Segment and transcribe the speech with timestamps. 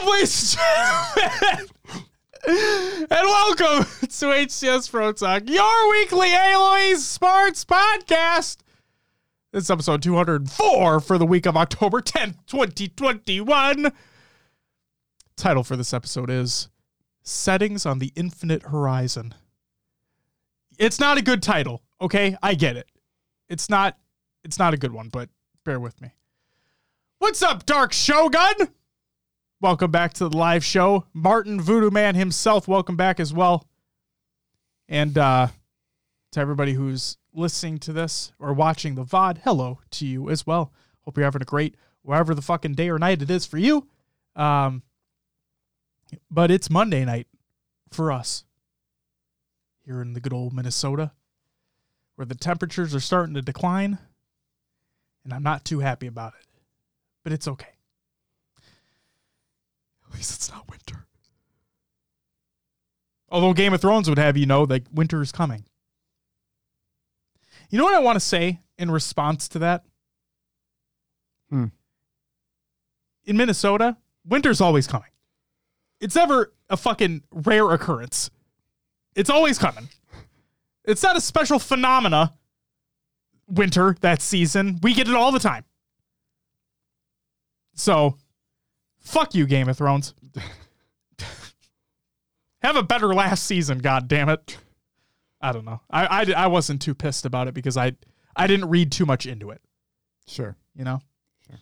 [0.00, 0.56] Ladies
[1.16, 1.68] and
[3.10, 8.56] welcome to HCS Pro Talk, your weekly Halo Sports podcast.
[9.52, 13.92] This is episode 204 for the week of October 10th, 2021.
[15.36, 16.70] Title for this episode is
[17.22, 19.34] Settings on the Infinite Horizon.
[20.78, 22.36] It's not a good title, okay?
[22.42, 22.88] I get it.
[23.50, 23.98] It's not
[24.42, 25.28] it's not a good one, but
[25.64, 26.12] bear with me.
[27.18, 28.70] What's up, Dark Shogun?
[29.62, 31.06] Welcome back to the live show.
[31.12, 33.68] Martin Voodoo Man himself, welcome back as well.
[34.88, 35.46] And uh,
[36.32, 40.72] to everybody who's listening to this or watching the VOD, hello to you as well.
[41.04, 43.86] Hope you're having a great wherever the fucking day or night it is for you.
[44.34, 44.82] Um,
[46.28, 47.28] but it's Monday night
[47.88, 48.42] for us
[49.86, 51.12] here in the good old Minnesota,
[52.16, 53.98] where the temperatures are starting to decline,
[55.22, 56.48] and I'm not too happy about it.
[57.22, 57.76] But it's okay.
[60.12, 61.06] At least it's not winter.
[63.30, 65.64] Although Game of Thrones would have you know that winter is coming.
[67.70, 69.84] You know what I want to say in response to that?
[71.48, 71.66] Hmm.
[73.24, 73.96] In Minnesota,
[74.26, 75.08] winter's always coming.
[76.00, 78.30] It's never a fucking rare occurrence.
[79.14, 79.88] It's always coming.
[80.84, 82.34] It's not a special phenomena.
[83.46, 85.64] Winter that season, we get it all the time.
[87.74, 88.16] So,
[89.02, 90.14] fuck you, Game of Thrones.
[92.62, 94.56] Have a better last season, god damn it.
[95.40, 95.80] I don't know.
[95.90, 97.92] I, I, I wasn't too pissed about it because I
[98.36, 99.60] I didn't read too much into it.
[100.26, 100.56] Sure.
[100.74, 101.00] You know.
[101.46, 101.58] Sure.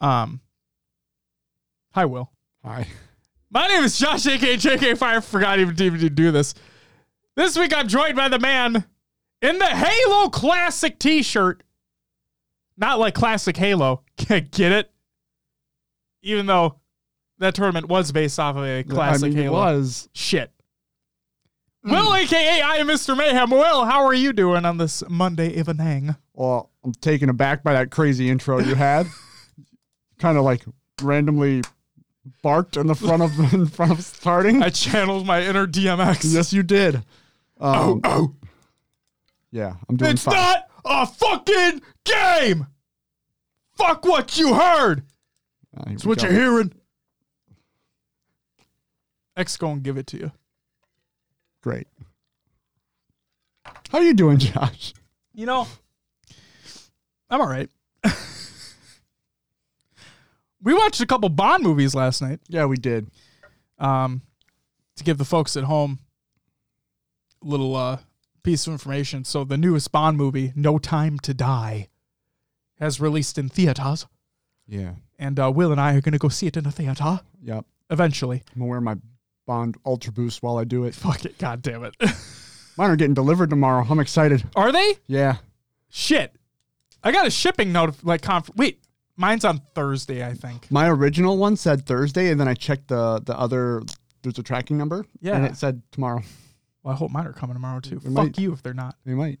[0.00, 0.40] Um.
[1.92, 2.30] Hi, Will.
[2.64, 2.86] Hi.
[3.50, 5.20] My name is Josh, aka JK Fire.
[5.20, 6.54] Forgot even to do this.
[7.36, 8.84] This week I'm joined by the man
[9.42, 11.62] in the Halo Classic T-shirt.
[12.76, 14.02] Not like classic Halo.
[14.16, 14.90] Get it?
[16.22, 16.79] Even though
[17.40, 19.46] that tournament was based off of a classic I mean, Halo.
[19.46, 20.08] It was.
[20.12, 20.52] Shit.
[21.82, 23.16] Will, aka I am Mr.
[23.16, 23.50] Mayhem.
[23.50, 26.14] Will, how are you doing on this Monday evening?
[26.34, 29.06] Well, I'm taken aback by that crazy intro you had.
[30.18, 30.62] kind of like
[31.00, 31.62] randomly
[32.42, 34.62] barked in the front of in front of starting.
[34.62, 36.34] I channeled my inner DMX.
[36.34, 36.96] yes, you did.
[37.58, 38.34] Um, oh.
[39.50, 40.34] yeah, I'm doing It's fine.
[40.34, 42.66] not a fucking game.
[43.76, 45.04] Fuck what you heard.
[45.86, 46.28] It's we what go.
[46.28, 46.72] you're hearing.
[49.40, 50.32] X gonna give it to you.
[51.62, 51.86] Great.
[53.90, 54.92] How are you doing, Josh?
[55.34, 55.66] You know,
[57.30, 57.70] I'm all right.
[60.62, 62.40] we watched a couple Bond movies last night.
[62.48, 63.10] Yeah, we did.
[63.78, 64.22] Um,
[64.96, 65.98] to give the folks at home
[67.42, 67.98] a little uh,
[68.42, 69.24] piece of information.
[69.24, 71.88] So the newest Bond movie, No Time to Die,
[72.78, 74.06] has released in theaters,
[74.66, 74.94] Yeah.
[75.18, 77.64] and uh, Will and I are gonna go see it in a theater Yep.
[77.90, 78.42] eventually.
[78.54, 78.96] I'm gonna wear my
[79.50, 80.94] Bond Ultra Boost while I do it.
[81.06, 81.92] Fuck it, god damn it.
[82.76, 83.84] Mine are getting delivered tomorrow.
[83.90, 84.44] I'm excited.
[84.54, 84.94] are they?
[85.08, 85.38] Yeah.
[85.88, 86.36] Shit.
[87.02, 88.80] I got a shipping note like conf- wait,
[89.16, 90.70] mine's on Thursday, I think.
[90.70, 93.82] My original one said Thursday, and then I checked the the other.
[94.22, 95.04] There's a tracking number.
[95.20, 95.34] Yeah.
[95.34, 96.22] And it said tomorrow.
[96.84, 97.96] Well, I hope mine are coming tomorrow too.
[97.98, 98.38] They Fuck might.
[98.38, 98.94] you if they're not.
[99.04, 99.40] They might.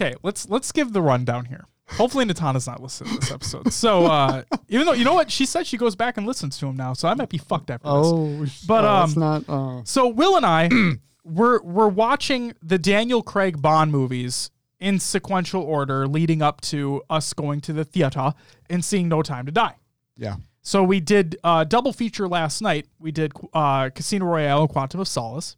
[0.00, 1.66] Okay, let's let's give the rundown here.
[1.92, 3.72] Hopefully Natana's not listening to this episode.
[3.72, 6.66] So uh even though you know what, she said she goes back and listens to
[6.66, 8.06] him now, so I might be fucked after this.
[8.06, 9.44] Oh, But, oh, um, not.
[9.48, 10.68] Uh, So Will and I
[11.24, 17.32] we're we're watching the Daniel Craig Bond movies in sequential order leading up to us
[17.34, 18.32] going to the theater
[18.70, 19.74] and seeing No Time to Die.
[20.16, 20.36] yeah.
[20.62, 22.86] So we did uh, double feature last night.
[22.98, 25.56] We did uh, Casino Royale and Quantum of Solace.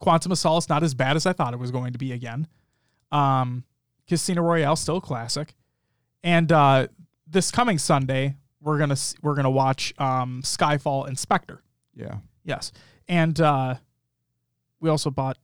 [0.00, 2.46] Quantum of Solace not as bad as I thought it was going to be again.
[3.12, 3.64] Um,
[4.08, 5.54] Casino Royale still classic.
[6.24, 6.88] And uh,
[7.26, 11.62] this coming Sunday we're gonna we're gonna watch um, Skyfall and Spectre.
[11.94, 12.16] Yeah.
[12.44, 12.72] Yes,
[13.08, 13.74] and uh,
[14.80, 15.36] we also bought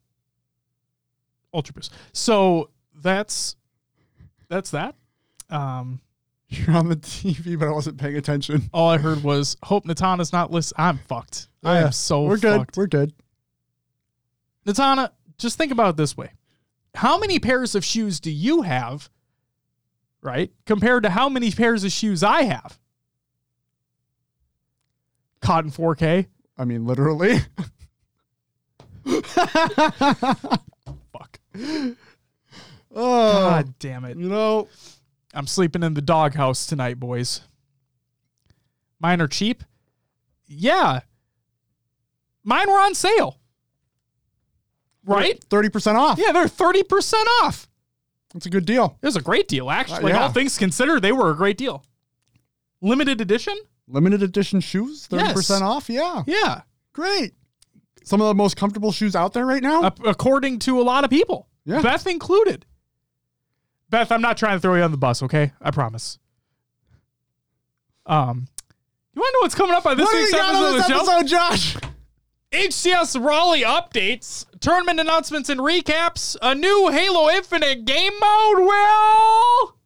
[1.52, 1.92] Ultra Boost.
[2.12, 3.56] So that's
[4.48, 4.94] that's that.
[5.50, 6.00] Um,
[6.48, 8.68] You're on the TV, but I wasn't paying attention.
[8.72, 10.84] all I heard was hope Natana's not listening.
[10.84, 11.48] I'm fucked.
[11.62, 12.58] I am so We're good.
[12.58, 12.76] fucked.
[12.76, 13.12] We're good.
[14.66, 16.30] Natana, just think about it this way.
[16.94, 19.10] How many pairs of shoes do you have,
[20.22, 22.78] right, compared to how many pairs of shoes I have?
[25.40, 26.26] Cotton 4K.
[26.56, 27.40] I mean, literally.
[29.04, 31.38] Fuck.
[32.94, 34.16] Oh, God damn it.
[34.16, 34.68] you know.
[35.34, 37.40] I'm sleeping in the doghouse tonight, boys.
[39.00, 39.64] Mine are cheap.
[40.46, 41.00] Yeah.
[42.44, 43.40] Mine were on sale.
[45.04, 45.42] Right?
[45.44, 46.18] Thirty percent off.
[46.18, 47.68] Yeah, they're 30% off.
[48.32, 48.98] That's a good deal.
[49.02, 49.98] It was a great deal, actually.
[49.98, 50.22] Uh, like yeah.
[50.22, 51.84] all things considered, they were a great deal.
[52.80, 53.56] Limited edition?
[53.88, 55.88] limited edition shoes, 30% off.
[55.88, 56.22] Yeah.
[56.26, 56.62] Yeah.
[56.92, 57.34] Great.
[58.04, 59.84] Some of the most comfortable shoes out there right now.
[59.84, 61.48] Ap- according to a lot of people.
[61.64, 61.80] Yeah.
[61.80, 62.66] Beth included.
[63.88, 65.52] Beth, I'm not trying to throw you on the bus, okay?
[65.60, 66.18] I promise.
[68.06, 68.48] Um,
[69.14, 71.76] you want to know what's coming up on this what week's episode this episode, Josh?
[72.54, 78.58] HCS Raleigh updates, tournament announcements and recaps, a new Halo Infinite game mode.
[78.60, 79.76] Will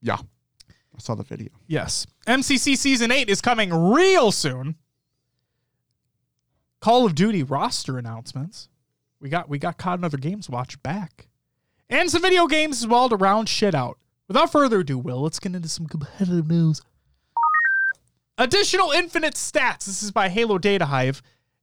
[0.00, 0.18] Yeah.
[0.18, 1.50] I saw the video.
[1.66, 4.76] yes, MCC Season Eight is coming real soon.
[6.80, 8.68] Call of Duty roster announcements.
[9.20, 11.26] We got we got caught another games watch back,
[11.90, 13.98] and some video games as well to round shit out.
[14.28, 16.82] Without further ado, Will, let's get into some competitive news.
[18.36, 19.86] Additional Infinite stats.
[19.86, 21.20] This is by Halo Data Hive.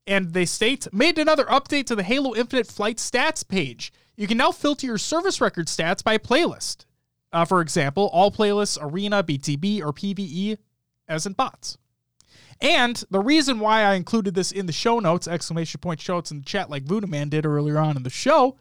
[0.08, 3.92] And they state made another update to the Halo Infinite flight stats page.
[4.16, 6.86] You can now filter your service record stats by playlist.
[7.34, 10.58] Uh, for example, all playlists, arena, BTB, or PVE,
[11.08, 11.78] as in bots.
[12.62, 16.32] And the reason why I included this in the show notes, exclamation point show notes
[16.32, 18.58] in the chat like Voodoo Man did earlier on in the show,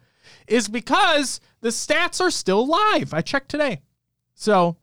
[0.48, 3.14] is because the stats are still live.
[3.14, 3.82] I checked today.
[4.34, 4.76] So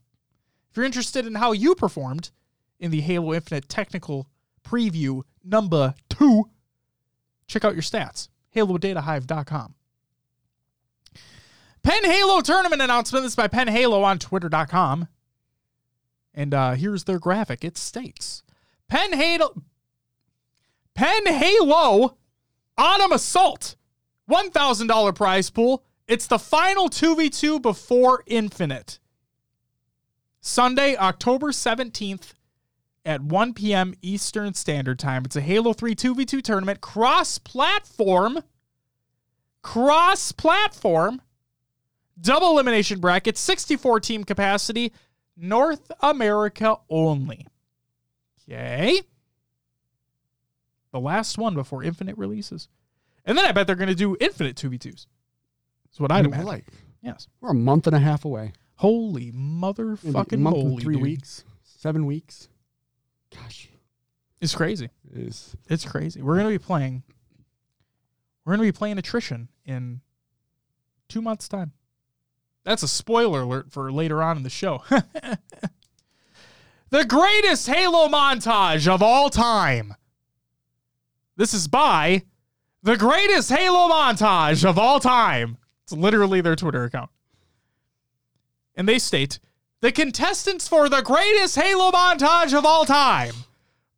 [0.70, 2.32] if you're interested in how you performed
[2.80, 4.28] in the Halo Infinite technical
[4.64, 6.50] preview number two,
[7.48, 8.30] check out your stats.
[8.56, 9.76] HaloDataHive.com.
[11.84, 13.24] Penn Halo tournament announcement.
[13.24, 15.08] This is by Penn Halo on Twitter.com.
[16.34, 17.64] And uh, here's their graphic.
[17.64, 18.44] It states
[18.88, 19.64] Penn Halo
[20.94, 22.18] Penn Halo
[22.78, 23.76] Autumn Assault.
[24.30, 25.84] $1,000 prize pool.
[26.08, 29.00] It's the final 2v2 before Infinite.
[30.40, 32.34] Sunday, October 17th
[33.06, 33.94] at 1 p.m.
[34.02, 35.24] Eastern Standard Time.
[35.26, 38.44] It's a Halo 3 2v2 tournament, cross platform.
[39.62, 41.22] Cross platform.
[42.20, 44.92] Double elimination bracket, 64 team capacity,
[45.36, 47.48] North America only.
[48.50, 49.02] Okay.
[50.92, 52.68] The last one before Infinite releases.
[53.26, 55.08] And then I bet they're going to do Infinite 2v2s.
[55.86, 56.46] That's what I'd imagine.
[56.46, 56.66] like,
[57.02, 57.28] yes.
[57.40, 58.54] we're a month and a half away.
[58.76, 61.04] Holy motherfucking moly, three dude.
[61.04, 62.50] weeks, seven weeks.
[63.36, 63.70] Gosh,
[64.40, 64.90] It's crazy.
[65.12, 65.56] it is.
[65.70, 66.22] It's crazy.
[66.22, 67.04] We're gonna be playing.
[68.46, 70.02] We're gonna be playing attrition in
[71.08, 71.74] two months' time.
[72.64, 74.84] That's a spoiler alert for later on in the show.
[76.90, 79.96] the greatest Halo montage of all time.
[81.38, 82.24] This is by
[82.84, 85.58] the greatest Halo montage of all time.
[85.84, 87.10] It's literally their Twitter account.
[88.76, 89.40] And they state
[89.82, 93.34] the contestants for the greatest Halo montage of all time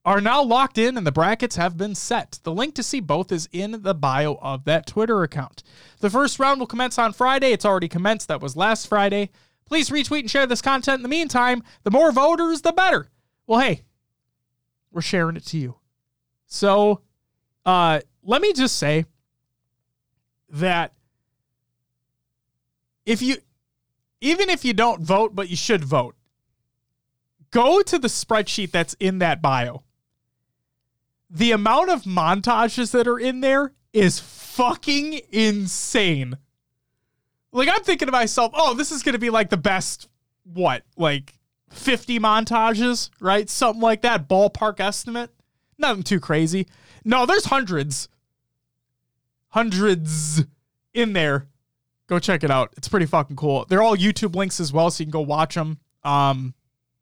[0.05, 2.39] are now locked in and the brackets have been set.
[2.43, 5.63] The link to see both is in the bio of that Twitter account.
[5.99, 7.51] The first round will commence on Friday.
[7.51, 8.27] It's already commenced.
[8.27, 9.29] That was last Friday.
[9.65, 11.63] Please retweet and share this content in the meantime.
[11.83, 13.09] The more voters, the better.
[13.47, 13.83] Well, hey,
[14.91, 15.75] we're sharing it to you.
[16.47, 17.01] So,
[17.65, 19.05] uh, let me just say
[20.49, 20.93] that
[23.05, 23.37] if you,
[24.23, 26.15] even if you don't vote, but you should vote,
[27.51, 29.83] go to the spreadsheet that's in that bio.
[31.29, 36.37] The amount of montages that are in there is fucking insane.
[37.51, 40.07] Like I'm thinking to myself, oh, this is going to be like the best
[40.43, 40.83] what?
[40.95, 41.33] Like
[41.71, 43.49] 50 montages, right?
[43.49, 45.31] Something like that ballpark estimate.
[45.77, 46.67] Nothing too crazy.
[47.03, 48.07] No, there's hundreds.
[49.49, 50.43] Hundreds
[50.93, 51.47] in there.
[52.07, 52.73] Go check it out.
[52.77, 53.65] It's pretty fucking cool.
[53.67, 55.79] They're all YouTube links as well, so you can go watch them.
[56.03, 56.53] Um,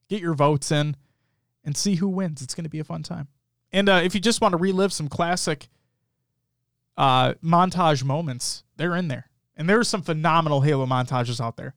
[0.10, 0.96] get your votes in
[1.64, 2.42] and see who wins.
[2.42, 3.28] It's going to be a fun time.
[3.72, 5.70] And uh, if you just want to relive some classic
[6.98, 9.30] uh, montage moments, they're in there.
[9.56, 11.76] And there's some phenomenal Halo montages out there.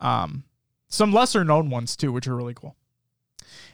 [0.00, 0.44] Um,
[0.88, 2.76] some lesser known ones too, which are really cool.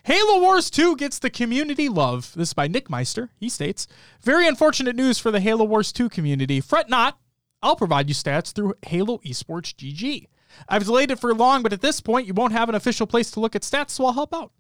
[0.05, 2.33] Halo Wars 2 gets the community love.
[2.35, 3.31] This is by Nick Meister.
[3.37, 3.87] He states,
[4.23, 6.61] Very unfortunate news for the Halo Wars 2 community.
[6.61, 7.19] Fret not.
[7.63, 10.27] I'll provide you stats through Halo Esports GG.
[10.69, 13.31] I've delayed it for long, but at this point, you won't have an official place
[13.33, 14.53] to look at stats, so I'll help out.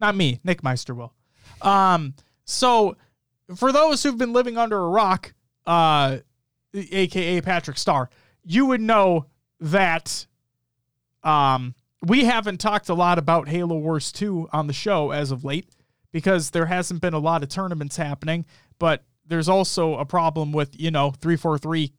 [0.00, 1.14] Not me, Nick Meister will.
[1.62, 2.96] Um, so
[3.56, 5.34] for those who've been living under a rock,
[5.66, 6.18] uh,
[6.74, 8.10] aka Patrick Starr,
[8.44, 9.26] you would know
[9.60, 10.26] that
[11.22, 15.44] um, we haven't talked a lot about Halo Wars 2 on the show as of
[15.44, 15.68] late
[16.12, 18.46] because there hasn't been a lot of tournaments happening,
[18.78, 21.92] but there's also a problem with, you know, 343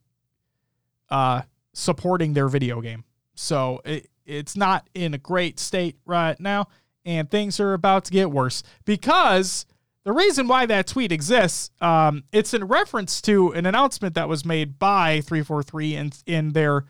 [1.12, 1.42] uh,
[1.74, 3.04] supporting their video game.
[3.34, 6.68] So it, it's not in a great state right now,
[7.04, 9.66] and things are about to get worse because
[10.04, 14.44] the reason why that tweet exists, um, it's in reference to an announcement that was
[14.44, 16.86] made by 343 in, in their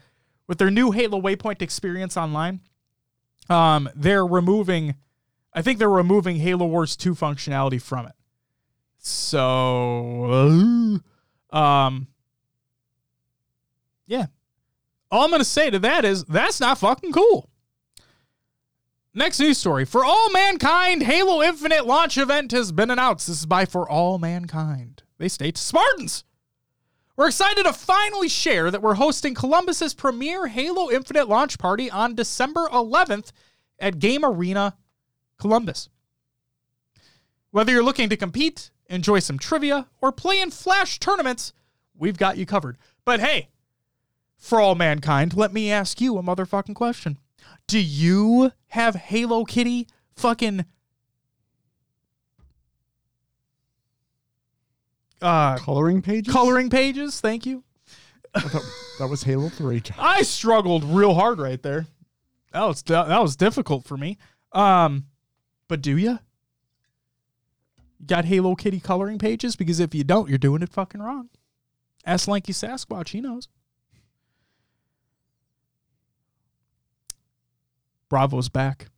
[0.47, 2.61] with their new Halo Waypoint experience online.
[3.51, 4.95] Um, they're removing
[5.53, 8.13] I think they're removing Halo Wars 2 functionality from it.
[8.99, 11.01] So,
[11.51, 12.07] um,
[14.07, 14.27] yeah.
[15.11, 17.51] All I'm going to say to that is that's not fucking cool.
[19.15, 19.85] Next news story.
[19.85, 23.27] For All Mankind, Halo Infinite launch event has been announced.
[23.27, 25.03] This is by For All Mankind.
[25.19, 26.25] They state Spartans.
[27.15, 32.15] We're excited to finally share that we're hosting Columbus's premier Halo Infinite launch party on
[32.15, 33.33] December 11th
[33.79, 34.79] at Game Arena
[35.39, 35.91] Columbus.
[37.51, 41.53] Whether you're looking to compete, enjoy some trivia, or play in flash tournaments,
[41.95, 42.79] we've got you covered.
[43.05, 43.51] But hey,
[44.43, 47.17] for all mankind, let me ask you a motherfucking question.
[47.69, 50.65] Do you have Halo Kitty fucking
[55.23, 56.35] uh Coloring pages?
[56.35, 57.21] coloring pages?
[57.21, 57.63] Thank you.
[58.35, 58.63] that,
[58.99, 59.81] that was Halo 3.
[59.99, 61.87] I struggled real hard right there.
[62.53, 64.19] That was that was difficult for me.
[64.51, 65.07] Um,
[65.69, 66.19] but do you?
[68.05, 69.55] Got Halo Kitty coloring pages?
[69.55, 71.29] Because if you don't, you're doing it fucking wrong.
[72.05, 73.47] Ask Lanky Sasquatch, he knows.
[78.13, 78.89] Bravo's back.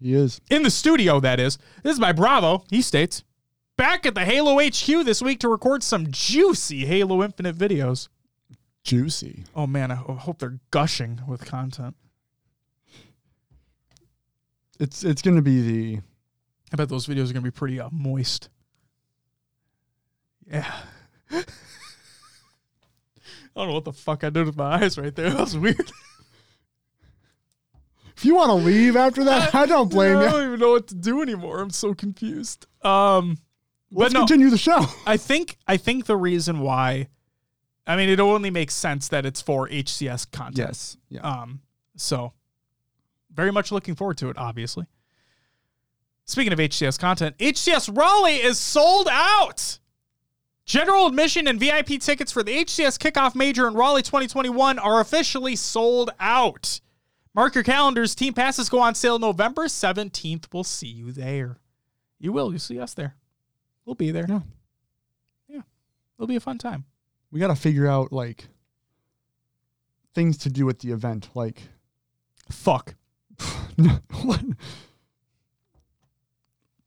[0.00, 0.40] He is.
[0.50, 1.58] In the studio, that is.
[1.84, 2.64] This is by Bravo.
[2.68, 3.22] He states,
[3.76, 8.08] back at the Halo HQ this week to record some juicy Halo Infinite videos.
[8.82, 9.44] Juicy.
[9.54, 11.94] Oh man, I hope they're gushing with content.
[14.80, 16.00] It's it's going to be the
[16.72, 18.48] I bet those videos are gonna be pretty uh, moist.
[20.50, 20.74] Yeah.
[21.30, 21.44] I
[23.54, 25.30] don't know what the fuck I did with my eyes right there.
[25.30, 25.92] That was weird.
[28.16, 30.26] If you want to leave after that, I don't blame you.
[30.26, 31.60] I don't even know what to do anymore.
[31.60, 32.66] I'm so confused.
[32.82, 33.38] Um,
[33.90, 34.20] Let's no.
[34.20, 34.86] continue the show.
[35.06, 37.08] I think I think the reason why,
[37.86, 40.56] I mean, it only makes sense that it's for HCS content.
[40.58, 40.96] Yes.
[41.10, 41.20] Yeah.
[41.20, 41.60] Um,
[41.96, 42.32] so
[43.32, 44.86] very much looking forward to it, obviously.
[46.24, 49.78] Speaking of HCS content, HCS Raleigh is sold out.
[50.64, 55.54] General admission and VIP tickets for the HCS Kickoff Major in Raleigh 2021 are officially
[55.54, 56.80] sold out.
[57.36, 58.14] Mark your calendars.
[58.14, 60.46] Team passes go on sale November 17th.
[60.54, 61.58] We'll see you there.
[62.18, 62.50] You will.
[62.50, 63.14] You'll see us there.
[63.84, 64.24] We'll be there.
[64.26, 64.40] Yeah.
[65.46, 65.60] Yeah.
[66.16, 66.86] It'll be a fun time.
[67.30, 68.48] we got to figure out like
[70.14, 71.28] things to do at the event.
[71.34, 71.62] Like,
[72.50, 72.94] Fuck.
[74.22, 74.42] what?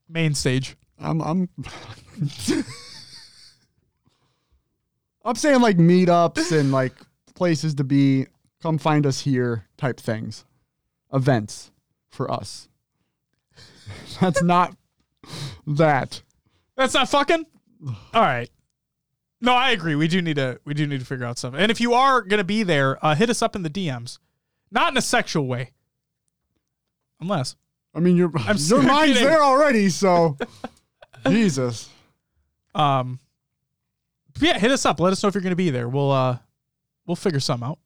[0.09, 0.75] Main stage.
[0.99, 1.47] I'm I'm
[5.23, 6.95] I'm saying like meetups and like
[7.35, 8.25] places to be,
[8.61, 10.45] come find us here type things.
[11.13, 11.71] Events
[12.09, 12.67] for us.
[14.21, 14.75] That's not
[15.65, 16.21] that.
[16.75, 17.45] That's not fucking.
[18.13, 18.49] All right.
[19.41, 19.95] No, I agree.
[19.95, 21.53] We do need to we do need to figure out stuff.
[21.57, 24.19] And if you are gonna be there, uh, hit us up in the DMs,
[24.69, 25.71] not in a sexual way,
[27.21, 27.55] unless
[27.95, 29.29] I mean your I'm your mind's kidding.
[29.29, 30.37] there already, so
[31.27, 31.89] Jesus.
[32.75, 33.19] um.
[34.41, 34.99] yeah, hit us up.
[34.99, 35.87] Let us know if you're gonna be there.
[35.87, 36.37] We'll uh,
[37.07, 37.79] we'll figure some out.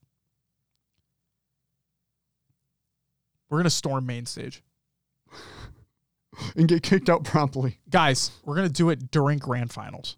[3.54, 4.64] We're gonna storm main stage,
[6.56, 7.78] And get kicked out promptly.
[7.88, 8.32] guys.
[8.44, 10.18] We're gonna do it during grand finals.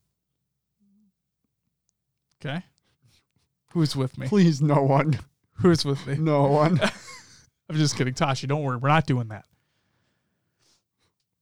[2.39, 2.63] Okay.
[3.74, 4.30] Who's with me?
[4.30, 5.20] Please no one.
[5.56, 6.15] Who's with me?
[6.15, 6.80] No one.
[7.70, 8.48] I'm just kidding, Tashi.
[8.48, 8.77] Don't worry.
[8.77, 9.44] We're not doing that.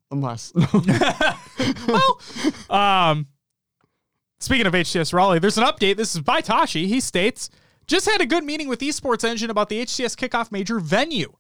[0.10, 0.52] Unless
[1.88, 2.20] well,
[2.72, 3.28] um,
[4.40, 5.98] speaking of HCS Raleigh, there's an update.
[5.98, 6.88] This is by Tashi.
[6.88, 7.52] He states,
[7.86, 11.32] just had a good meeting with Esports Engine about the HCS kickoff major venue.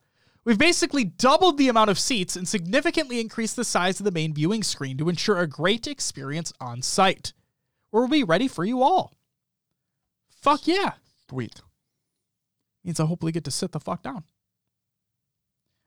[0.46, 4.34] We've basically doubled the amount of seats and significantly increased the size of the main
[4.34, 7.34] viewing screen to ensure a great experience on site.
[7.92, 9.14] We'll be ready for you all.
[10.42, 10.94] Fuck yeah.
[11.30, 11.62] Sweet.
[12.84, 14.26] Means I hopefully get to sit the fuck down.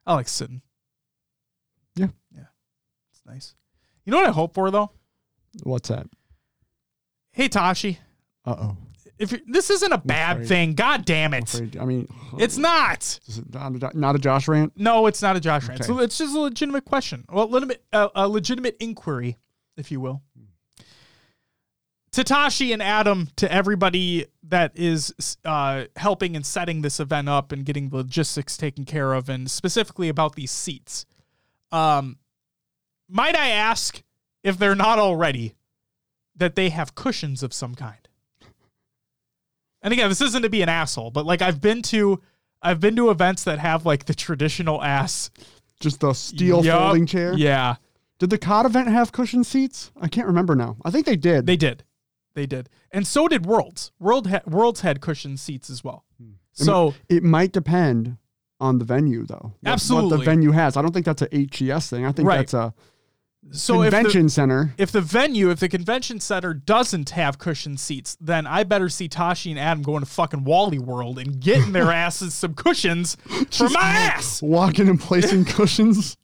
[0.07, 0.63] I like sitting.
[1.95, 2.09] Yeah.
[2.35, 2.47] Yeah.
[3.13, 3.55] It's nice.
[4.05, 4.93] You know what I hope for though?
[5.65, 6.07] What's that?
[7.33, 7.99] Hey Tashi,
[8.47, 8.77] Uh oh.
[9.19, 10.49] If this isn't a bad afraid.
[10.49, 11.77] thing, god damn it.
[11.81, 12.09] I mean
[12.39, 13.19] It's not.
[13.27, 14.73] it not a, not a Josh rant?
[14.77, 15.85] No, it's not a Josh rant.
[15.85, 17.25] So it's just a legitimate question.
[17.31, 19.39] Well, legitimate, uh, a legitimate inquiry,
[19.77, 20.23] if you will.
[22.13, 27.65] Tatashi and Adam, to everybody that is uh, helping and setting this event up and
[27.65, 31.05] getting the logistics taken care of, and specifically about these seats.
[31.73, 32.17] Um,
[33.09, 34.03] might I ask
[34.43, 35.55] if they're not already
[36.35, 38.06] that they have cushions of some kind?
[39.87, 42.21] And again, this isn't to be an asshole, but like I've been to,
[42.61, 45.31] I've been to events that have like the traditional ass
[45.79, 46.77] Just the steel Yup.
[46.81, 47.35] folding chair?
[47.35, 47.77] Yeah,
[48.19, 49.93] Did the COD event have cushion seats?
[50.01, 50.77] I can't remember now.
[50.85, 51.47] I think they did.
[51.47, 51.85] they did,
[52.35, 53.93] they did, and so did Worlds.
[54.01, 56.05] World ha- Worlds had cushion seats as well.
[56.21, 56.33] Hmm.
[56.53, 58.17] So it might depend
[58.59, 59.37] on the venue though.
[59.37, 60.19] What- What Absolutely.
[60.19, 60.77] the venue has.
[60.77, 62.05] I don't think that's a HCS thing.
[62.05, 62.39] I think Right.
[62.39, 62.75] that's a
[63.53, 64.75] So if the, center.
[64.77, 69.09] if the venue, if the convention center doesn't have cushioned seats, then I better see
[69.09, 73.17] Tashi and Adam going to fucking Wally World and getting their asses some cushions
[73.51, 74.43] for my ass.
[74.43, 76.17] Walking and placing cushions.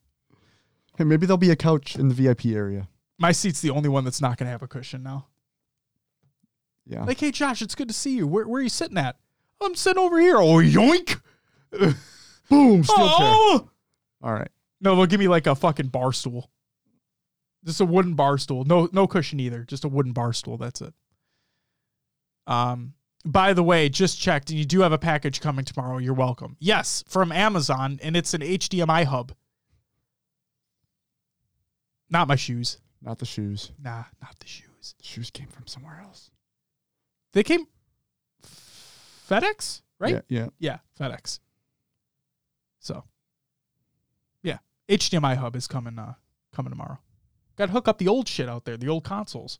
[0.98, 2.88] Hey, maybe there'll be a couch in the VIP area.
[3.18, 5.28] My seat's the only one that's not going to have a cushion now.
[6.86, 7.04] Yeah.
[7.04, 8.26] Like, hey, Josh, it's good to see you.
[8.26, 9.16] Where, where are you sitting at?
[9.60, 10.36] I'm sitting over here.
[10.36, 11.20] Oh, yoink.
[11.70, 11.94] Boom.
[12.84, 13.32] Steel chair.
[13.32, 13.70] Oh.
[14.22, 14.50] All right.
[14.80, 16.50] No, they'll give me like a fucking bar stool.
[17.64, 18.64] Just a wooden bar stool.
[18.64, 19.64] No, no cushion either.
[19.64, 20.56] Just a wooden bar stool.
[20.56, 20.94] That's it.
[22.46, 25.98] Um, by the way, just checked, and you do have a package coming tomorrow.
[25.98, 26.56] You're welcome.
[26.58, 29.32] Yes, from Amazon, and it's an HDMI hub.
[32.10, 32.78] Not my shoes.
[33.00, 33.70] Not the shoes.
[33.80, 34.94] Nah, not the shoes.
[34.98, 36.30] The shoes came from somewhere else.
[37.32, 37.66] They came
[39.28, 40.22] FedEx, right?
[40.28, 40.40] Yeah.
[40.40, 40.48] Yeah.
[40.58, 41.38] Yeah, FedEx.
[42.80, 43.04] So,
[44.42, 45.98] yeah, HDMI hub is coming.
[45.98, 46.14] Uh,
[46.52, 46.98] coming tomorrow.
[47.56, 49.58] Got to hook up the old shit out there, the old consoles.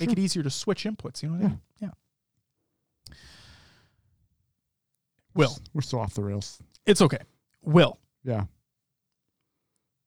[0.00, 1.22] Make it easier to switch inputs.
[1.22, 1.60] You know what I mean?
[1.80, 3.14] Yeah.
[5.34, 6.62] Will, We're still off the rails.
[6.86, 7.18] it's okay.
[7.62, 8.44] Will, Yeah.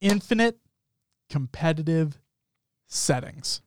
[0.00, 0.58] infinite
[1.28, 2.18] competitive
[2.86, 3.60] settings.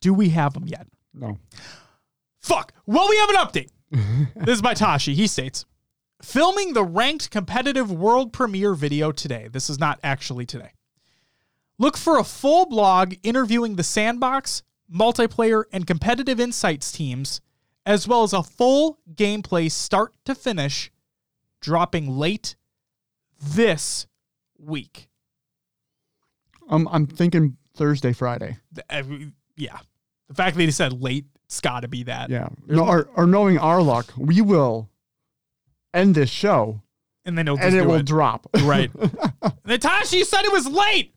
[0.00, 0.86] Do we have them yet?
[1.12, 1.38] No.
[2.40, 2.72] Fuck.
[2.86, 3.70] Well, we have an update.
[4.44, 5.14] this is by Tashi.
[5.14, 5.64] He states
[6.22, 9.48] Filming the ranked competitive world premiere video today.
[9.52, 10.72] This is not actually today.
[11.78, 17.40] Look for a full blog interviewing the sandbox, multiplayer, and competitive insights teams,
[17.84, 20.90] as well as a full gameplay start to finish,
[21.60, 22.56] dropping late
[23.40, 24.06] this
[24.58, 25.08] week.
[26.68, 28.56] Um, I'm thinking Thursday, Friday.
[28.72, 29.02] The- uh,
[29.56, 29.78] yeah.
[30.28, 32.30] The fact that he said late, it's got to be that.
[32.30, 32.48] Yeah.
[32.66, 34.88] No, or, or knowing our luck, we will
[35.94, 36.82] end this show
[37.24, 38.06] And then and it will it.
[38.06, 38.48] drop.
[38.62, 38.90] Right.
[39.64, 41.12] Natasha, you said it was late.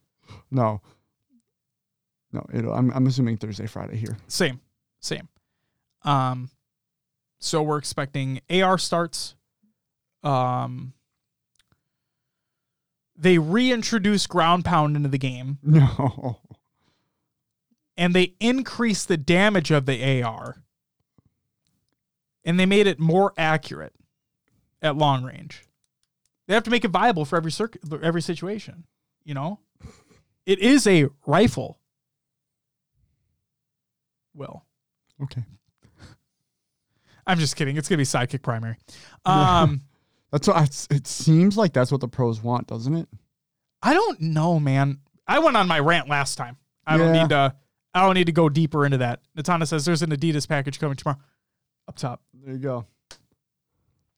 [0.52, 0.82] No.
[2.32, 4.16] No, it'll, I'm, I'm assuming Thursday, Friday here.
[4.28, 4.60] Same,
[5.00, 5.28] same.
[6.04, 6.50] Um,
[7.40, 9.36] so we're expecting AR starts.
[10.24, 10.94] Um,
[13.18, 16.40] they reintroduce ground pound into the game, No.
[17.98, 20.58] and they increase the damage of the AR,
[22.46, 23.94] and they made it more accurate
[24.82, 25.64] at long range.
[26.48, 28.86] They have to make it viable for every circuit, every situation.
[29.24, 29.60] You know,
[30.50, 31.80] it is a rifle.
[34.36, 34.64] Will.
[35.24, 35.44] Okay.
[37.28, 37.78] I'm just kidding.
[37.78, 38.78] It's gonna be sidekick primary.
[39.26, 39.82] Um,
[40.32, 40.64] That's what I,
[40.96, 43.08] it seems like that's what the pros want, doesn't it?
[43.84, 45.00] I don't know, man.
[45.28, 46.58] I went on my rant last time.
[46.88, 47.54] I don't need to.
[47.94, 49.22] I don't need to go deeper into that.
[49.38, 51.20] Natana says there's an Adidas package coming tomorrow.
[51.88, 52.86] Up top, There you go.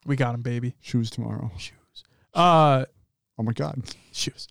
[0.06, 0.76] we got him, baby.
[0.82, 1.52] Shoes tomorrow.
[1.58, 2.04] Shoes.
[2.34, 2.86] Uh,
[3.40, 3.82] Oh my god.
[4.12, 4.48] shoes.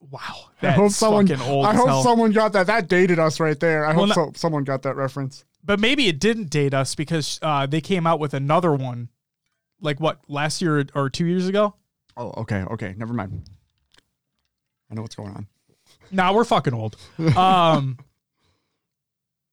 [0.00, 1.26] Wow, I that's hope someone.
[1.26, 2.02] fucking old I hope hell.
[2.02, 2.66] someone got that.
[2.68, 3.84] That dated us right there.
[3.84, 5.44] I Well, hope no- so, someone got that reference.
[5.64, 9.08] but maybe it didn't date us because uh, they came out with another one,
[9.80, 11.74] like what last year or two years ago.
[12.16, 12.94] Oh, okay, okay.
[12.96, 13.48] Never mind.
[14.90, 15.46] I know what's going on.
[16.10, 16.96] Now we're fucking old.
[17.36, 17.98] Um,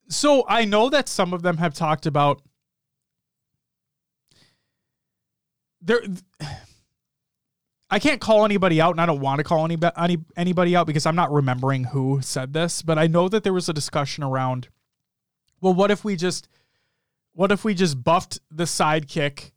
[0.08, 2.42] so I know that some of them have talked about
[5.82, 6.02] there.
[7.90, 10.88] I can't call anybody out, and I don't want to call any, any anybody out
[10.88, 12.82] because I'm not remembering who said this.
[12.82, 14.70] But I know that there was a discussion around.
[15.62, 16.48] Well, what if we just,
[17.34, 19.52] what if we just buffed the sidekick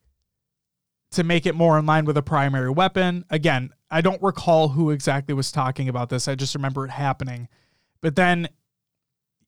[1.12, 3.24] to make it more in line with a primary weapon?
[3.30, 6.28] Again, I don't recall who exactly was talking about this.
[6.28, 7.48] I just remember it happening.
[8.00, 8.48] But then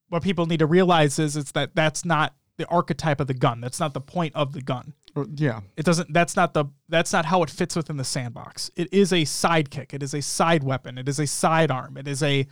[0.08, 3.60] what people need to realize is it's that that's not the archetype of the gun.
[3.60, 4.94] That's not the point of the gun.
[5.34, 5.60] Yeah.
[5.76, 8.70] It doesn't that's not the that's not how it fits within the sandbox.
[8.76, 9.92] It is a sidekick.
[9.92, 10.98] It is a side weapon.
[10.98, 11.96] It is a sidearm.
[11.96, 12.46] It is a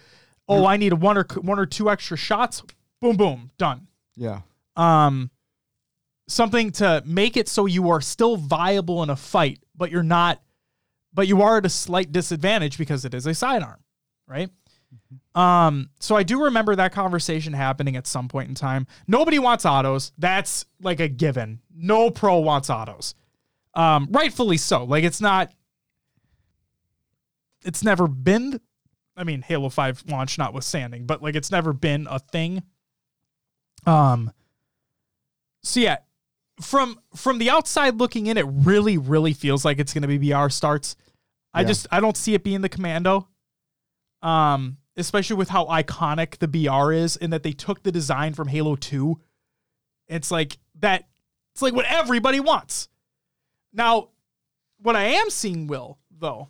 [0.49, 2.63] oh, I need one or one or two extra shots.
[3.01, 4.41] Boom boom, done Yeah.
[4.77, 5.31] um
[6.27, 10.43] something to make it so you are still viable in a fight, but you're not
[11.15, 13.83] but you are at a slight disadvantage because it is a sidearm,
[14.27, 14.51] right?
[15.39, 18.87] Um so I do remember that conversation happening at some point in time.
[19.07, 20.11] Nobody wants autos.
[20.19, 21.61] That's like a given.
[21.75, 23.15] No pro wants autos.
[23.75, 24.83] Um rightfully so.
[24.85, 25.53] Like it's not
[27.65, 28.61] it's never been
[29.17, 32.63] I mean Halo 5 launch notwithstanding, but like it's never been a thing.
[33.87, 34.33] Um
[35.63, 35.99] so yeah,
[36.61, 40.49] from from the outside looking in, it really, really feels like it's gonna be BR
[40.49, 40.97] starts.
[41.55, 41.67] I Yeah.
[41.69, 43.29] just I don't see it being the commando.
[44.23, 48.49] Um, especially with how iconic the BR is, and that they took the design from
[48.49, 49.19] Halo 2.
[50.09, 51.05] It's like that
[51.55, 52.89] it's like what everybody wants.
[53.73, 54.11] Now,
[54.81, 56.49] what I am seeing, Will, though,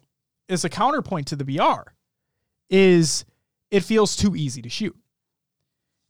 [0.48, 1.92] is a counterpoint to the BR,
[2.70, 3.24] is
[3.70, 4.96] it feels too easy to shoot.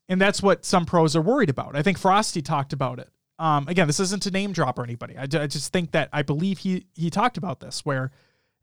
[0.08, 1.76] And that's what some pros are worried about.
[1.76, 3.08] I think Frosty talked about it.
[3.38, 5.16] Um, again, this isn't to name drop or anybody.
[5.16, 8.10] I, I just think that I believe he he talked about this where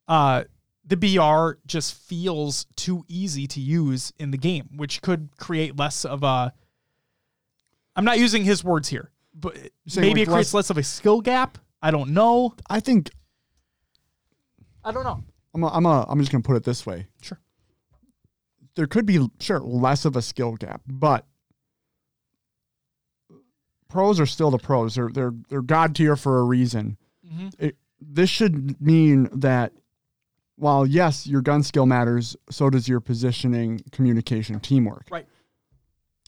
[0.08, 0.44] uh,
[0.88, 6.06] the BR just feels too easy to use in the game, which could create less
[6.06, 6.54] of a.
[7.96, 9.56] I'm not using his words here, but
[9.96, 11.58] maybe it creates less- less of a skill gap.
[11.82, 12.54] I don't know.
[12.70, 13.10] I think
[14.84, 15.24] I don't know.
[15.54, 17.08] I'm a, I'm a, I'm just gonna put it this way.
[17.22, 17.40] Sure.
[18.76, 21.26] There could be sure less of a skill gap, but
[23.90, 24.96] pros are still the pros.
[24.96, 26.98] They're they're they're god tier for a reason.
[27.26, 27.54] Mhm.
[27.60, 29.72] It, this should mean that
[30.58, 35.08] while yes, your gun skill matters, so does your positioning, communication, teamwork.
[35.12, 35.28] Right.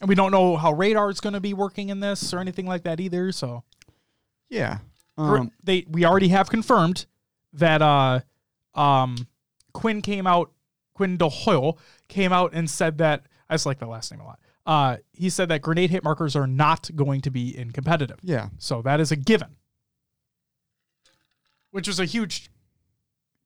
[0.02, 2.68] And we don't know how radar is going to be working in this or anything
[2.68, 3.32] like that either.
[3.32, 3.64] So
[4.50, 4.80] Yeah.
[5.18, 7.08] Um, they we already have confirmed
[7.54, 8.20] that uh
[8.76, 9.28] um
[9.74, 10.52] Quinn came out
[10.94, 14.40] Quinn DelHoyo came out and said that I just like the last name a lot.
[14.66, 18.20] Uh he said that grenade hit markers are not going to be in competitive.
[18.22, 18.50] yeah.
[18.60, 19.56] So that is a given.
[21.72, 22.50] Which was a huge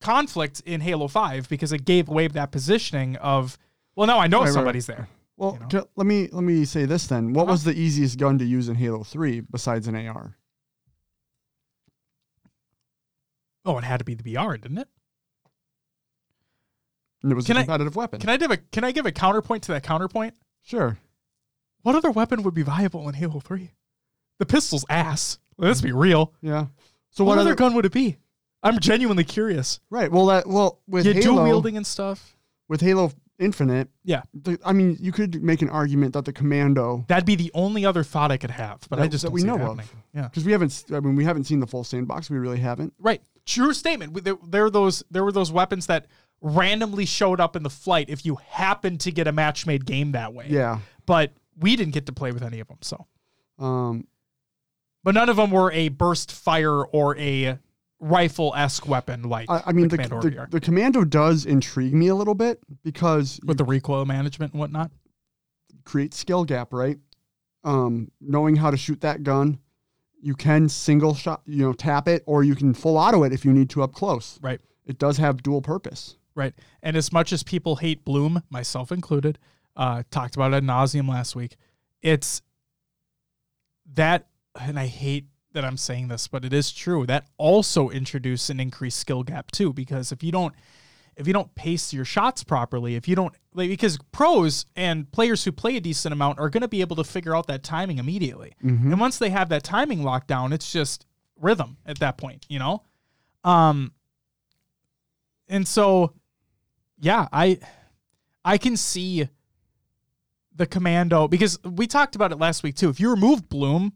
[0.01, 3.57] conflict in Halo 5 because it gave away that positioning of
[3.95, 4.53] well now I know Right, right, right.
[4.53, 5.07] somebody's there.
[5.37, 5.87] Well, you know?
[5.95, 7.33] let me let me say this then.
[7.33, 7.51] What Uh-huh.
[7.53, 10.37] was the easiest gun to use in Halo 3 besides an AR?
[13.65, 14.87] Oh, it had to be the BR, didn't it?
[17.23, 18.19] And it was Can a I- competitive weapon.
[18.19, 20.35] Can I give a can I give a counterpoint to that counterpoint?
[20.63, 20.97] sure.
[21.83, 23.71] What other weapon would be viable in Halo 3?
[24.37, 25.39] The pistol's ass.
[25.57, 26.31] Let's be real.
[26.39, 26.67] Yeah.
[27.09, 28.17] So what, what, other other gun would it be?
[28.63, 29.79] I'm genuinely curious.
[29.89, 30.11] Right.
[30.11, 32.35] Well, that well with You dual wielding and stuff.
[32.67, 33.89] with Halo Infinite.
[34.03, 34.21] Yeah.
[34.35, 37.85] The, I mean, you could make an argument that the Commando, That'd be the only
[37.85, 39.61] other thought I could have, but I That- just that don't we see know it
[39.79, 39.95] of.
[40.13, 40.23] Yeah.
[40.27, 40.83] because we haven't.
[40.93, 42.29] I mean, we haven't seen the full sandbox.
[42.29, 42.93] We really haven't.
[42.99, 43.21] Right.
[43.45, 44.23] True statement.
[44.23, 46.05] There, there were those there were those weapons that
[46.39, 50.11] randomly showed up in the flight if you happened to get a match made game
[50.11, 50.45] that way.
[50.49, 50.79] Yeah.
[51.07, 53.07] But we didn't get to play with any of them, so.
[53.57, 54.05] Um.
[55.03, 57.57] But none of them were a burst fire or a
[58.01, 62.07] rifle esque weapon like I, I mean, the Commando the, the Commando does intrigue me
[62.07, 64.91] a little bit because with the recoil management and whatnot.
[65.83, 66.97] create skill gap, right?
[67.63, 69.59] Um, knowing how to shoot that gun,
[70.21, 73.45] you can single shot, you know, tap it, or you can full auto it if
[73.45, 74.39] you need to up close.
[74.41, 74.59] Right.
[74.85, 76.17] It does have dual purpose.
[76.33, 76.53] Right.
[76.81, 79.37] And as much as people hate Bloom, myself included,
[79.75, 81.55] uh, talked about it ad nauseum last week,
[82.01, 82.41] it's
[83.93, 84.27] that,
[84.59, 87.05] and I hate that I'm saying this, but it is true.
[87.05, 90.53] That also introduced an increased skill gap too, because if you don't,
[91.17, 95.43] if you don't pace your shots properly, if you don't, like, because pros and players
[95.43, 97.97] who play a decent amount are going to be able to figure out that timing
[97.97, 98.53] immediately.
[98.91, 101.05] And once they have that timing locked down, it's just
[101.39, 102.83] rhythm at that point, you know?
[103.43, 103.91] Um,
[105.49, 106.13] and so,
[106.99, 107.59] yeah, I,
[108.45, 109.27] I can see
[110.55, 112.89] the commando because we talked about it last week too.
[112.89, 113.93] If you remove Bloom,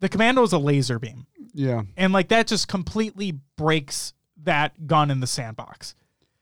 [0.00, 1.26] the commando is a laser beam.
[1.54, 1.82] Yeah.
[1.96, 5.94] And like that just completely breaks that gun in the sandbox.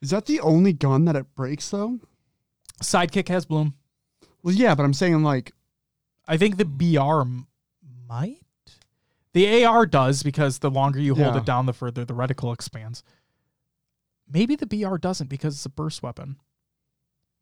[0.02, 2.00] Is that the only gun that it breaks though?
[2.82, 3.74] Sidekick has Bloom.
[4.42, 5.52] Well, yeah, but I'm saying like,
[6.26, 7.46] I think the BR m-
[8.08, 8.40] might.
[9.32, 11.40] The AR does because the longer you hold Yeah.
[11.40, 13.02] it down, the further the reticle expands.
[14.28, 16.36] Maybe the BR doesn't because it's a burst weapon.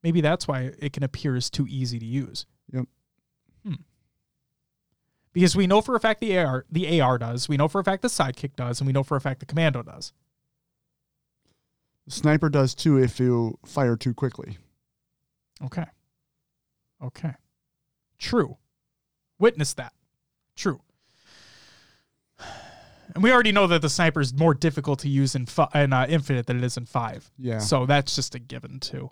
[0.03, 2.45] Maybe that's why it can appear as too easy to use.
[5.33, 7.85] Because we know for a fact the AR the AR does, we know for a
[7.85, 10.13] fact the sidekick does, and we know for a fact the commando does.
[12.09, 14.59] sniper does too if you fire too quickly.
[15.65, 15.87] Okay.
[17.03, 17.33] Okay.
[18.19, 18.57] True.
[19.39, 19.93] Witness that.
[20.57, 20.81] True.
[23.15, 25.93] And we already know that the sniper is more difficult to use in, fi- in
[25.93, 27.31] uh, Infinite than it is in 5.
[27.37, 27.59] Yeah.
[27.59, 29.11] So that's just a given, too.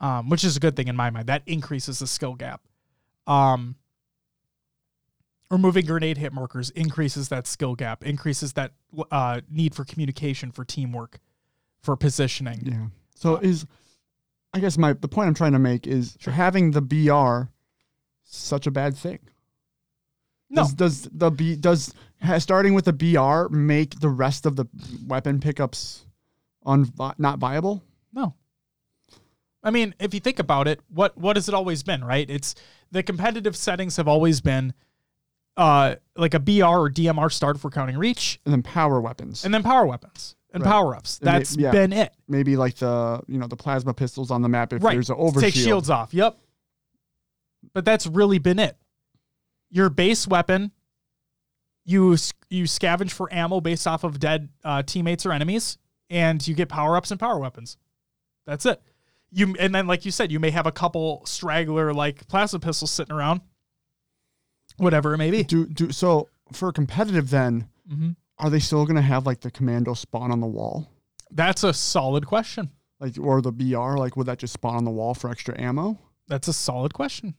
[0.00, 1.28] Um, which is a good thing in my mind.
[1.28, 2.60] That increases the skill gap.
[3.26, 3.76] Um,
[5.52, 8.72] removing grenade hit markers increases that skill gap, increases that
[9.10, 11.18] uh, need for communication, for teamwork,
[11.82, 12.60] for positioning.
[12.64, 12.86] Yeah.
[13.14, 13.66] So is
[14.54, 17.50] I guess my the point I'm trying to make is having the BR
[18.24, 19.18] such a bad thing.
[20.48, 20.62] No.
[20.62, 24.66] Does, does the B does ha, starting with the BR make the rest of the
[25.06, 26.06] weapon pickups
[26.62, 27.84] on not viable?
[28.12, 28.34] No.
[29.62, 32.28] I mean, if you think about it, what what has it always been, right?
[32.28, 32.54] It's
[32.90, 34.72] the competitive settings have always been
[35.56, 39.44] uh like a BR or DMR start for counting reach And then power weapons.
[39.44, 40.70] and then power weapons and Right.
[40.70, 41.18] power ups.
[41.22, 41.70] And may- yeah.
[41.70, 42.14] been it.
[42.28, 44.92] Maybe like the you know the plasma pistols on the map if right.
[44.94, 45.40] there's an overshield.
[45.40, 46.12] Take shields off.
[46.14, 46.38] Yep.
[47.74, 48.76] But that's really been it.
[49.70, 50.72] Your base weapon
[51.84, 52.16] you
[52.48, 55.78] you scavenge for ammo based off of dead uh, teammates or enemies,
[56.10, 57.76] and you get power ups and power weapons.
[58.46, 58.80] That's it.
[59.32, 62.90] You and then like you said, you may have a couple straggler like plasma pistols
[62.90, 63.40] sitting around,
[64.82, 65.42] whatever it may be.
[65.44, 67.68] Do do so for competitive then.
[67.90, 68.16] Mhm.
[68.38, 70.90] Are they still gonna have like the commando spawn on the wall,
[71.30, 72.70] That's a solid question.
[73.00, 73.96] like or the BR?
[73.96, 75.98] Like, would that just spawn on the wall for extra ammo?
[76.28, 77.34] That's a solid question.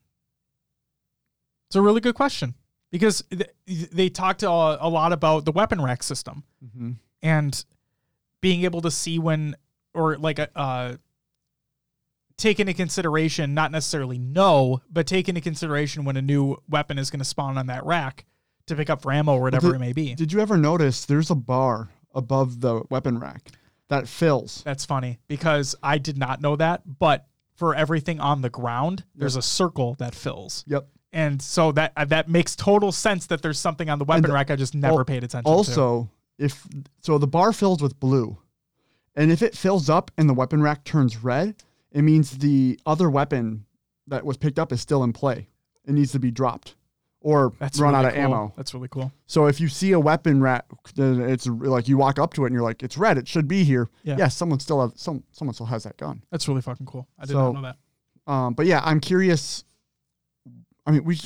[1.69, 2.53] It's a really good question
[2.91, 3.49] because th-
[3.91, 6.91] they talked a, a lot about the weapon rack system Mm-hmm.
[7.21, 7.65] and
[8.41, 9.56] being able to see when
[9.93, 10.95] or like a uh
[12.43, 17.10] take into consideration not necessarily know but take into consideration when a new weapon is
[17.10, 18.25] going to spawn on that rack
[18.67, 21.06] to pick up for ammo or whatever the- it may be Did you ever notice
[21.06, 23.51] there's a bar above the weapon rack
[23.88, 24.62] that fills?
[24.65, 27.25] that's funny because i did not know that but
[27.56, 30.88] for everything on the ground there's a circle that fills Yep.
[31.13, 34.34] and so that uh, that makes total sense that there's something on the weapon the-
[34.34, 36.67] rack i just never al- paid attention to Also, if
[36.99, 38.38] so, the bar fills with blue,
[39.15, 41.56] and if it fills up and the weapon rack turns red,
[41.93, 43.65] it means the other weapon
[44.08, 45.47] that was picked up is still in play.
[45.86, 46.75] It needs to be dropped
[47.21, 48.23] or that's run really out of cool.
[48.23, 48.53] ammo.
[48.58, 52.19] that's really cool So if you see a weapon rack, then it's like you walk
[52.19, 53.17] up to it and you're like, "It's red.
[53.17, 54.17] It should be here." Yeah.
[54.17, 55.23] Yeah, someone still have some.
[55.32, 56.21] Someone still has that gun.
[56.32, 57.62] that's really fucking cool i did So- not know
[58.25, 59.63] that Um, but yeah, I'm curious.
[60.86, 61.17] I mean, we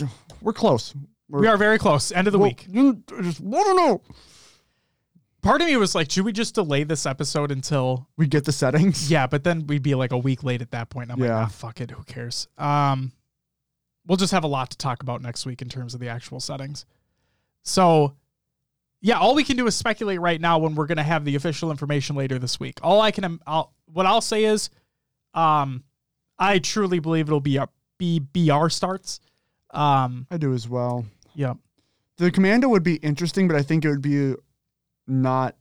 [0.41, 0.93] we're close.
[1.29, 4.01] We're, we are very close end of the well, week you just want to know.
[5.47, 8.51] Part of me was like, should we just delay this episode until We get the
[8.51, 9.09] settings.
[9.09, 11.09] yeah, but then we'd be like a week late at that point.
[11.11, 11.37] I'm Yeah.
[11.39, 12.47] like, ah, fuck it, who cares?
[12.57, 13.11] Um
[14.05, 16.39] we'll just have a lot to talk about next week in terms of the actual
[16.39, 16.85] settings.
[17.63, 18.15] So
[19.01, 21.71] yeah, all we can do is speculate right now when we're gonna have the official
[21.71, 22.79] information later this week.
[22.81, 24.69] All I can I'll, what I'll say is
[25.33, 25.83] um
[26.39, 29.19] I truly believe it'll be a be BR starts.
[29.71, 31.05] Um I do as well.
[31.35, 31.53] yeah.
[32.17, 34.33] The commando would be interesting, but I think it would be
[35.07, 35.55] not.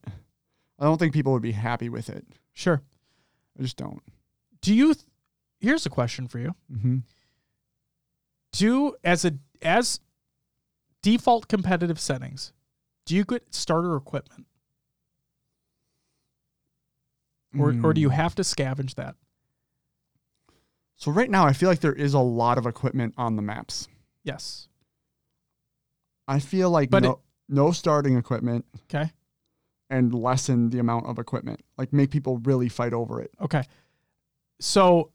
[0.78, 2.26] I don't think people would be happy with it.
[2.52, 2.82] Sure.
[3.58, 4.02] I just don't.
[4.60, 5.06] Do you th-
[5.60, 6.54] here's a question for you.
[6.72, 6.98] Mm-hmm.
[8.52, 9.32] do as a
[9.62, 10.00] as
[11.02, 12.52] default competitive settings
[13.06, 14.46] do you get starter equipment
[17.58, 19.14] or or do you have to scavenge that
[20.96, 23.88] So right now, I feel like there is a lot of equipment on the maps.
[24.24, 24.68] yes
[26.28, 29.12] I feel like But no, it- no starting equipment okay
[29.90, 31.60] and lessen the amount of equipment.
[31.78, 33.30] Like make people really fight over it.
[33.40, 33.62] okay
[34.58, 35.10] so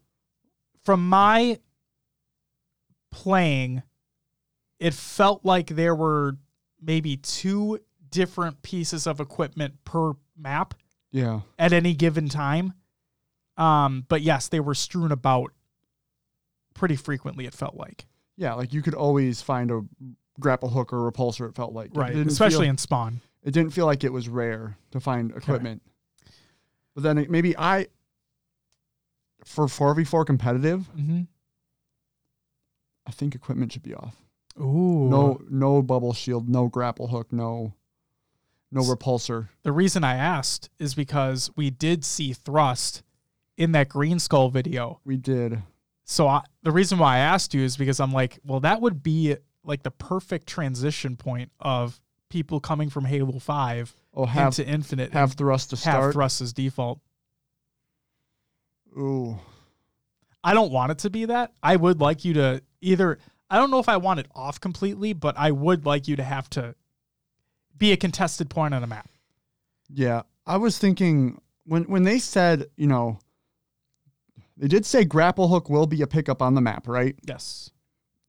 [0.84, 1.58] from my
[3.10, 3.82] playing
[4.78, 6.36] it felt like there were
[6.80, 7.78] maybe two
[8.10, 10.74] different pieces of equipment per map
[11.12, 11.40] Yeah.
[11.58, 12.72] at any given time.
[13.56, 15.52] Um, but yes, they were strewn about
[16.74, 17.46] pretty frequently.
[17.46, 18.06] It felt like
[18.36, 18.54] Yeah.
[18.54, 19.82] Like you could always find a
[20.40, 21.48] grapple hook or repulsor.
[21.48, 23.20] It felt like right, especially feel- in Spawn.
[23.42, 25.82] It didn't feel like it was rare to find equipment.
[26.94, 27.88] But then it, maybe I,
[29.44, 31.22] for four v four competitive, Mm-hmm.
[33.06, 34.14] I think equipment should be off.
[34.60, 37.74] Ooh, No, no bubble shield, no grapple hook, no,
[38.70, 39.48] no repulsor.
[39.64, 43.02] The reason I asked is because we did see Thrust
[43.56, 45.00] in that Greenskull video.
[45.04, 45.62] We did.
[46.04, 49.02] So I, the reason why I asked you is because I'm like, well, that would
[49.02, 52.00] be like the perfect transition point of
[52.32, 55.12] people coming from Halo Five Oh, have into Infinite.
[55.12, 56.12] have thrust to have start.
[56.14, 56.98] Thrust as default.
[58.98, 59.38] Ooh,
[60.42, 61.52] I don't want it to be that.
[61.62, 63.18] I would like you to either
[63.50, 66.22] I don't know if I want it off completely, but I would like you to
[66.22, 66.74] have to
[67.76, 69.08] be a contested point on a map.
[69.88, 70.22] yeah.
[70.44, 73.18] I was thinking when when they said you know,
[74.56, 77.14] they did say grapple hook will be a pickup on the map, right?
[77.26, 77.70] Yes.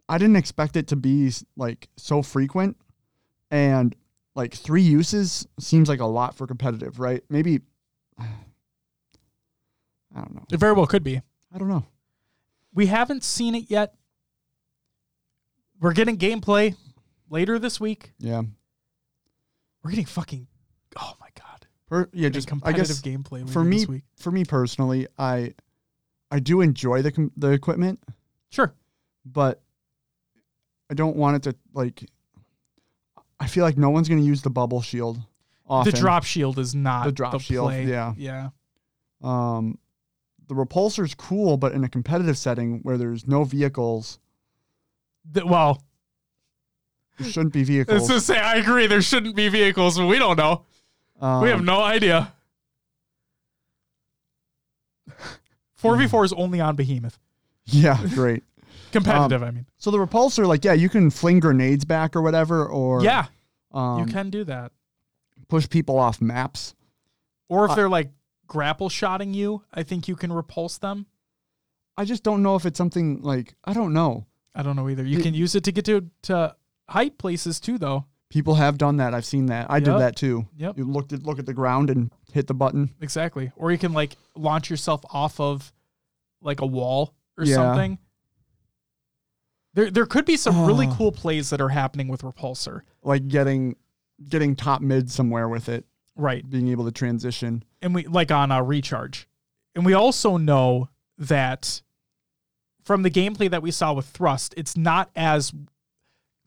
[0.10, 2.78] I didn't expect it to be like so frequent
[3.54, 3.96] and
[4.34, 7.24] like three uses seems like a lot for competitive, right?
[7.30, 7.62] Maybe
[8.20, 8.26] I
[10.16, 10.44] don't know.
[10.52, 11.22] It very well could be.
[11.54, 11.86] I don't know.
[12.74, 13.94] We haven't seen it yet.
[15.80, 16.76] We're getting gameplay
[17.30, 18.14] later this week.
[18.18, 18.42] Yeah.
[19.84, 20.48] We're getting fucking
[21.00, 21.68] oh my god.
[21.88, 24.04] Per, yeah, just I competitive guess gameplay later for me this week.
[24.18, 25.54] for me personally, I
[26.32, 28.00] I do enjoy the the equipment,
[28.50, 28.74] Sure.
[29.26, 29.62] but
[30.90, 32.10] I don't want it to like
[33.40, 35.20] I feel like no one's going to use the bubble shield
[35.68, 35.92] often.
[35.92, 37.86] The drop shield is not The drop shield, play.
[37.86, 38.14] yeah.
[38.18, 38.50] Yeah.
[39.22, 39.78] Um,
[40.48, 44.20] the repulsor's cool, but in a competitive setting where there's no vehicles,
[45.32, 45.82] The- well,
[47.18, 48.08] there shouldn't be vehicles.
[48.08, 50.66] to say I agree there shouldn't be vehicles, but we don't know.
[51.22, 52.34] we have Um, no idea.
[55.82, 57.20] 4v4 is only on Behemoth.
[57.66, 58.44] Yeah, great.
[58.94, 59.66] Competitive, Um, I mean.
[59.78, 63.26] So the repulsor, like, yeah, you can fling grenades back or whatever, or Yeah.
[63.72, 64.72] Um, you can do that.
[65.50, 66.74] push people off maps.
[67.50, 68.12] Or if uh, they're like
[68.48, 71.06] grapple shotting you, I think you can repulse them.
[71.98, 74.26] I just don't know if it's something like I don't know.
[74.56, 75.04] I don't know either.
[75.04, 76.56] You The- can use it to get to to
[76.90, 78.06] height places too, though.
[78.30, 79.14] People have done that.
[79.14, 79.70] I've seen that.
[79.70, 79.84] I Yep.
[79.86, 80.48] did that too.
[80.58, 80.78] Yep.
[80.78, 82.90] You looked at look at the ground and hit the button.
[83.00, 83.52] Exactly.
[83.56, 85.72] Or you can like launch yourself off of
[86.42, 87.56] like a wall or Yeah.
[87.56, 88.00] something.
[89.76, 90.96] There there could be some really Oh.
[90.96, 92.82] cool plays that are happening with repulsor.
[93.04, 93.76] Like getting
[94.30, 96.48] getting top mid somewhere with it, Right.
[96.48, 97.64] being able to transition.
[97.82, 99.28] and we like on a recharge.
[99.76, 101.82] And we also know that
[102.84, 105.52] from the gameplay that we saw with thrust, it's not as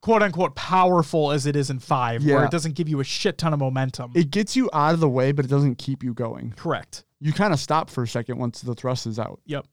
[0.01, 2.45] quote unquote powerful as it is in five, where Yeah.
[2.45, 4.13] it doesn't give you a shit ton of momentum.
[4.15, 6.53] It gets you out of the way, but it doesn't keep you going.
[6.57, 7.05] Correct.
[7.21, 9.41] You kind of stop for a second once the thrust is out.
[9.47, 9.67] Yep.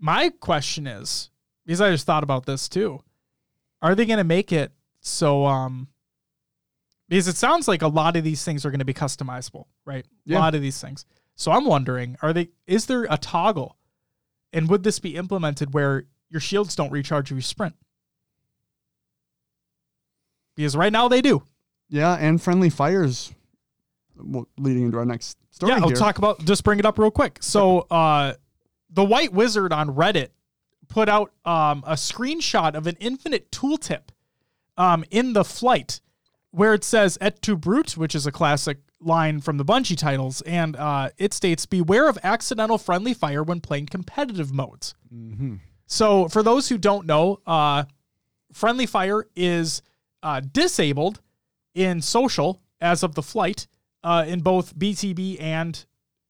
[0.00, 1.30] My question is,
[1.68, 3.02] because I just thought about this too,
[3.82, 5.88] are they going to make it so um
[7.08, 10.04] because it sounds like a lot of these things are going to be customizable, right?
[10.24, 10.38] Yeah.
[10.38, 11.04] A lot of these things.
[11.36, 13.76] So I'm wondering, are they is there a toggle?
[14.52, 17.76] And would this be implemented where your shields don't recharge if you sprint?
[20.56, 21.42] Because right now they do.
[21.90, 23.32] Yeah, and friendly fires
[24.56, 25.96] leading into our next story yeah, I'll here.
[25.96, 27.38] talk about just bring it up real quick.
[27.42, 28.34] So uh
[28.90, 30.28] the White Wizard on Reddit
[30.88, 34.08] put out um a screenshot of an infinite tooltip
[34.76, 36.00] um in the flight
[36.50, 40.40] where it says et tu brute, which is a classic line from the Bungie titles,
[40.42, 44.94] and uh it states beware of accidental friendly fire when playing competitive modes.
[45.14, 45.60] Mhm.
[45.86, 47.84] So for those who don't know, uh,
[48.52, 49.80] friendly fire is
[50.22, 51.20] uh, disabled
[51.74, 53.66] in social as of the flight
[54.04, 55.86] uh, in both BTB and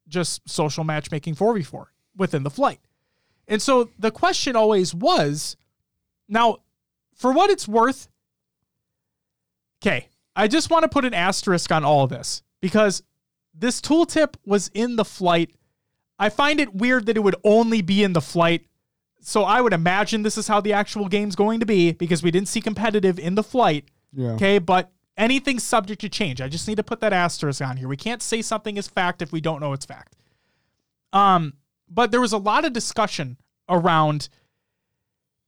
[0.06, 2.78] just social matchmaking 4v4 within the flight.
[3.48, 5.56] And so the question always was
[6.28, 6.58] now,
[7.14, 8.08] for what it's worth,
[9.82, 13.02] okay, I just want to put an asterisk on all of this because
[13.54, 15.50] this tooltip was in the flight.
[16.18, 18.68] I find it weird that it would only be in the flight
[19.20, 22.30] so I would imagine this is how the actual game's going to be because we
[22.30, 23.86] didn't see competitive in the flight.
[24.12, 24.32] Yeah.
[24.32, 26.40] Okay, but anything's subject to change.
[26.40, 27.88] I just need to put that asterisk on here.
[27.88, 30.16] We can't say something is fact if we don't know it's fact.
[31.12, 31.54] Um,
[31.90, 33.36] but there was a lot of discussion
[33.68, 34.28] around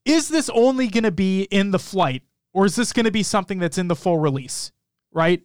[0.05, 2.23] is this only going to be in the flight
[2.53, 4.73] or is this going to be something that's in the full release,
[5.13, 5.43] right?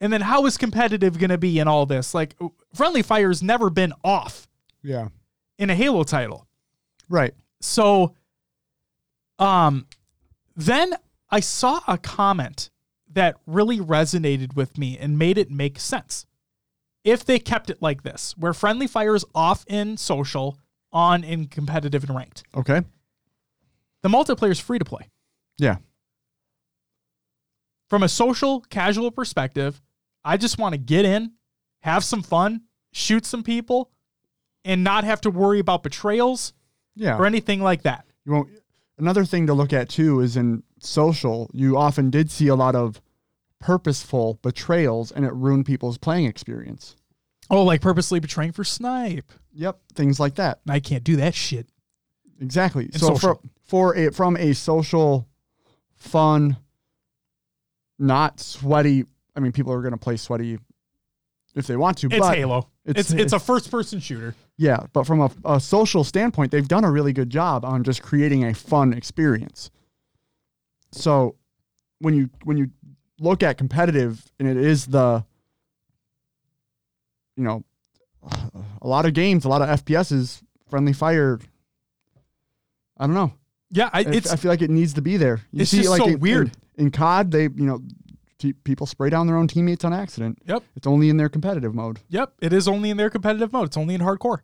[0.00, 2.14] And then how is competitive going to be in all this?
[2.14, 2.34] Like
[2.74, 4.48] friendly fire's never been off
[4.82, 5.08] Yeah.
[5.58, 6.46] in a Halo title.
[7.08, 7.34] Right.
[7.60, 8.14] So
[9.38, 9.86] um
[10.56, 10.94] then
[11.30, 12.70] I saw a comment
[13.12, 16.26] that really resonated with me and made it make sense.
[17.04, 20.58] If they kept it like this, where friendly fire is off in social,
[20.92, 22.42] on in competitive and ranked.
[22.54, 22.82] Okay.
[24.02, 25.08] The multiplayer is free to play.
[25.58, 25.76] Yeah.
[27.88, 29.80] From a social, casual perspective,
[30.24, 31.32] I just want to get in,
[31.80, 33.90] have some fun, shoot some people,
[34.64, 36.52] and not have to worry about betrayals
[36.94, 37.16] Yeah.
[37.16, 38.06] or anything like that.
[38.24, 38.48] You won't.
[38.98, 42.76] Another thing to look at too is in social, you often did see a lot
[42.76, 43.00] of
[43.60, 46.96] purposeful betrayals, and it ruined people's playing experience.
[47.50, 49.30] Oh, like purposely betraying for snipe.
[49.52, 50.60] Yep, things like that.
[50.68, 51.68] I can't do that shit.
[52.40, 52.84] Exactly.
[52.84, 53.42] And so for social.
[53.64, 55.28] for a from a social,
[55.96, 56.56] fun,
[57.98, 59.04] not sweaty.
[59.36, 60.58] I mean, people are going to play sweaty
[61.54, 62.06] if they want to.
[62.06, 62.68] It's but Halo.
[62.84, 64.34] It's it's, a first person shooter.
[64.56, 68.02] Yeah, but from a, a social standpoint, they've done a really good job on just
[68.02, 69.70] creating a fun experience.
[70.92, 71.36] So
[72.00, 72.70] when you when you
[73.20, 75.24] look at competitive and it is the
[77.36, 77.64] you know
[78.82, 81.38] a lot of games, a lot of FPSs, friendly fire.
[82.98, 83.32] I don't know.
[83.70, 85.40] Yeah, I, I, it's I feel like it needs to be there.
[85.52, 86.50] You it's just so in, weird.
[86.76, 87.82] In, in COD, they you know
[88.38, 90.38] pe- people spray down their own teammates on accident.
[90.46, 90.64] Yep.
[90.76, 92.00] It's only in their competitive mode.
[92.08, 92.32] yep.
[92.40, 93.68] It is only in their competitive mode.
[93.68, 94.40] It's only in hardcore.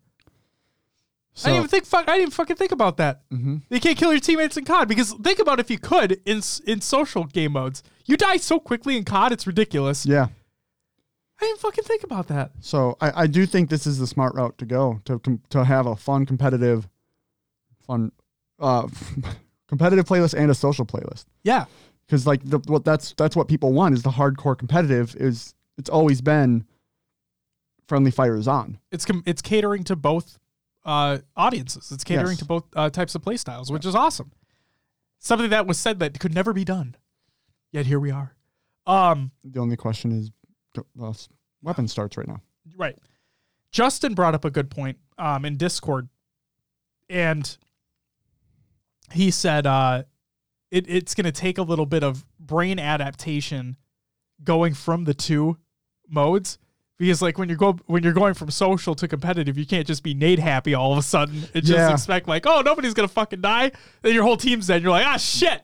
[1.38, 1.84] So I didn't even think.
[1.84, 3.28] Fuck, I didn't even fucking think about that.
[3.30, 3.60] Mhm.
[3.68, 6.80] You can't kill your teammates in COD because think about if you could in in
[6.80, 7.82] social game modes.
[8.06, 10.06] You die so quickly in COD, it's ridiculous.
[10.06, 10.28] yeah.
[11.38, 12.52] I didn't fucking think about that.
[12.60, 15.64] So I, I do think this is the smart route to go to com- to
[15.64, 16.88] have a fun competitive,
[17.86, 18.10] fun,
[18.58, 18.88] uh,
[19.68, 21.26] competitive playlist and a social playlist.
[21.44, 21.66] Yeah,
[22.06, 25.90] Because like the what that's that's what people want is the hardcore competitive is it's
[25.90, 26.64] always been
[27.86, 28.78] friendly fire is on.
[28.90, 30.38] it's com- it's catering to both
[30.86, 31.90] uh, audiences.
[31.92, 32.38] It's catering Yes.
[32.38, 34.32] to both uh, types of play styles, which is awesome.
[35.18, 36.96] Something that was said that could never be done,
[37.72, 38.34] yet here we are.
[38.86, 40.30] Um, The only question is,
[41.02, 41.12] uh,
[41.62, 42.40] weapon starts right now.
[42.76, 42.96] Right.
[43.72, 46.08] Justin brought up a good point um, in Discord,
[47.10, 47.56] and
[49.12, 50.04] he said uh,
[50.70, 53.76] it, it's going to take a little bit of brain adaptation
[54.44, 55.56] going from the two
[56.08, 56.58] modes
[56.98, 60.02] because like when you go when you're going from social to competitive, you can't just
[60.02, 61.92] be nade happy all of a sudden and just Yeah.
[61.92, 63.72] expect like, oh, nobody's gonna fucking die.
[64.02, 64.82] Then your whole team's dead.
[64.82, 65.62] You're like, ah, shit,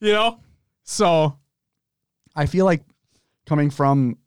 [0.00, 0.40] you know.
[0.84, 1.36] So
[2.36, 2.82] I feel like
[3.46, 4.18] coming from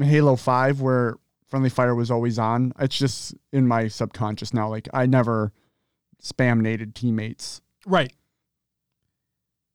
[0.00, 1.16] Halo 5 where
[1.48, 4.68] friendly fire was always on, it's just in my subconscious now.
[4.68, 5.52] Like I never
[6.22, 7.60] spam naded teammates.
[7.86, 8.12] right,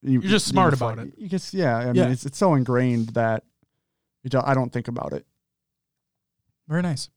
[0.02, 1.14] You, You're just smart about it.
[1.18, 1.78] You just yeah.
[1.78, 2.08] I mean, Yeah.
[2.10, 3.44] it's, it's so ingrained that
[4.24, 5.26] you don't, I don't think about it.
[6.70, 7.10] Very nice.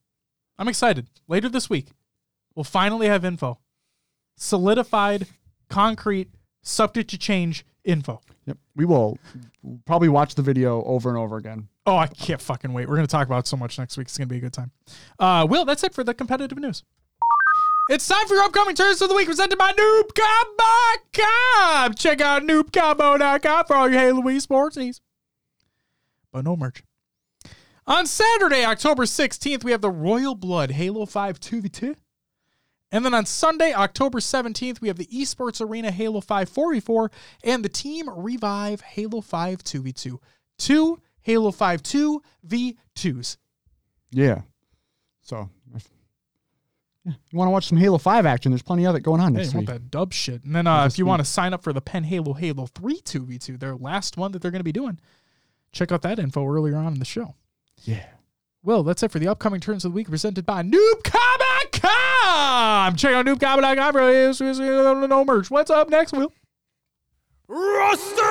[0.59, 1.09] I'm excited.
[1.29, 1.89] Later this week,
[2.55, 3.59] we'll finally have info,
[4.37, 5.27] solidified,
[5.69, 6.31] concrete,
[6.63, 8.21] subject to change info.
[8.47, 8.59] Yep.
[8.75, 9.19] We will
[9.85, 11.69] probably watch the video over and over again.
[11.85, 12.89] Oh, I can't fucking wait.
[12.89, 14.07] We're going to talk about so much next week.
[14.07, 14.71] It's going to be a good time.
[15.19, 16.85] Uh, Will, that's it for the competitive news.
[17.91, 21.95] It's time for your upcoming turns of the week presented by NoobCombo.com.
[21.95, 25.01] Check out NoobCombo.com for all your Hey Halo esports needs.
[26.33, 26.85] But no merch.
[27.93, 31.95] On Saturday, October 16th, we have the Royal Blood Halo 5 2v2.
[32.91, 37.13] And then on Sunday, October 17th, we have the Esports Arena Halo 5 4v4
[37.45, 40.17] and the Team Revive Halo 5 2v2.
[40.57, 43.37] Two Halo 5 2v2s.
[44.11, 44.41] Yeah.
[45.21, 45.87] So, if,
[47.05, 48.53] yeah, you want to watch some Halo 5 action?
[48.53, 49.75] There's plenty of it going on next you want week.
[49.75, 50.45] that dub shit.
[50.45, 53.03] And then uh, if you want to sign up for the Pen Halo Halo 3
[53.03, 54.99] 2v2, their last one that they're going to be doing,
[55.73, 57.35] check out that info earlier on in the show.
[57.85, 58.05] Yeah.
[58.65, 62.97] Well, that's it for the upcoming turns of the week presented by NoobCombo.com.
[62.97, 65.51] Check out NoobCombo.com for no merch.
[65.51, 66.33] What's up next, Will?
[67.49, 68.23] Roster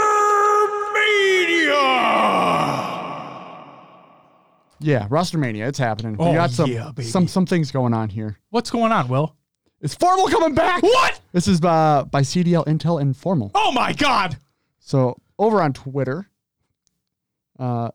[0.94, 1.74] Media.
[4.80, 6.16] Yeah, Rostermania, it's happening.
[6.18, 7.08] Oh, we got some, yeah, baby.
[7.08, 8.40] some some things going on here.
[8.50, 9.36] What's going on, Will?
[9.82, 10.82] Is Formal coming back?
[10.82, 11.20] What?
[11.34, 13.52] This is uh, by CDL Intel and Formal.
[13.54, 14.38] Oh my God.
[14.80, 16.28] So over on Twitter,
[17.60, 17.92] uh,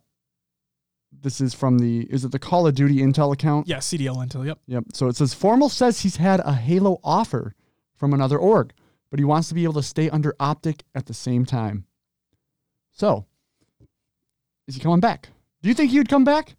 [1.27, 3.67] this is from the is it the Call of Duty Intel account?
[3.67, 4.47] Yeah, CDL Intel.
[4.47, 4.61] Yep.
[4.69, 4.85] Yep.
[4.93, 7.57] So it says Formal says he's had a Halo offer
[7.97, 8.73] from another org,
[9.11, 11.85] but he wants to be able to stay under Optic at the same time.
[12.93, 13.27] So,
[14.69, 15.31] is he coming back?
[15.63, 16.55] Do you think he would come back?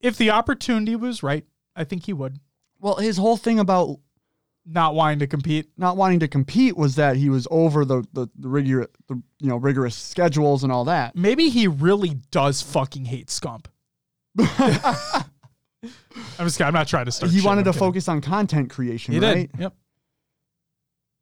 [0.00, 1.44] If the opportunity was right,
[1.74, 2.38] I think he would.
[2.78, 3.98] Well, his whole thing about
[4.68, 5.68] Not wanting to compete.
[5.76, 9.48] not wanting to compete was that he was over the the, the rigorous the you
[9.48, 11.14] know rigorous schedules and all that.
[11.14, 13.66] Maybe he really does fucking hate Scump.
[16.38, 16.60] I'm just.
[16.60, 17.30] I'm not trying to start.
[17.30, 17.86] he shit, wanted I'm to kidding.
[17.88, 19.50] focus on content creation, He right?
[19.52, 19.60] did.
[19.60, 19.74] Yep.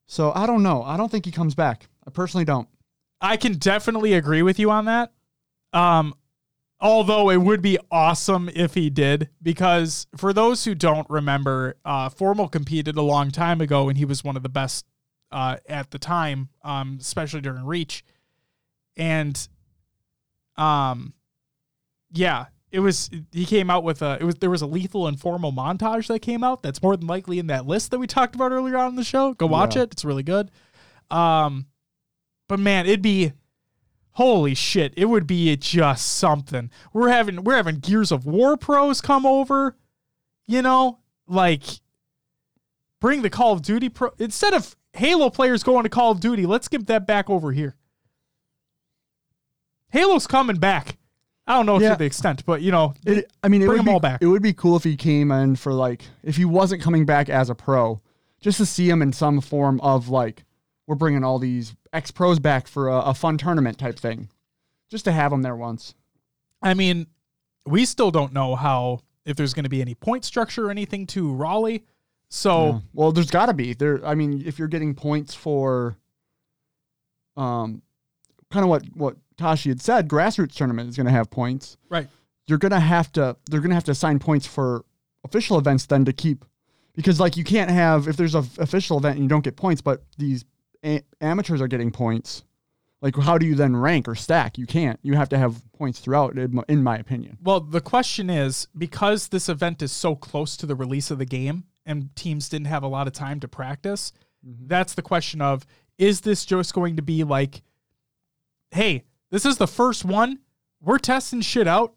[0.07, 0.83] So I don't know.
[0.83, 1.89] I don't think he comes back.
[2.07, 2.69] I personally don't.
[3.21, 5.13] I can definitely agree with you on that.
[5.73, 6.15] Um,
[6.85, 12.11] although it would be awesome if he did, because for those who don't remember, uh,
[12.11, 14.85] Formal competed a long time ago, and he was one of the best
[15.33, 18.05] uh, at the time, um, especially during Reach,
[18.97, 19.49] and
[20.57, 21.15] um,
[22.13, 23.11] yeah, it was.
[23.33, 24.19] He came out with a.
[24.21, 26.63] It was there was a lethal and formal montage that came out.
[26.63, 29.03] That's more than likely in that list that we talked about earlier on in the
[29.05, 29.35] show.
[29.35, 29.83] Go watch Yeah.
[29.83, 29.93] it.
[29.93, 30.51] It's really good.
[31.11, 31.67] Um,
[32.49, 33.33] but man, it'd be
[34.15, 34.93] holy shit.
[34.97, 36.71] It would be just something.
[36.93, 39.77] We're having we're having Gears of War pros come over.
[40.47, 41.63] You know, like
[43.01, 46.47] bring the Call of Duty pro instead of Halo players going to Call of Duty.
[46.47, 47.77] Let's get that back over here.
[49.91, 50.97] Halo's coming back.
[51.47, 51.91] I don't know Yeah.
[51.91, 54.01] to the extent, but you know, It, I mean, it Bring would them be, all
[54.01, 54.23] back.
[54.23, 57.29] It would be cool if he came in for like if he wasn't coming back
[57.29, 58.01] as a pro,
[58.41, 60.45] just to see him in some form of like
[60.87, 64.29] we're bringing all these ex pros back for a, a fun tournament type thing,
[64.91, 65.95] just to have them there once.
[66.61, 67.07] I mean,
[67.67, 71.07] we still don't know how if there's going to be any point structure or anything
[71.09, 71.85] to Raleigh.
[72.29, 72.79] So Yeah.
[72.93, 74.05] well, there's got to be there.
[74.05, 75.97] I mean, if you're getting points for,
[77.37, 77.83] um,
[78.51, 81.77] kind of what what Tashi had said, grassroots tournament is going to have points.
[81.89, 82.09] right.
[82.47, 83.39] You're gonna have to.
[83.49, 84.85] They're gonna have to assign points for
[85.25, 86.45] official events then to keep,
[86.95, 89.57] because like you can't have if there's a f- official event and you don't get
[89.57, 90.45] points, but these
[90.85, 92.45] a- amateurs are getting points.
[93.01, 94.57] Like how do you then rank or stack?
[94.57, 94.99] You can't.
[95.03, 97.37] You have to have points throughout, in my, opinion.
[97.43, 101.27] Well, the question is because this event is so close to the release of the
[101.27, 104.13] game and teams didn't have a lot of time to practice,
[104.43, 105.67] that's the question of
[105.99, 107.63] is this just going to be like,
[108.71, 110.41] hey, this is the first one.
[110.81, 111.95] We're testing shit out.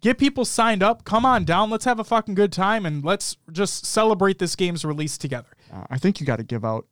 [0.00, 1.04] Get people signed up.
[1.04, 1.70] Come on down.
[1.70, 5.48] Let's have a fucking good time and let's just celebrate this game's release together.
[5.72, 6.86] Uh, I think you got to give out.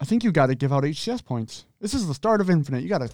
[0.00, 1.64] I think you got to give out HCS points.
[1.80, 2.82] This is the start of Infinite.
[2.82, 3.10] You got to.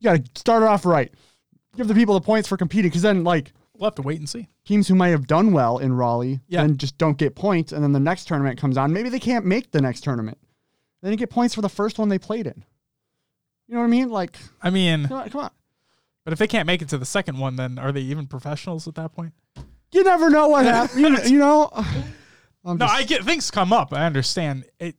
[0.00, 1.12] You got to start it off right.
[1.76, 4.28] Give the people the points for competing, because then like We'll have to wait and
[4.28, 4.48] see.
[4.64, 6.62] teams who might have done well in Raleigh Yeah.
[6.62, 8.92] then just don't get points, and then the next tournament comes on.
[8.92, 10.36] Maybe they can't make the next tournament,
[11.00, 12.64] They didn't get points for the first one they played in.
[13.68, 14.08] You know what I mean?
[14.10, 15.30] Like, I mean, come on.
[15.30, 15.50] Come on.
[16.24, 18.88] but if they can't make it to the second one, then are they even professionals
[18.88, 19.32] at that point?
[19.92, 20.98] You never know what happens.
[21.00, 21.70] you, you know?
[22.68, 23.92] I'm No, just- I get things come up.
[23.92, 24.96] I understand it.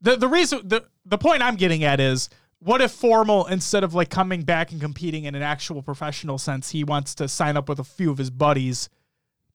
[0.00, 3.94] The the reason the the point I'm getting at is what if formal instead of
[3.94, 7.68] like coming back and competing in an actual professional sense, he wants to sign up
[7.68, 8.88] with a few of his buddies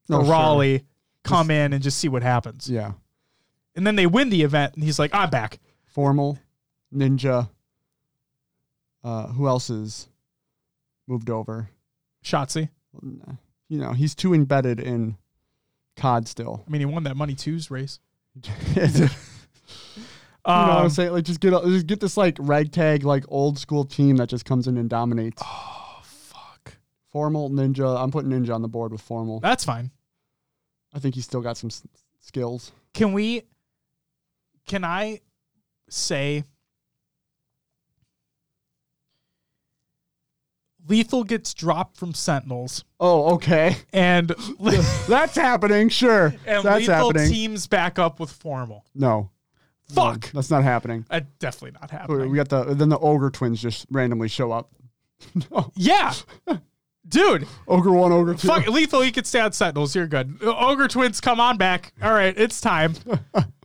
[0.07, 0.23] for sure.
[0.31, 0.83] Raleigh,
[1.23, 2.69] come in and just see what happens.
[2.69, 2.93] Yeah.
[3.75, 5.59] And then they win the event and he's like, I'm back.
[5.85, 6.39] Formal,
[6.93, 7.49] Ninja.
[9.03, 10.07] Uh, who else is
[11.07, 11.69] moved over?
[12.23, 12.69] Shotzzy.
[13.03, 15.17] You know, he's too embedded in
[15.97, 16.63] COD still.
[16.65, 17.99] I mean, he won that money twos race.
[18.35, 18.41] you
[18.81, 19.07] know
[20.43, 21.11] what I'm Um, saying?
[21.11, 24.45] Like, just get a, just get this like ragtag, like old school team that just
[24.45, 25.41] comes in and dominates.
[25.45, 26.75] oh fuck.
[27.11, 28.01] Formal Ninja.
[28.01, 29.39] I'm putting Ninja on the board with Formal.
[29.39, 29.91] That's fine.
[30.93, 31.83] I think he's still got some s-
[32.21, 32.71] skills.
[32.93, 33.43] Can we
[34.67, 35.21] can I
[35.89, 36.45] say
[40.87, 43.77] Lethal gets dropped from Sentinels Oh, okay.
[43.93, 44.29] and
[45.07, 45.89] That's happening.
[45.89, 46.27] Sure.
[46.45, 47.29] and That's Lethal happening.
[47.29, 48.85] teams back up with Formal.
[48.95, 49.29] no.
[49.93, 50.33] Fuck.
[50.33, 51.05] No, that's not happening.
[51.09, 52.29] Uh, definitely not happening.
[52.29, 54.71] we got the then the ogre twins just randomly show up.
[55.51, 55.69] no.
[55.75, 56.13] yeah.
[57.07, 58.47] Dude, Ogre one, ogre two.
[58.47, 59.93] fuck Lethal, you can stay on Sentinels.
[59.93, 60.37] You're good.
[60.41, 61.91] Uh, Ogre Twins, come on back.
[62.01, 62.93] All right, it's time.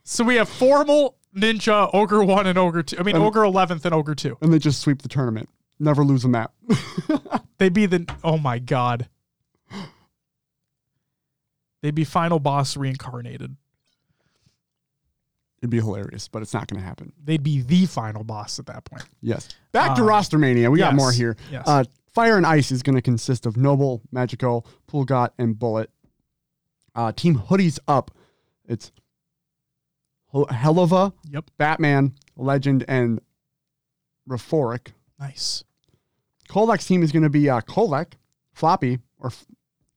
[0.03, 2.97] so we have Formal, Ninja, Ogre 1, and Ogre 2.
[2.99, 4.39] I mean, Um, Ogre 11th and Ogre 2.
[4.41, 5.49] And they just sweep the tournament.
[5.79, 6.53] Never lose a map.
[7.59, 9.09] They'd be the oh my god.
[11.83, 13.57] They'd be final boss reincarnated.
[15.61, 17.13] It'd be hilarious, but it's not going to happen.
[17.23, 19.05] They'd be the final boss at that point.
[19.23, 19.49] Yes.
[19.73, 20.71] Back to Um, roster mania.
[20.71, 21.37] We got more here.
[21.51, 21.65] yes.
[21.67, 25.91] Uh, Fire and Ice is going to consist of Noble, Magico, Pulgot, and Bullet.
[26.95, 28.11] Uh, Team Hoodies up.
[28.67, 28.91] It's
[30.33, 31.51] Hel- Helova, Yep.
[31.59, 33.21] Batman, Legend, and
[34.27, 34.93] Rhetoric.
[35.19, 35.65] Nice.
[36.49, 38.13] Kolek's team is going to be uh, Kolek,
[38.53, 39.47] Floppy, or f-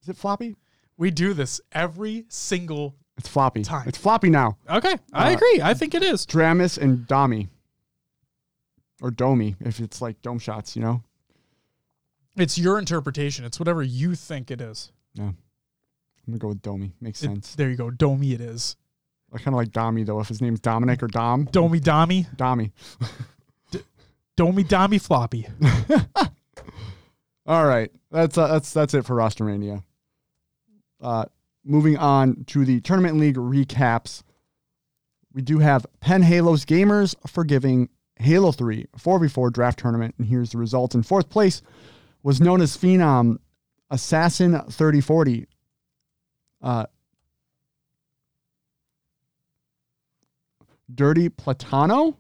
[0.01, 0.55] is it Floppy?
[0.97, 3.63] We do this every single It's Floppy.
[3.63, 3.88] Time.
[3.88, 4.57] It's Floppy now.
[4.70, 4.95] Okay.
[5.13, 5.61] I Uh, agree.
[5.61, 6.26] I think it is.
[6.26, 7.49] Dramis and Domi.
[9.01, 11.03] Or Domi, if it's like dome shots, you know?
[12.36, 13.45] It's your interpretation.
[13.45, 14.91] It's whatever you think it is.
[15.13, 15.24] Yeah.
[15.24, 15.36] I'm
[16.28, 16.93] going to go with Domi.
[17.01, 17.55] Makes It- sense.
[17.55, 17.89] there you go.
[17.91, 18.76] Domi it is.
[19.32, 21.45] I kind of like Domi, though, if his name's Dominic or Dom.
[21.45, 22.26] Domi Domi.
[22.36, 22.72] Domi.
[24.40, 25.46] Domi Domi floppy.
[27.46, 29.84] All right, that's uh, that's that's it for Rostermania.
[31.02, 31.26] Uh,
[31.66, 34.24] moving on to the tournament league recaps.
[35.34, 40.52] We do have Penn Halos Gamers for giving Halo 3 4v4 draft tournament, and here's
[40.52, 40.96] the results.
[40.96, 41.62] In fourth place
[42.24, 43.40] was known as Phenom
[43.90, 45.48] Assassin 3040.
[46.62, 46.86] Uh,
[50.96, 52.16] Dirty Platano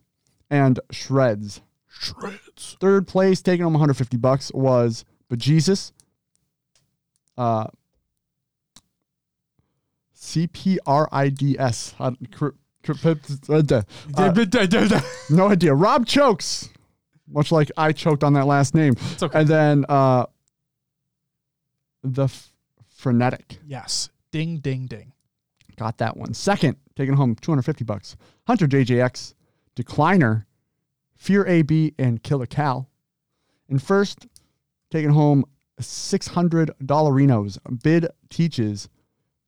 [0.49, 1.61] and Shreds.
[1.89, 2.77] Shreds.
[2.79, 5.91] Third place, taking home 150 bucks, was Bejesus.
[7.37, 7.67] Uh,
[10.15, 11.93] CPRIDS.
[11.99, 12.49] Uh, cr-
[12.83, 15.73] cr- uh, uh, no idea.
[15.73, 16.69] Rob chokes,
[17.27, 18.95] much like I choked on that last name.
[19.21, 19.39] Okay.
[19.39, 20.25] And then uh,
[22.03, 22.51] the f-
[22.87, 24.09] frenetic yes.
[24.31, 25.13] Ding ding ding.
[25.77, 26.33] got that one.
[26.33, 28.15] Second, taking home 250 bucks.
[28.45, 29.33] Hunter JJX,
[29.75, 30.45] Decliner,
[31.19, 32.89] Fear AB, and Killer Cal.
[33.67, 34.25] And first,
[34.89, 35.43] taking home
[35.81, 37.57] $600 dollarinos.
[37.83, 38.87] Bid teaches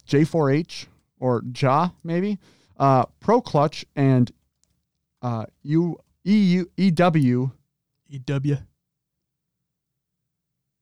[0.05, 0.87] J4H
[1.19, 2.39] or Ja maybe,
[2.77, 4.31] uh, Pro Clutch and
[5.21, 7.51] uh, U EU EW
[8.09, 8.57] EW.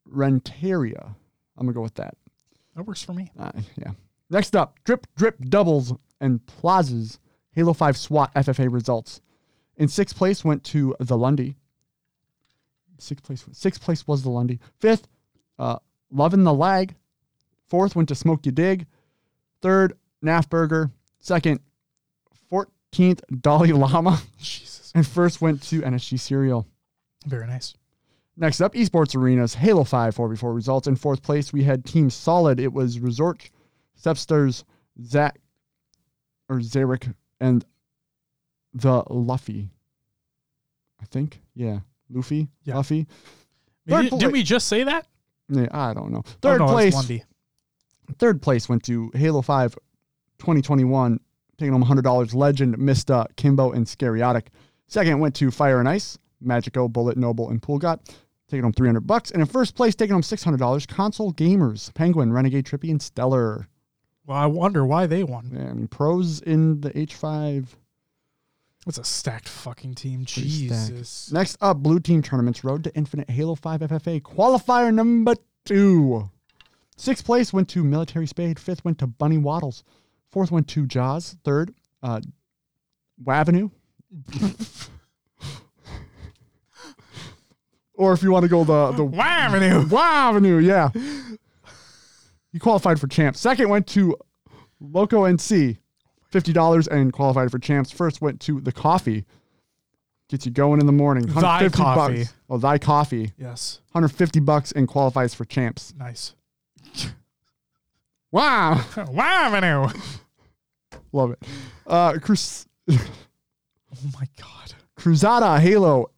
[0.05, 1.15] Renteria.
[1.55, 2.15] I'm gonna go with that.
[2.75, 3.31] That works for me.
[3.37, 3.91] Uh, yeah.
[4.31, 7.19] Next up, Drip Drip Doubles and Plazas
[7.51, 9.21] Halo 5 SWAT FFA results.
[9.79, 11.55] In sixth place went to the Lundy.
[12.99, 14.59] Sixth place, sixth place was the Lundy.
[14.79, 15.07] Fifth,
[15.57, 15.79] uh,
[16.11, 16.95] Lovin' the Lag.
[17.67, 18.85] Fourth went to Smoke You Dig.
[19.61, 20.91] Third, Nafburger.
[21.19, 21.61] Second,
[22.51, 24.21] 14th, Dalai Lama.
[24.37, 24.91] Jesus.
[24.93, 26.67] And first went to NSG Cereal.
[27.25, 27.73] Very nice.
[28.35, 30.87] Next up, Esports Arenas, Halo 5 4v4 results.
[30.87, 32.59] In fourth place, we had Team Solid.
[32.59, 33.49] It was Resort,
[34.01, 34.63] Stepsters,
[35.03, 35.39] Zach,
[36.49, 37.65] or Zarek, and
[38.73, 39.69] the Luffy.
[41.01, 41.41] I think.
[41.55, 41.79] Yeah.
[42.09, 42.49] Luffy?
[42.63, 42.75] Yeah.
[42.75, 43.07] Luffy?
[43.87, 45.07] Third didn't we just say that?
[45.49, 46.23] Yeah, I don't know.
[46.25, 46.95] Oh, Third no, place.
[48.17, 49.73] Third place went to Halo 5
[50.39, 51.19] 2021,
[51.57, 52.33] taking home $100.
[52.33, 54.47] Legend, Mista, Kimbo, and Scariotic.
[54.87, 57.99] Second went to Fire and Ice, Magico, Bullet, Noble, and Poolgot,
[58.47, 59.31] taking home 300 bucks.
[59.31, 63.67] And in first place, taking home $600, Console Gamers, Penguin, Renegade, Trippy, and Stellar.
[64.25, 65.51] Well, I wonder why they won.
[65.53, 67.67] Yeah, I mean, pros in the H5.
[68.85, 70.25] What's a stacked fucking team?
[70.25, 70.89] Pretty stacked.
[70.89, 71.31] Jesus.
[71.31, 76.29] Next up, Blue Team Tournaments Road to Infinite Halo 5 FFA qualifier number two.
[76.95, 78.59] Sixth place went to Military Spade.
[78.59, 79.83] Fifth went to Bunny Waddles.
[80.31, 81.37] Fourth went to Jaws.
[81.43, 81.73] Third,
[82.03, 82.21] uh,
[83.23, 83.69] Wavenue.
[87.93, 89.87] or if you want to go the the Avenue.
[89.87, 90.89] Wavenue, yeah.
[92.51, 93.39] You qualified for champs.
[93.39, 94.15] Second went to
[94.79, 95.77] Loco NC,
[96.29, 97.91] fifty dollars, and qualified for champs.
[97.91, 99.25] First went to the coffee.
[100.29, 101.25] Gets you going in the morning.
[101.25, 102.17] Thy 150 Coffee.
[102.19, 102.33] Bucks.
[102.51, 103.33] Oh, thy coffee.
[103.35, 103.81] Yes.
[103.93, 105.93] 150 bucks and qualifies for champs.
[105.97, 106.35] Nice.
[108.31, 108.79] Wow.
[109.09, 109.55] wow.
[109.55, 109.87] Avenue.
[111.11, 111.43] Love it.
[111.87, 112.95] Uh Cruz- Oh
[114.13, 114.75] my god.
[114.95, 116.11] Cruzada Halo.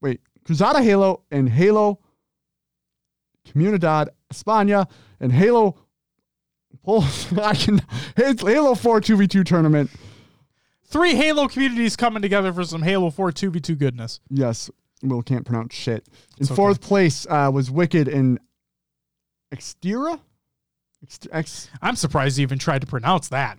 [0.00, 1.98] Wait, Cruzada Halo and Halo
[3.48, 4.88] Comunidad España
[5.18, 5.76] and Halo
[6.84, 7.04] Pol-
[7.42, 7.82] I can
[8.16, 9.90] Halo 4 2v2 tournament.
[10.84, 14.20] Three Halo communities coming together for some Halo 4 2v2 goodness.
[14.30, 14.70] Yes,
[15.02, 16.06] Will can't pronounce shit.
[16.38, 16.54] In okay.
[16.54, 18.38] fourth place uh, was Wicked and
[19.52, 20.20] Extira?
[21.04, 23.58] Ext- Ex I'm surprised you even tried to pronounce that.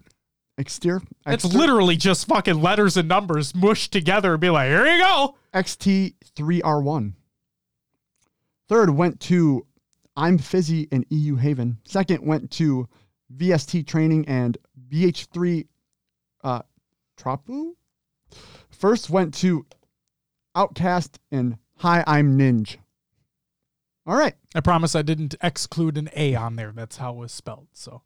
[0.59, 1.05] Extir?
[1.28, 5.36] It's literally just fucking letters and numbers mushed together and be like, here you go.
[5.53, 7.13] XT3R1.
[8.69, 9.65] Third went to
[10.15, 11.80] I'm Fizzy in EU Haven.
[11.84, 12.88] Second went to
[13.34, 14.57] VST Training and
[14.89, 15.67] BH3
[16.43, 16.61] uh,
[17.17, 17.73] Trapu.
[18.69, 19.65] First went to
[20.55, 22.78] Outcast and Hi, I'm Ninja.
[24.07, 24.36] All right.
[24.53, 26.71] I promise I didn't exclude an A on there.
[26.73, 27.67] That's how it was spelled.
[27.73, 28.03] So,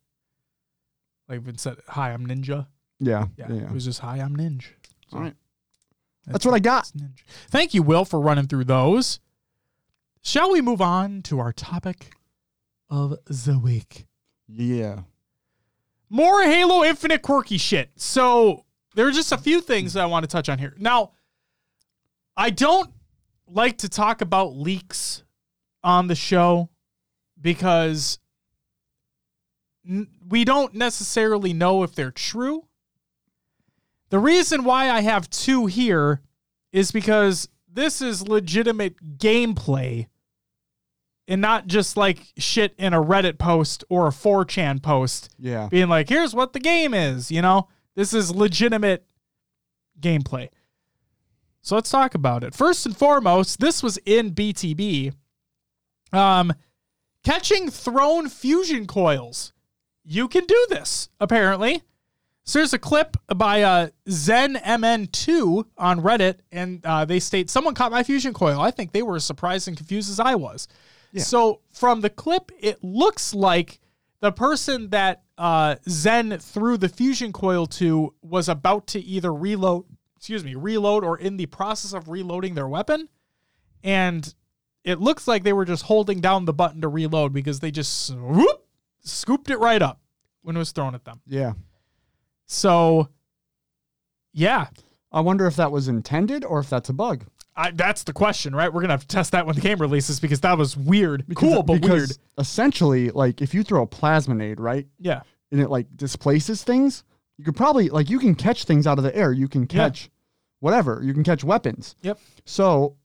[1.28, 2.68] like it said, hi, I'm Ninja.
[3.00, 3.28] Yeah.
[3.38, 3.48] Yeah.
[3.52, 3.62] Yeah.
[3.64, 4.72] It was just, hi, I'm Ninja.
[5.10, 5.36] So All right.
[6.26, 6.86] That's what I got.
[6.98, 7.22] Ninja.
[7.50, 9.20] Thank you, Will, for running through those.
[10.22, 12.12] Shall we move on to our topic
[12.90, 14.06] of the week?
[14.52, 15.02] Yeah.
[16.10, 17.92] More Halo Infinite quirky shit.
[17.96, 20.74] So there are just a few things that I want to touch on here.
[20.78, 21.12] Now,
[22.36, 22.90] I don't
[23.48, 25.24] like to talk about leaks
[25.84, 26.70] on the show
[27.40, 28.20] because
[29.88, 32.66] n- we don't necessarily know if they're true.
[34.10, 36.22] The reason why I have two here
[36.72, 40.08] is because this is legitimate gameplay
[41.30, 45.68] and not just like shit in a Reddit post or a 4chan post Yeah.
[45.70, 47.68] being like, here's what the game is, you know?
[47.96, 49.06] This is legitimate
[50.02, 50.50] gameplay.
[51.62, 52.56] So let's talk about it.
[52.56, 55.14] First and foremost, this was in BTB.
[56.12, 56.52] Um,
[57.24, 59.54] catching thrown fusion coils.
[60.04, 61.84] You can do this, apparently.
[62.46, 67.92] So there's a clip by uh, ZenMN2 on Reddit, and uh, they state, Someone caught
[67.92, 68.60] my fusion coil.
[68.60, 70.68] I think they were as surprised and confused as I was.
[71.16, 73.80] So from the clip, it looks like
[74.20, 79.86] the person that uh, Zen threw the fusion coil to was about to either reload,
[80.18, 83.08] excuse me, reload or in the process of reloading their weapon.
[83.84, 84.34] And
[84.84, 88.14] it looks like they were just holding down the button to reload because they just
[88.14, 88.68] whoop,
[89.02, 90.02] scooped it right up
[90.42, 91.22] when it was thrown at them.
[91.26, 91.54] Yeah.
[92.46, 93.10] So,
[94.34, 94.68] yeah,
[95.12, 97.26] I wonder if that was intended or if that's a bug.
[97.60, 98.72] I, that's the question, right?
[98.74, 101.62] We're gonna have to test that when the game releases because that was weird, cool
[101.64, 102.18] but because weird.
[102.38, 107.04] Essentially, like if you throw a plasma nade, right, Yeah, and it like displaces things,
[107.38, 109.32] you could probably like you can catch things out of the air.
[109.34, 109.68] You can Yeah.
[109.68, 110.10] catch
[110.62, 111.02] whatever.
[111.04, 111.96] You can catch weapons.
[112.02, 112.20] Yep.
[112.46, 112.96] So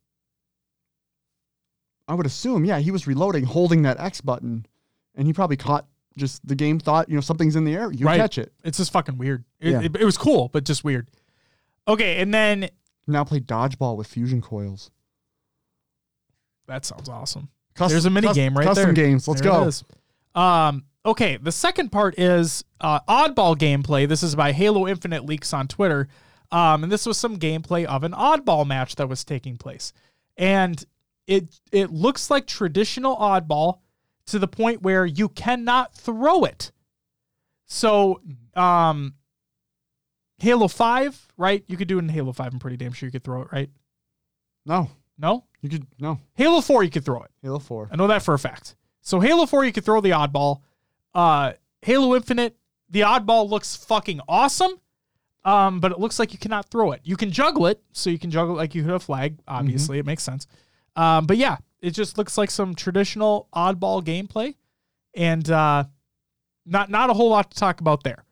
[2.07, 4.67] I would assume, yeah, he was reloading, holding that X button,
[5.15, 5.87] and he probably caught
[6.17, 8.19] just the game thought, you know, something's in the air, you Right.
[8.21, 8.53] catch it.
[8.63, 9.45] it's just fucking weird.
[9.61, 9.81] It, Yeah.
[9.83, 11.09] it, it was cool, but just weird.
[11.89, 12.69] Okay, and then
[13.07, 14.91] Now play dodgeball with fusion coils.
[16.67, 17.49] that sounds awesome.
[17.75, 18.93] Custom, There's a mini cus- game right custom there.
[18.93, 19.29] Custom games.
[19.29, 19.51] Let's There
[20.35, 20.41] go.
[20.41, 24.09] Um, okay, the second part is uh, oddball gameplay.
[24.09, 26.09] This is by Halo Infinite Leaks on Twitter.
[26.53, 29.93] Um, and this was some gameplay of an oddball match that was taking place.
[30.37, 30.83] And
[31.27, 33.81] it it looks like traditional oddball
[34.27, 36.71] to the point where you cannot throw it.
[37.67, 38.21] So
[38.55, 39.15] um
[40.39, 41.65] Halo 5, right?
[41.67, 42.53] You could do it in Halo 5.
[42.53, 43.71] I'm pretty damn sure you could throw it, right?
[44.67, 45.45] No, No?
[45.61, 47.31] you could no Halo 4 you could throw it.
[47.43, 47.89] Halo Four.
[47.93, 48.77] I know that for a fact.
[49.01, 50.61] So Halo 4, you could throw the oddball.
[51.15, 52.57] Uh, Halo Infinite,
[52.91, 54.73] the oddball looks fucking awesome.
[55.47, 57.03] Um, but it looks like you cannot throw it.
[57.05, 59.39] You can juggle it, so you can juggle it like you hit a flag.
[59.47, 60.47] Obviously, it makes sense.
[60.97, 64.55] Um, but yeah, it just looks like some traditional oddball gameplay,
[65.15, 65.85] and uh,
[66.65, 68.25] not not a whole lot to talk about there.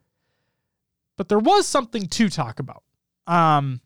[1.22, 2.82] But there was something to talk about.
[3.28, 3.80] Um,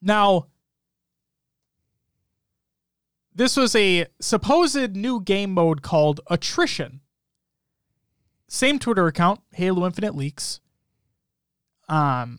[0.00, 0.46] now,
[3.34, 7.00] this was a supposed new game mode called Attrition.
[8.46, 10.60] Same Twitter account, Halo Infinite Leaks.
[11.88, 12.38] Um,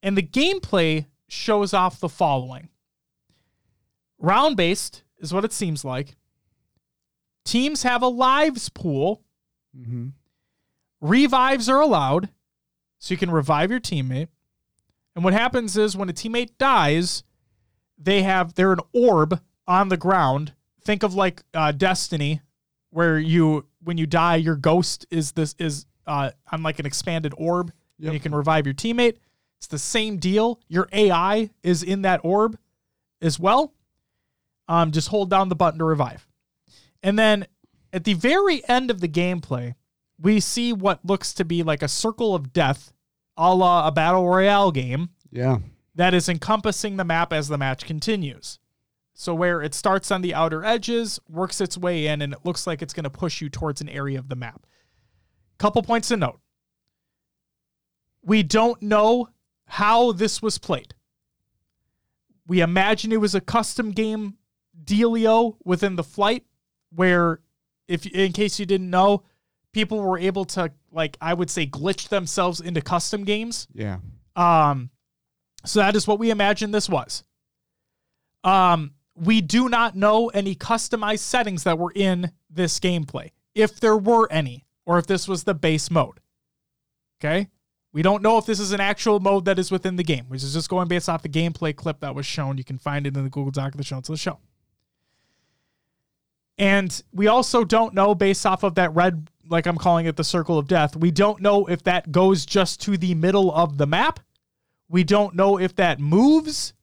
[0.00, 2.68] And the gameplay shows off the following
[4.20, 6.14] round based is what it seems like.
[7.44, 9.24] Teams have a lives pool.
[9.76, 10.10] Mm-hmm.
[11.00, 12.28] Revives are allowed,
[13.02, 14.28] so you can revive your teammate.
[15.16, 17.24] And what happens is when a teammate dies,
[17.98, 20.52] they have they're an orb on the ground.
[20.84, 22.42] Think of like uh, Destiny,
[22.90, 27.34] where you when you die, your ghost is this is uh, on like an expanded
[27.36, 28.06] orb, Yep.
[28.06, 29.16] and you can revive your teammate.
[29.58, 30.60] It's the same deal.
[30.68, 32.56] Your AI is in that orb
[33.20, 33.72] as well.
[34.68, 36.26] Um, just hold down the button to revive.
[37.02, 37.46] And then
[37.92, 39.74] at the very end of the gameplay,
[40.22, 42.92] we see what looks to be like a circle of death,
[43.36, 45.58] a la a battle royale game Yeah.
[45.96, 48.58] that is encompassing the map as the match continues.
[49.14, 52.66] So where it starts on the outer edges, works its way in, and it looks
[52.66, 54.64] like it's going to push you towards an area of the map.
[55.58, 56.40] Couple points to note.
[58.24, 59.28] We don't know
[59.66, 60.94] how this was played.
[62.46, 64.36] We imagine it was a custom game
[64.84, 66.44] dealio within the flight
[66.90, 67.40] where
[67.88, 69.24] if in case you didn't know,
[69.72, 73.68] people were able to like I would say glitch themselves into custom games.
[73.74, 73.98] Yeah.
[74.36, 74.90] Um,
[75.64, 77.24] so that is what we imagine this was.
[78.44, 83.96] Um, we do not know any customized settings that were in this gameplay, if there
[83.96, 86.18] were any, or if this was the base mode.
[87.20, 87.48] Okay.
[87.92, 90.42] We don't know if this is an actual mode that is within the game, which
[90.42, 92.56] is just going based off the gameplay clip that was shown.
[92.56, 94.38] You can find it in the Google Doc of the show notes of the show.
[96.58, 100.24] And we also don't know, based off of that red, like I'm calling it the
[100.24, 103.86] circle of death, we don't know if that goes just to the middle of the
[103.86, 104.20] map.
[104.88, 106.74] We don't know if that moves,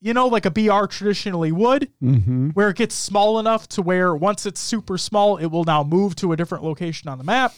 [0.00, 2.50] you know, like a BR traditionally would, Mm-hmm.
[2.50, 6.14] where it gets small enough to where once it's super small, it will now move
[6.16, 7.52] to a different location on the map.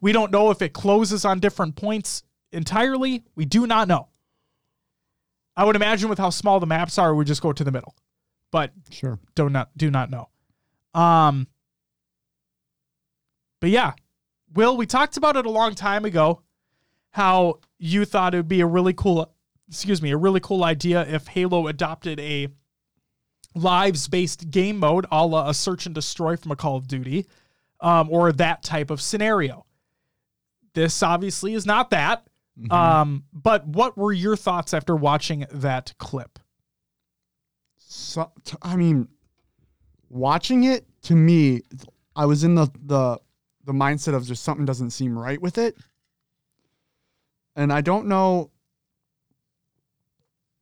[0.00, 3.22] We don't know if it closes on different points entirely.
[3.36, 4.08] We do not know.
[5.56, 7.94] I would imagine with how small the maps are, we just go to the middle.
[8.50, 9.18] But Sure.
[9.34, 10.28] do not do not know.
[10.98, 11.46] Um
[13.62, 13.92] But yeah.
[14.54, 16.42] Will, we talked about it a long time ago
[17.12, 19.32] how you thought it would be a really cool
[19.68, 22.48] excuse me, a really cool idea if Halo adopted a
[23.54, 27.26] lives based game mode a la a search and destroy from a Call of Duty,
[27.80, 29.64] um, or that type of scenario.
[30.74, 32.26] This obviously is not that.
[32.70, 36.38] Um, but what were your thoughts after watching that clip?
[37.78, 39.08] So, I mean,
[40.10, 41.62] watching it to me,
[42.16, 43.20] I was in the the
[43.64, 45.76] the mindset of just something doesn't seem right with it,
[47.56, 48.50] and I don't know.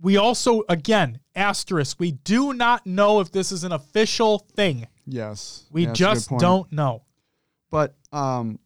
[0.03, 4.89] We also, again, asterisk, we do not know if this is an official thing.
[5.07, 7.03] Yes, We yeah, that's a good just don't know.
[7.71, 8.59] But um,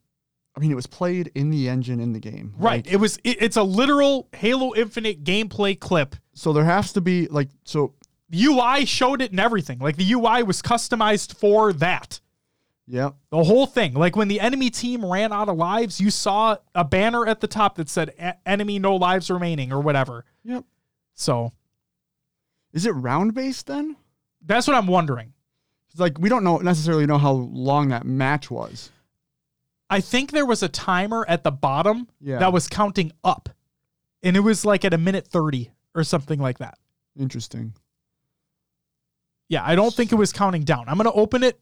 [0.57, 2.85] I mean, it was played in the engine in the game, Right.
[2.85, 6.17] Like, It was it, it's a literal Halo Infinite gameplay clip.
[6.35, 7.95] so there has to be like so.
[8.31, 9.79] The UI showed it and everything.
[9.79, 12.21] Like the UI was customized for that.
[12.87, 13.95] Yeah, The whole thing.
[13.95, 17.47] Like when the enemy team ran out of lives, you saw a banner at the
[17.47, 20.25] top that said "E- enemy no lives remaining or whatever.
[20.45, 20.65] yep.
[21.15, 21.53] So
[22.75, 23.97] Is it round based then?
[24.47, 25.33] that's what I'm wondering.
[25.91, 28.91] It's like we don't know necessarily know how long that match was.
[29.89, 32.39] I think there was a timer at the bottom Yeah.
[32.41, 33.49] that was counting up.
[34.23, 36.77] And it was like at a minute 30 or something like that.
[37.19, 37.75] Interesting.
[39.49, 40.89] Yeah, I don't think it was counting down.
[40.89, 41.61] I'm going to open it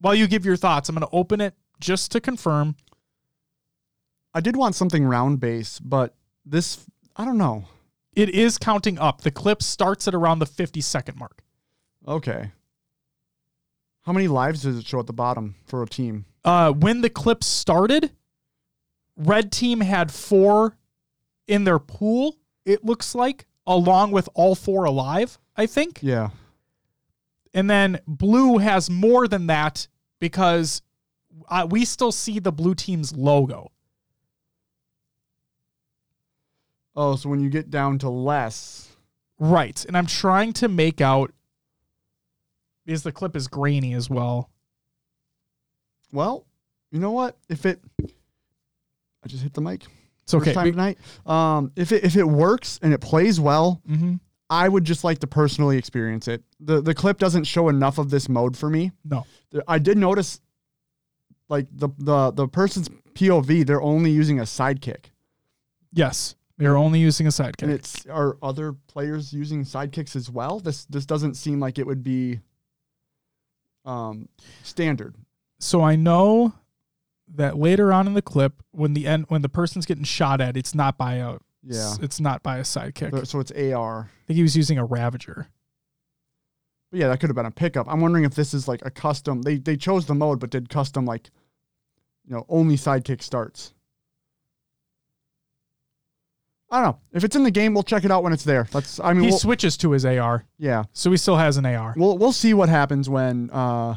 [0.00, 0.88] while you give your thoughts.
[0.88, 2.76] I'm going to open it just to confirm.
[4.34, 6.86] I did want something round base, but this
[7.16, 7.64] I don't know.
[8.14, 9.22] It is counting up.
[9.22, 11.42] The clip starts at around the 50 second mark.
[12.06, 12.52] Okay.
[14.02, 16.24] How many lives does it show at the bottom for a team?
[16.44, 18.10] Uh, when the clip started,
[19.16, 20.76] red team had four
[21.46, 25.98] in their pool, it looks like, along with all four alive, I think.
[26.02, 26.30] Yeah.
[27.52, 29.88] And then blue has more than that
[30.20, 30.82] because
[31.48, 33.72] uh, we still see the blue team's logo.
[36.94, 38.90] Oh, so when you get down to less,
[39.40, 39.82] Right.
[39.86, 41.32] And I'm trying to make out
[42.84, 44.50] because the clip is grainy as well.
[46.12, 46.46] well,
[46.92, 47.38] you know what?
[47.48, 49.84] If it, I just hit the mic.
[50.22, 50.52] It's okay.
[50.52, 50.98] First time tonight.
[51.24, 54.16] Um, if it if it works and it plays well, hmm
[54.50, 56.42] I would just like to personally experience it.
[56.58, 58.90] the The clip doesn't show enough of this mode for me.
[59.04, 59.24] No.
[59.68, 60.40] I did notice,
[61.48, 65.06] like the the the person's POV, they're only using a sidekick,
[65.92, 66.34] Yes.
[66.58, 67.62] They're only using a sidekick.
[67.62, 70.60] and it's are other players using sidekicks as well.
[70.60, 72.40] This this doesn't seem like it would be,
[73.84, 74.28] um,
[74.62, 75.14] standard.
[75.58, 76.52] So I know
[77.34, 80.56] that later on in the clip, when the end when the person's getting shot at,
[80.56, 81.90] it's not by a Yeah.
[81.94, 83.26] It's, it's not by a sidekick.
[83.26, 84.10] So it's AR.
[84.10, 85.48] I think he was using a Ravager.
[86.90, 87.86] But yeah, that could have been a pickup.
[87.88, 89.42] I'm wondering if this is like a custom.
[89.42, 91.30] They they chose the mode, but did custom like,
[92.26, 93.74] you know, only sidekick starts.
[96.72, 96.98] I don't know.
[97.12, 98.68] If it's in the game, we'll check it out when it's there.
[98.72, 99.00] That's.
[99.00, 101.94] I mean, He we'll, switches to his AR, yeah, so he still has an AR.
[101.96, 103.96] we'll we'll see what happens when uh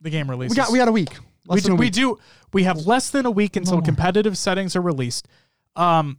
[0.00, 0.56] The game releases.
[0.56, 1.16] we got we got a week.
[1.48, 2.18] we do, a we do
[2.52, 3.82] we have less than a week until more.
[3.82, 5.26] competitive settings are released
[5.74, 6.18] um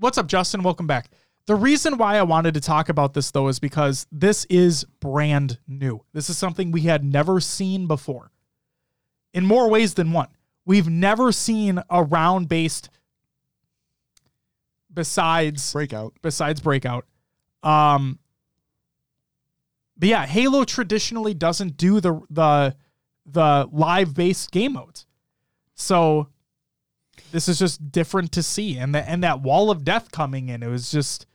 [0.00, 0.62] what's up justin?
[0.62, 1.10] Welcome back.
[1.46, 5.58] The reason why i wanted to talk about this though is because this is brand
[5.68, 6.04] new.
[6.12, 8.32] This is something we had never seen before
[9.32, 10.28] in more ways than one.
[10.64, 12.90] We've never seen a round based
[14.92, 16.14] besides breakout.
[16.22, 17.06] besides breakout.
[17.62, 18.18] Um
[19.96, 22.74] but yeah halo traditionally doesn't do the the
[23.26, 25.06] the live based game modes.
[25.74, 26.28] So
[27.32, 30.62] this is just different to see and that and that wall of death coming in
[30.62, 31.26] it was just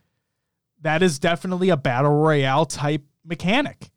[0.82, 3.90] that is definitely a battle royale type mechanic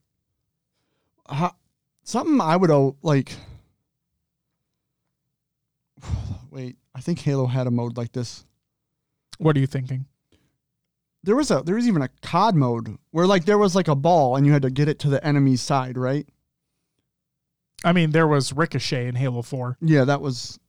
[2.03, 2.71] something I would
[3.03, 3.33] like.
[6.49, 8.45] Wait, I think Halo had a mode like this.
[9.37, 10.05] what are you thinking
[11.23, 13.95] There was a there was even a COD mode where like there was like a
[13.95, 16.27] ball and you had to get it to the enemy's side, right?
[17.85, 20.59] i mean there was ricochet in halo 4 Yeah, that was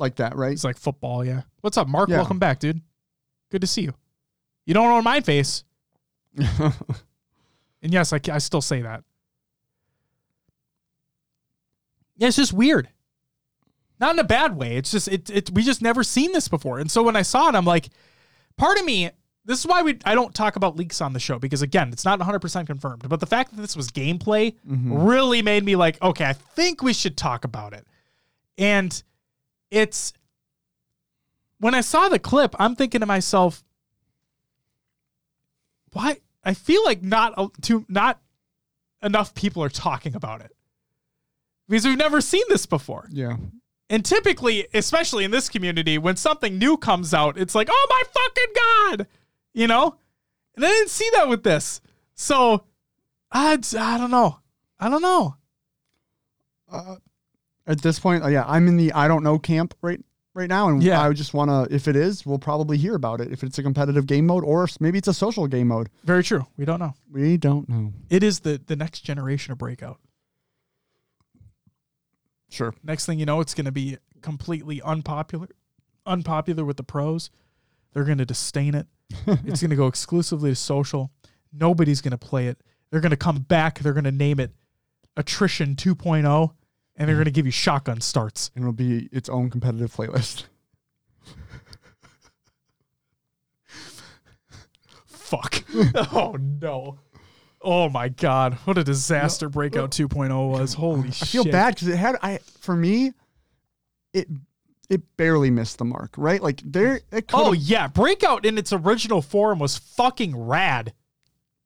[0.00, 0.52] like that, right?
[0.52, 2.16] it's like football yeah what's up mark Yeah.
[2.16, 2.80] welcome back dude
[3.50, 3.94] good to see you
[4.66, 5.64] you don't know my face
[7.82, 9.04] And yes, I, I still say that.
[12.16, 12.88] Yeah, it's just weird.
[13.98, 14.76] Not in a bad way.
[14.76, 16.78] It's just it, it we just never seen this before.
[16.78, 17.88] And so when I saw it, I'm like,
[18.56, 19.10] part of me,
[19.44, 22.04] this is why we I don't talk about leaks on the show because again, it's
[22.04, 23.08] not 100% confirmed.
[23.08, 24.92] But the fact that this was gameplay mm-hmm.
[24.92, 27.86] really made me like, okay, I think we should talk about it.
[28.58, 29.02] And
[29.70, 30.12] it's
[31.58, 33.62] when I saw the clip, I'm thinking to myself,
[35.92, 38.20] why I feel like not too not
[39.02, 40.52] enough people are talking about it.
[41.68, 43.08] Because we've never seen this before.
[43.10, 43.36] yeah.
[43.88, 48.02] And typically, especially in this community, when something new comes out, it's like, oh my
[48.14, 49.06] fucking God,
[49.52, 49.96] you know?
[50.54, 51.80] And I didn't see that with this.
[52.14, 52.62] So
[53.32, 54.38] I, I don't know.
[54.78, 55.34] I don't know.
[56.70, 56.96] Uh,
[57.70, 60.00] at this point, uh, yeah, I'm in the I don't know camp right
[60.34, 61.00] right now, and Yeah.
[61.00, 61.74] I would just want to.
[61.74, 63.32] If it is, we'll probably hear about it.
[63.32, 65.88] If it's a competitive game mode, or maybe it's a social game mode.
[66.04, 66.46] Very true.
[66.56, 66.94] We don't know.
[67.10, 67.92] We don't know.
[68.08, 69.98] It is the, the next generation of Breakout.
[72.48, 72.74] Sure.
[72.82, 75.48] Next thing you know, it's going to be completely unpopular,
[76.06, 77.30] unpopular with the pros.
[77.92, 78.86] They're going to disdain it.
[79.26, 81.10] it's going to go exclusively to social.
[81.52, 82.60] Nobody's going to play it.
[82.90, 83.78] They're going to come back.
[83.78, 84.52] They're going to name it
[85.16, 86.52] Attrition 2.0,
[87.00, 88.50] and they're going to give you shotgun starts.
[88.54, 90.44] And it'll be its own competitive playlist.
[95.06, 95.64] Fuck.
[96.12, 96.98] oh no.
[97.62, 98.54] Oh my god.
[98.64, 100.74] What a disaster Breakout 2.0 was.
[100.74, 101.22] Holy shit.
[101.22, 103.12] I feel bad because it had I for me,
[104.12, 104.28] it
[104.90, 106.42] it barely missed the mark, right?
[106.42, 110.92] Like there, it could Oh yeah, Breakout in its original form was fucking rad.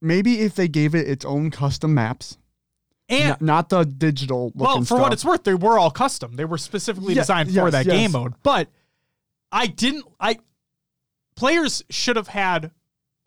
[0.01, 2.37] maybe if they gave it its own custom maps,
[3.09, 4.51] And n- not the digital.
[4.55, 6.37] well, for what it's worth, they were all custom.
[6.37, 7.95] They were specifically Yeah, designed for that yes.
[7.95, 8.35] game mode.
[8.43, 8.69] But
[9.53, 10.39] I didn't I
[11.37, 12.71] players should have had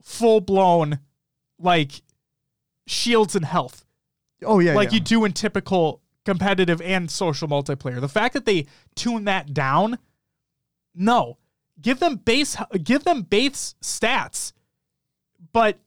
[0.02, 1.00] full blown
[1.60, 2.02] like
[2.88, 3.86] shields and health.
[4.44, 4.96] oh yeah, like yeah.
[4.96, 8.02] you do in typical competitive and social multiplayer.
[8.02, 8.66] The fact that they
[8.96, 9.98] tune that down,
[10.96, 11.38] no.
[11.80, 14.54] Give them base give them base stats.
[15.54, 15.78] But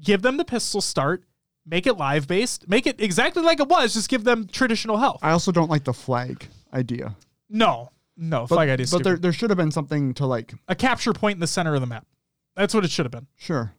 [0.00, 1.24] give them the pistol start,
[1.66, 5.20] make it live based, make it exactly like it was, just give them traditional health.
[5.22, 7.16] I also don't like the flag idea.
[7.48, 7.90] No.
[8.16, 9.22] No, But, flag idea but there stupid.
[9.22, 11.86] there should have been something to like A capture point in the center of the
[11.86, 12.06] map.
[12.54, 13.26] That's what it should have been.
[13.36, 13.72] sure,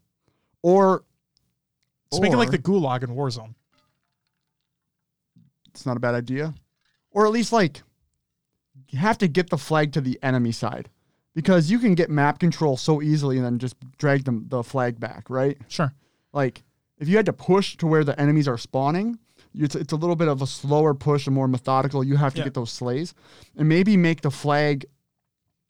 [0.63, 1.03] or
[2.11, 3.53] Just make it like the gulag in Warzone.
[5.69, 6.53] it's not a bad idea.
[7.11, 7.83] Or at least like
[8.89, 10.89] you have to get the flag to the enemy side.
[11.35, 14.99] Because you can get map control so easily and then just drag them the flag
[14.99, 15.57] back, right?
[15.67, 15.91] Sure.
[16.31, 16.63] Like
[17.03, 19.19] if you had to push to where the enemies are spawning,
[19.53, 22.03] it's, it's a little bit of a slower push and more methodical.
[22.03, 22.45] You have to Yeah.
[22.45, 23.13] get those slays.
[23.57, 24.85] And maybe make the flag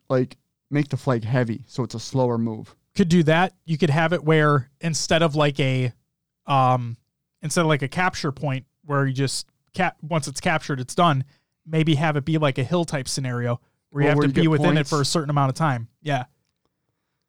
[0.09, 0.37] like
[0.69, 2.75] make the flag heavy so it's a slower move.
[2.95, 3.53] could do that.
[3.65, 5.91] You could have it where instead of like a
[6.45, 6.97] um
[7.41, 11.23] instead of like a capture point where you just cap once it's captured it's done,
[11.65, 13.59] maybe have it be like a hill type scenario
[13.89, 14.91] where you Or have where to you be within points.
[14.91, 15.87] it for a certain amount of time.
[16.01, 16.25] Yeah.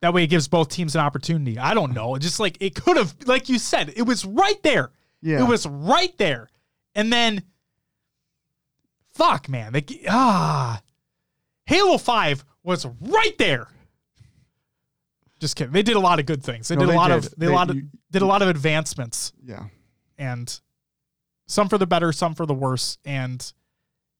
[0.04, 1.58] That way it gives both teams an opportunity.
[1.58, 2.18] I don't know.
[2.18, 4.90] Just like it could have like you said, it was right there.
[5.22, 5.40] Yeah.
[5.42, 6.50] It was right there.
[6.94, 7.42] And then
[9.14, 10.82] fuck man, they ah
[11.64, 13.68] Halo 5 was right there.
[15.40, 15.72] Just kidding.
[15.72, 16.68] They did a lot of good things.
[16.68, 17.16] They No, did a lot did.
[17.16, 19.68] of they, They- a lot of you- did a lot of advancements Yeah.
[20.18, 20.60] and
[21.46, 22.98] some for the better, some for the worse.
[23.06, 23.50] And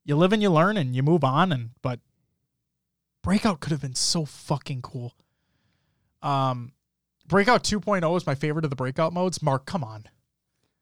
[0.06, 1.52] you live and you learn and you move on.
[1.52, 2.00] And but
[3.22, 5.12] Breakout could have been so fucking cool.
[6.24, 6.72] Um,
[7.26, 9.42] Breakout 2.0 is my favorite of the Breakout modes.
[9.42, 10.04] Mark, come on.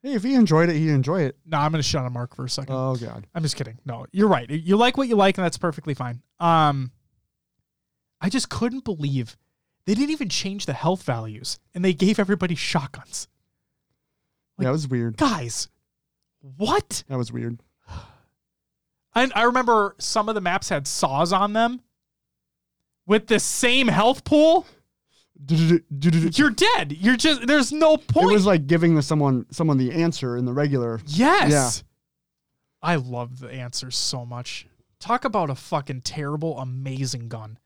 [0.03, 1.37] Hey, if he enjoyed it, he enjoy it.
[1.47, 2.75] No, I'm gonna shut on Mark for a second.
[2.75, 3.27] Oh God.
[3.35, 3.79] I'm just kidding.
[3.85, 4.51] No, you're right.
[4.51, 6.23] You like what you like, and that's perfectly fine.
[6.41, 6.91] Um,
[8.21, 9.37] I just couldn't believe
[9.87, 13.29] they didn't even change the health values, and they gave everybody shotguns.
[14.59, 15.17] Like- that was weird.
[15.19, 15.69] Guys,
[16.41, 17.05] what?
[17.09, 17.61] That was weird.
[19.15, 21.81] I, I remember some of the maps had saws on them
[23.07, 24.67] with the same health pool.
[25.49, 26.93] You're dead.
[26.93, 28.31] You're just there's no point.
[28.31, 31.01] It was like giving the someone someone the answer in the regular.
[31.07, 31.51] yes.
[31.51, 31.71] Yeah.
[32.85, 34.67] I love the answers so much.
[34.99, 37.59] Talk about a fucking terrible, amazing gun.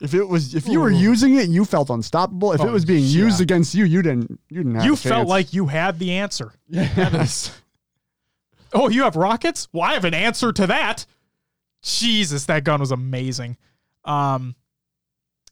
[0.00, 0.96] If it was if you were Ooh.
[0.96, 2.52] using it, you felt unstoppable.
[2.52, 3.24] If Oh, it was being yeah.
[3.24, 6.52] used against you, you didn't you didn't have you felt like you had the answer.
[6.68, 7.58] yes.
[8.74, 9.68] Oh, you have rockets?
[9.70, 11.04] Well, I have an answer to that.
[11.82, 13.58] Jesus, that gun was amazing.
[14.06, 14.54] Um,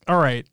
[0.09, 0.47] all right.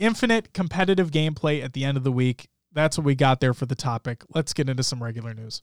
[0.00, 2.48] Infinite competitive gameplay at the end of the week.
[2.72, 4.22] That's what we got there for the topic.
[4.34, 5.62] Let's get into some regular news.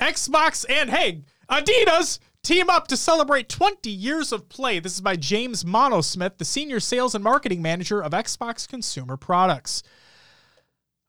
[0.00, 4.78] Xbox and hey, Adidas team up to celebrate 20 years of play.
[4.78, 9.82] This is by James Monosmith, the senior sales and marketing manager of Xbox Consumer Products.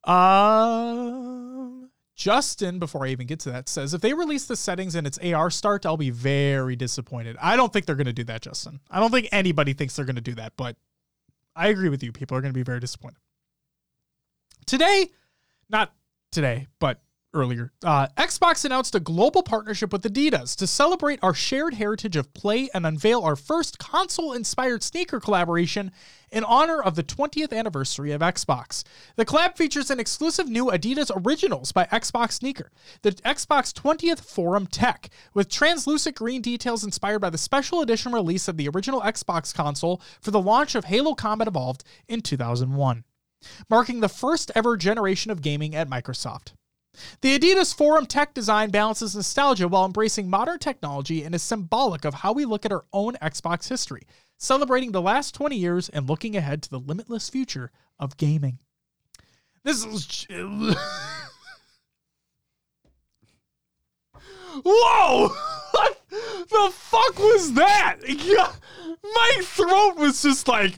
[0.03, 5.05] Um, Justin, before I even get to that, says if they release the settings in
[5.05, 7.35] its AR start, I'll be very disappointed.
[7.41, 8.79] I don't think they're going to do that, Justin.
[8.91, 10.75] I don't think anybody thinks they're going to do that, but
[11.55, 12.11] I agree with you.
[12.11, 13.17] People are going to be very disappointed.
[14.65, 15.09] Today,
[15.69, 15.93] not
[16.31, 17.01] today, but
[17.33, 22.33] earlier, uh, Xbox announced a global partnership with Adidas to celebrate our shared heritage of
[22.33, 25.91] play and unveil our first console inspired sneaker collaboration
[26.31, 28.83] in honor of the 20th anniversary of Xbox.
[29.15, 32.71] The collab features an exclusive new Adidas Originals by Xbox sneaker,
[33.01, 38.47] the Xbox 20th Forum Tech, with translucent green details inspired by the special edition release
[38.47, 43.03] of the original Xbox console for the launch of Halo Combat Evolved in 2001
[43.69, 46.53] marking the first ever generation of gaming at Microsoft.
[47.21, 52.13] The Adidas Forum tech design balances nostalgia while embracing modern technology and is symbolic of
[52.13, 54.03] how we look at our own Xbox history,
[54.37, 58.59] celebrating the last 20 years and looking ahead to the limitless future of gaming.
[59.63, 60.27] This is.
[64.63, 65.29] Whoa!
[65.71, 67.97] What the fuck was that?
[69.03, 70.75] My throat was just like,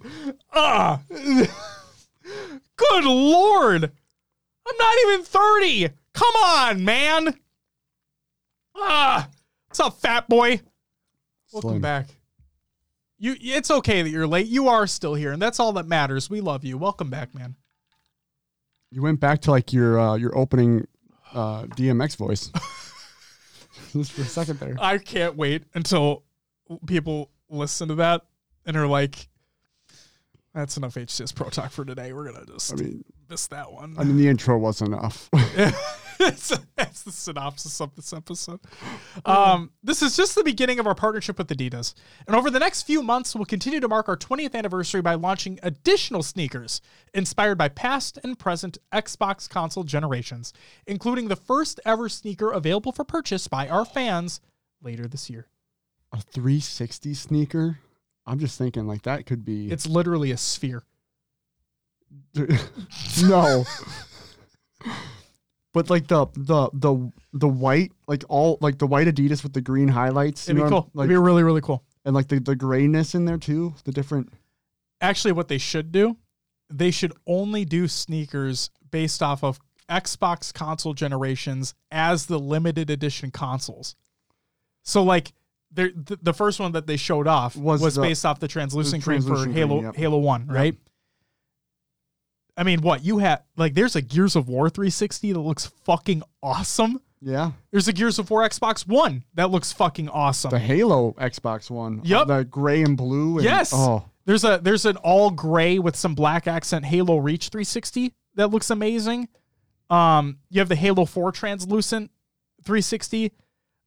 [0.54, 1.02] ah.
[1.10, 3.92] Good lord.
[4.68, 5.90] I'm not even 30.
[6.16, 7.38] Come on, man.
[8.74, 9.30] Ah.
[9.68, 10.62] What's up, fat boy?
[11.52, 12.08] Welcome back.
[13.18, 14.48] You it's okay that you're late.
[14.48, 16.30] You are still here, and that's all that matters.
[16.30, 16.78] We love you.
[16.78, 17.56] Welcome back, man.
[18.92, 20.88] You went back to like your uh, your opening
[21.34, 22.50] uh, DMX voice.
[23.92, 24.76] Just for a second there.
[24.80, 26.24] I can't wait until
[26.88, 28.22] people listen to that
[28.66, 29.28] and are like,
[30.54, 32.14] that's enough HCS Pro Talk for today.
[32.14, 33.96] We're gonna just I mean, miss that one.
[33.98, 35.30] I mean the intro was enough.
[36.20, 38.60] that's, the synopsis of this episode.
[39.26, 41.94] Um, this is just the beginning of our partnership with Adidas.
[42.28, 45.60] And over the next few months, we'll continue to mark our 20th anniversary by launching
[45.64, 46.82] additional sneakers
[47.14, 50.54] inspired by past and present Xbox console generations,
[50.88, 54.40] including the first ever sneaker available for purchase by our fans
[54.82, 55.48] later this year.
[56.12, 57.80] a 360 sneaker.
[58.26, 60.84] I'm just thinking like that could be It's literally a sphere.
[63.24, 63.66] no.
[65.76, 69.62] But like the the the the white, like all like the white Adidas with the
[69.62, 70.90] green highlights, It'd be know, cool.
[70.96, 71.84] like It'd be really, really cool.
[72.06, 74.32] and like the the grayness in there too, the different.
[75.02, 76.18] actually what they should do
[76.70, 79.60] they should only do sneakers based off of
[79.90, 83.96] xbox console generations as the limited edition consoles
[84.82, 85.32] so like
[85.72, 85.92] the,
[86.24, 89.22] the first one that they showed off was, Was the- based off the translucent green
[89.22, 89.96] for translucent halo yep.
[89.96, 90.76] halo 1 right
[92.58, 96.24] i mean what you have like there's a gears of war 360 that looks fucking
[96.44, 101.14] awesome Yeah, there's a gears of war xbox one that looks fucking awesome the Halo
[101.14, 102.02] Xbox one.
[102.04, 102.28] Yep.
[102.28, 103.38] the gray and blue.
[103.38, 103.72] And, Yes.
[103.74, 108.50] Oh, There's a there's an all gray with some black accent Halo Reach 360 that
[108.52, 109.28] looks amazing.
[109.90, 112.12] Um, you have the Halo 4 translucent
[112.64, 113.32] 360.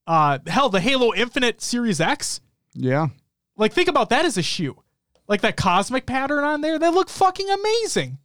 [0.06, 2.40] Uh, hell, the Halo Infinite Series X.
[2.74, 3.08] yeah.
[3.56, 4.80] Like, think about that as a shoe.
[5.26, 6.78] Like that cosmic pattern on there.
[6.78, 8.18] They look fucking amazing.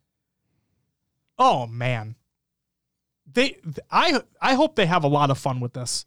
[1.38, 2.16] Oh man.
[3.32, 3.58] They
[3.92, 6.06] I I hope they have a lot of fun with this.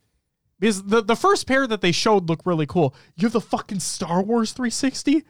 [0.59, 2.95] Because the, the first pair that they showed look really cool.
[3.14, 5.22] You have the fucking Star Wars 360?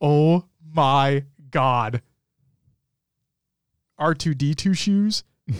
[0.00, 0.44] Oh
[0.74, 2.02] my god.
[4.00, 5.24] R2D2 shoes.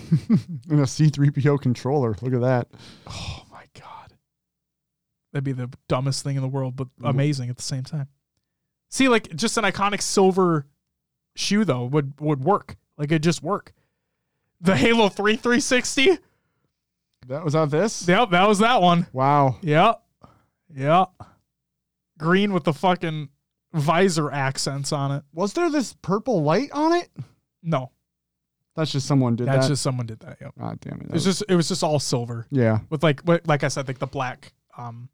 [0.68, 2.16] And a C3PO controller.
[2.20, 2.68] Look at that.
[3.06, 4.14] Oh my god.
[5.32, 7.06] That'd be the dumbest thing in the world, but mm-hmm.
[7.06, 8.08] amazing at the same time.
[8.90, 10.66] See, like just an iconic silver
[11.36, 12.76] shoe though would would work.
[12.98, 13.72] Like it'd just work.
[14.60, 16.18] The Halo 3 360.
[17.28, 18.06] That was on this?
[18.08, 19.06] Yep, that was that one.
[19.12, 19.56] Wow.
[19.60, 20.02] Yep.
[20.74, 21.10] Yep.
[22.18, 23.28] Green with the fucking
[23.72, 25.22] visor accents on it.
[25.32, 27.08] Was there this purple light on it?
[27.62, 27.90] No,
[28.76, 29.72] That's just someone did that's that.
[29.72, 30.38] just someone did that.
[30.40, 30.52] Yep.
[30.58, 31.06] God damn it.
[31.08, 32.78] It was was- just it was just all silver yeah.
[32.90, 35.08] with like like I said like the black um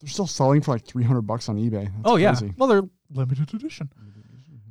[0.00, 1.84] They're still selling for like 300 bucks on eBay.
[1.84, 2.32] That's Oh yeah.
[2.34, 2.52] crazy.
[2.58, 2.82] Well, they're
[3.12, 3.90] limited edition.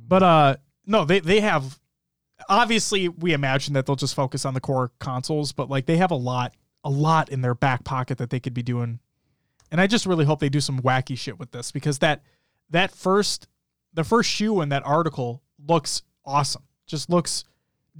[0.06, 1.78] But uh no, they they have
[2.48, 6.10] obviously we imagine that they'll just focus on the core consoles, but like they have
[6.10, 6.54] a lot
[6.84, 9.00] a lot in their back pocket that they could be doing.
[9.70, 12.22] And I just really hope they do some wacky shit with this because that
[12.70, 13.48] that first
[13.94, 16.62] the first shoe in that article looks awesome.
[16.86, 17.44] Just looks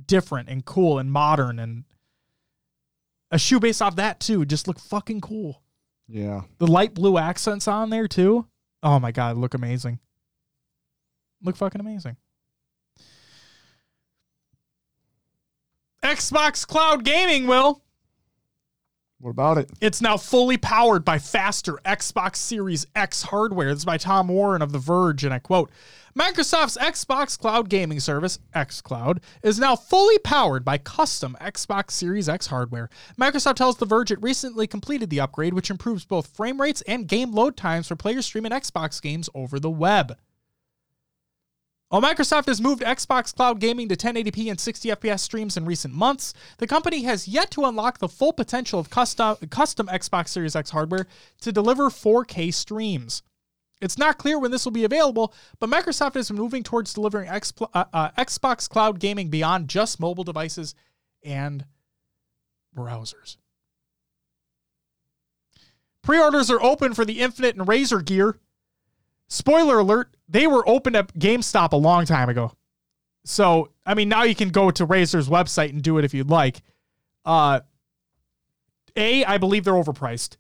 [0.07, 1.85] different and cool and modern and
[3.31, 5.63] a shoe based off that too just look fucking cool.
[6.07, 6.43] Yeah.
[6.59, 8.47] The light blue accents on there too.
[8.83, 9.99] Oh my god, look amazing.
[11.43, 12.17] Look fucking amazing.
[16.03, 17.83] Xbox Cloud Gaming will.
[19.19, 19.71] What about it?
[19.81, 23.71] It's now fully powered by faster Xbox Series X hardware.
[23.71, 25.71] This is by Tom Warren of The Verge, and I quote
[26.17, 32.47] Microsoft's Xbox Cloud Gaming Service, xCloud, is now fully powered by custom Xbox Series X
[32.47, 32.91] hardware.
[33.19, 37.09] Microsoft tells The Verge it recently completed the upgrade, which improves both frame rates and
[37.09, 40.17] game load times for players streaming Xbox games over the web.
[41.89, 45.95] While Microsoft has moved Xbox Cloud Gaming to 1080p and 60 FPS streams in recent
[45.95, 50.57] months, the company has yet to unlock the full potential of custom, custom Xbox Series
[50.57, 51.07] X hardware
[51.43, 53.23] to deliver 4K streams.
[53.81, 57.53] It's not clear when this will be available, but Microsoft is moving towards delivering X,
[57.61, 60.75] uh, uh, Xbox Cloud Gaming beyond just mobile devices
[61.23, 61.67] and
[62.77, 63.37] browsers.
[66.03, 68.39] Pre orders are open for the Infinite and Razer gear.
[69.29, 72.53] Spoiler alert, they were opened up GameStop a long time ago.
[73.25, 76.31] So, I mean, now you can go to Razer's website and do it if you'd
[76.31, 76.63] like.
[77.25, 77.61] Uh,
[78.95, 80.37] A, I believe they're overpriced.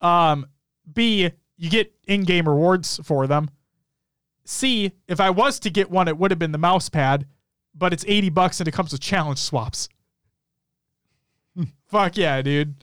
[0.00, 0.46] Um,
[0.92, 3.50] B, you get in-game rewards for them.
[4.44, 7.26] C, if I was to get one, it would have been the mouse pad,
[7.74, 9.88] but it's 80 bucks and it comes with challenge swaps.
[11.86, 12.74] Fuck yeah, dude.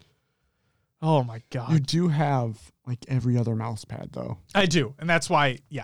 [1.07, 1.71] Oh my god.
[1.71, 4.39] You do have like every other mouse pad though.
[4.55, 5.83] I do, and that's why, yeah,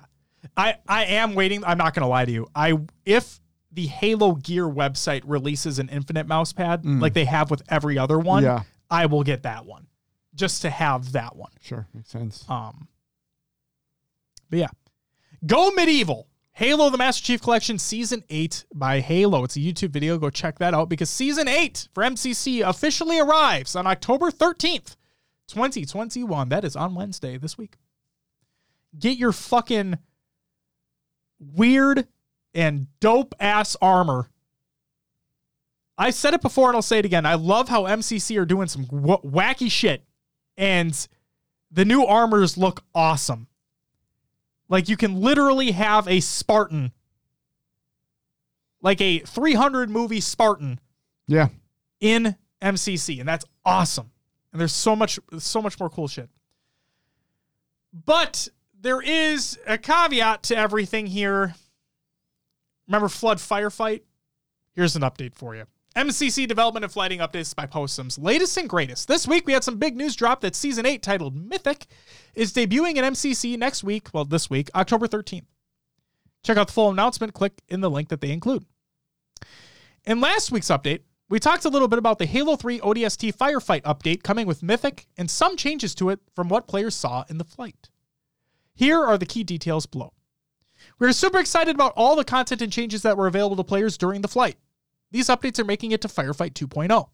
[0.58, 1.64] I I am waiting.
[1.64, 2.48] I'm not gonna lie to you.
[2.56, 3.40] I if
[3.72, 8.18] the Halo Gear website releases an Infinite mouse pad like they have with every other
[8.20, 8.64] one, Yeah.
[8.90, 9.86] I will get that one
[10.36, 11.52] just to have that one.
[11.62, 11.88] Sure.
[11.94, 12.44] Makes sense.
[12.50, 12.88] Um,
[14.50, 14.68] but yeah,
[15.46, 16.28] Go Medieval.
[16.54, 19.46] Halo the Master Chief Collection Season 8 by Halo.
[19.46, 20.18] It's a YouTube video.
[20.18, 24.98] Go check that out because Season 8 for MCC officially arrives on October 13th,
[25.52, 26.50] 2021.
[26.50, 27.76] That is on Wednesday this week.
[28.98, 29.98] Get your fucking
[31.40, 32.08] weird
[32.54, 34.30] and dope ass armor.
[35.98, 37.26] I said it before and I'll say it again.
[37.26, 40.04] I love how MCC are doing some wacky shit
[40.58, 41.08] and
[41.72, 43.48] the new armors look awesome.
[44.68, 46.92] Like you can literally have a Spartan,
[48.82, 50.80] like a 300 movie Spartan
[51.28, 51.50] Yeah.
[52.00, 54.12] in MCC, and that's awesome.
[54.52, 56.30] And there's so much, so much more cool shit.
[57.94, 58.48] But
[58.80, 61.56] there is a caveat to everything here.
[62.88, 64.02] Remember Flood Firefight?
[64.74, 65.66] Here's an update for you.
[65.96, 68.22] MCC development and flighting updates by Postums.
[68.22, 69.08] Latest and greatest.
[69.08, 71.86] This week we had some big news drop that season 8 titled Mythic
[72.34, 75.46] is debuting in MCC next week, well this week, October 13th.
[76.44, 78.66] Check out the full announcement, click in the link that they include.
[80.06, 81.02] In last week's update,
[81.32, 85.08] we talked a little bit about the Halo 3 ODST Firefight update coming with Mythic
[85.18, 87.90] and some changes to it from what players saw in the flight.
[88.76, 90.12] Here are the key details below.
[91.00, 94.22] We're super excited about all the content and changes that were available to players during
[94.22, 94.58] the flight.
[95.12, 97.08] These updates are making it to Firefight 2.0.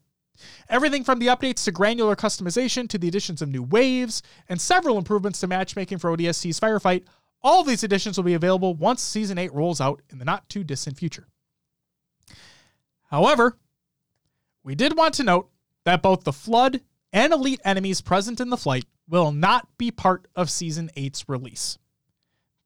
[0.68, 4.98] Everything from the updates to granular customization to the additions of new waves and several
[4.98, 7.04] improvements to matchmaking for ODST's Firefight,
[7.40, 10.64] all these additions will be available once Season 8 rolls out in the not too
[10.64, 11.28] distant future.
[13.10, 13.56] However,
[14.68, 15.48] we did want to note
[15.86, 20.28] that both the Flood and Elite enemies present in the flight will not be part
[20.36, 21.78] of Season 8's release.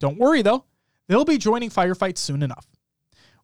[0.00, 0.64] Don't worry though,
[1.06, 2.66] they'll be joining Firefight soon enough.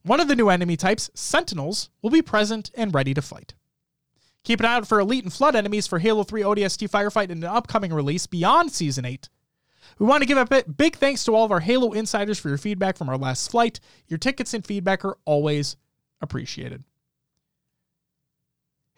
[0.03, 3.55] One of the new enemy types, Sentinels, will be present and ready to fight.
[4.43, 7.39] Keep an eye out for Elite and Flood enemies for Halo 3 ODST Firefight in
[7.39, 9.29] an upcoming release beyond Season 8.
[10.01, 12.59] We want to give a big thanks to all of our Halo insiders for your
[12.59, 13.79] feedback from our last flight.
[14.09, 15.77] Your tickets and feedback are always
[16.21, 16.83] appreciated.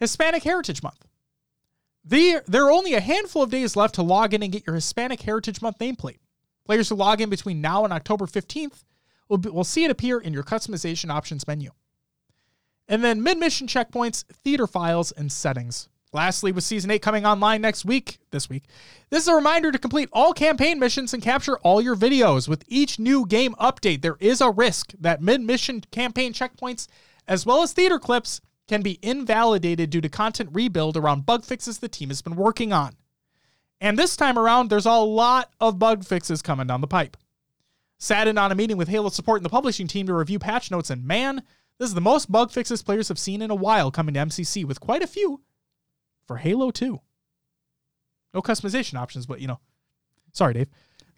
[0.01, 1.06] Hispanic Heritage Month.
[2.02, 4.74] The, there are only a handful of days left to log in and get your
[4.74, 6.18] Hispanic Heritage Month nameplate.
[6.64, 8.85] Players who log in between now and October 15th
[9.28, 11.70] will, be, will see it appear in your customization options menu.
[12.89, 15.89] And then mid mission checkpoints, theater files, and settings.
[16.12, 18.64] Lastly, with Season 8 coming online next week, this week,
[19.10, 22.48] this is a reminder to complete all campaign missions and capture all your videos.
[22.48, 26.89] With each new game update, there is a risk that mid mission campaign checkpoints,
[27.28, 28.40] as well as theater clips,
[28.70, 32.72] can be invalidated due to content rebuild around bug fixes the team has been working
[32.72, 32.94] on.
[33.80, 37.16] And this time around, there's a lot of bug fixes coming down the pipe.
[37.98, 40.70] Sat in on a meeting with Halo support and the publishing team to review patch
[40.70, 41.42] notes, and man,
[41.78, 44.64] this is the most bug fixes players have seen in a while coming to MCC,
[44.64, 45.40] with quite a few
[46.28, 47.01] for Halo 2.
[48.34, 49.59] No customization options, but you know.
[50.32, 50.68] Sorry, Dave.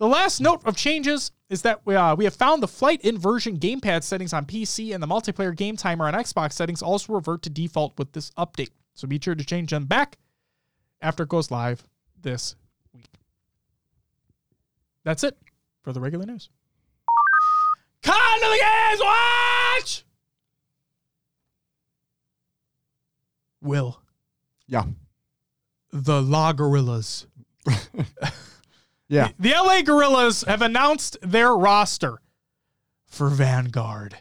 [0.02, 3.56] The last note of changes is that we, uh, we have found the flight inversion
[3.56, 7.50] gamepad settings on PC and the multiplayer game timer on Xbox settings also revert to
[7.50, 8.70] default with this update.
[8.94, 10.18] So be sure to change them back
[11.00, 11.84] after it goes live
[12.20, 12.56] this
[12.92, 13.12] week.
[15.04, 15.38] That's it
[15.82, 16.48] for the regular news.
[18.02, 20.04] Con of the games, watch!
[23.60, 24.00] Will.
[24.66, 24.82] Yeah.
[25.92, 27.28] The LA Guerrillas.
[29.12, 29.28] Yeah.
[29.38, 32.22] The LA Guerrillas have announced their roster
[33.04, 34.16] for Vanguard.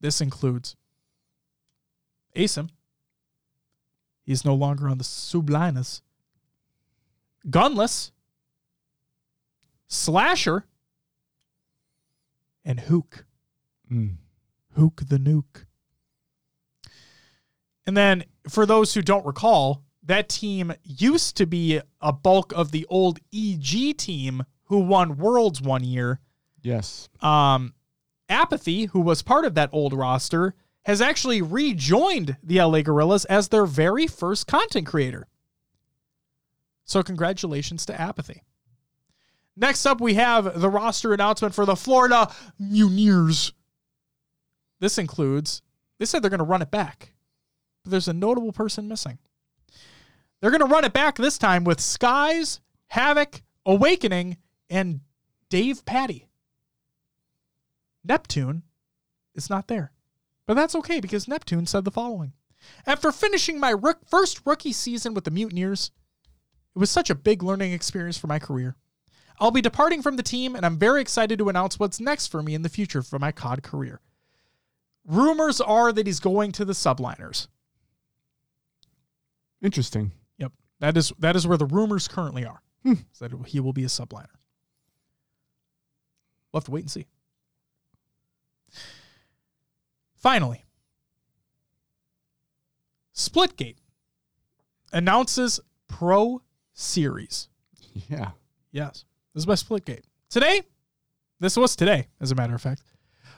[0.00, 0.74] This includes
[2.34, 2.70] Asim.
[4.24, 6.02] He's no longer on the Subliners.
[7.48, 8.10] Gunless.
[9.86, 10.64] Slasher.
[12.64, 13.26] And Hook.
[13.88, 14.16] Mm.
[14.74, 15.66] Hook the Nuke.
[17.86, 22.72] And then, for those who don't recall, that team used to be a bulk of
[22.72, 26.20] the old EG team who won Worlds one year.
[26.62, 27.08] Yes.
[27.20, 27.74] Um,
[28.28, 30.54] Apathy, who was part of that old roster,
[30.84, 35.28] has actually rejoined the LA Guerrillas as their very first content creator.
[36.84, 38.42] So, congratulations to Apathy.
[39.56, 43.52] Next up, we have the roster announcement for the Florida Mutineers.
[44.80, 45.60] This includes,
[45.98, 47.12] they said they're going to run it back,
[47.84, 49.18] but there's a notable person missing.
[50.40, 52.60] They're going to run it back this time with Skyz,
[52.92, 54.36] Havok, Owakening,
[54.70, 55.00] and
[55.50, 56.24] Davpadie.
[58.04, 58.62] Neptune
[59.34, 59.92] is not there.
[60.46, 62.32] But that's okay because Neptune said the following
[62.86, 65.90] After finishing my rook- first rookie season with the Mutineers,
[66.74, 68.76] it was such a big learning experience for my career.
[69.40, 72.42] I'll be departing from the team, and I'm very excited to announce what's next for
[72.42, 74.00] me in the future for my COD career.
[75.04, 77.46] Rumors are that he's going to the subliners.
[79.62, 80.12] Interesting.
[80.80, 82.62] That is that is where the rumors currently are.
[82.84, 82.94] Hmm.
[83.12, 84.26] Is that he will be a subliner.
[86.52, 87.06] We'll have to wait and see.
[90.14, 90.64] Finally,
[93.14, 93.76] Splitgate
[94.92, 96.42] announces Pro
[96.72, 97.48] Series.
[98.08, 98.30] Yeah.
[98.70, 100.04] Yes, this is by Splitgate.
[100.30, 100.62] Today,
[101.40, 102.82] this was today, as a matter of fact,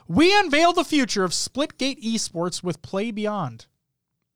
[0.07, 3.65] we unveiled the future of Splitgate esports with Play Beyond,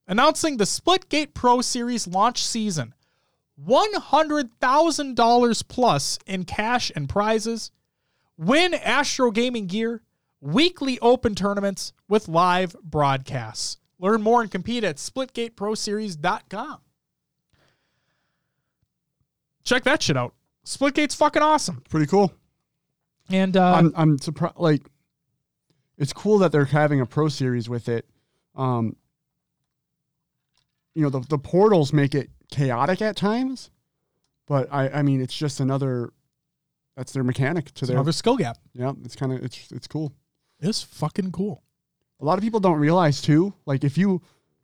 [0.07, 2.93] announcing the Splitgate Pro Series launch season.
[3.65, 7.71] $100,000 plus in cash and prizes,
[8.37, 10.01] win Astro Gaming gear,
[10.41, 13.77] weekly open tournaments with live broadcasts.
[13.97, 16.81] Learn more and compete at splitgateproseries.com.
[19.63, 20.33] Check that shit out.
[20.65, 21.81] Splitgate's fucking awesome.
[21.89, 22.33] Pretty cool.
[23.29, 24.57] And uh, I'm I'm surprised.
[24.57, 24.87] Like,
[25.97, 28.05] it's cool that they're having a pro series with it.
[28.55, 28.95] Um,
[30.95, 33.69] you know, the the portals make it chaotic at times,
[34.47, 36.11] but I I mean, it's just another.
[36.97, 37.97] That's their mechanic to their.
[37.97, 38.57] another skill gap.
[38.73, 40.13] Yeah, it's kind of it's it's cool.
[40.59, 41.61] It's fucking cool.
[42.21, 43.53] A lot of people don't realize too.
[43.65, 44.21] Like if you,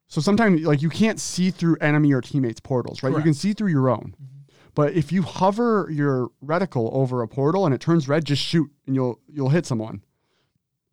[0.07, 3.11] so sometimes like you can't see through enemy or teammates portals, right?
[3.11, 3.25] Correct.
[3.25, 4.15] You can see through your own.
[4.15, 4.37] Mm-hmm.
[4.73, 8.71] But if you hover your reticle over a portal and it turns red, just shoot
[8.87, 10.01] and you'll you'll hit someone.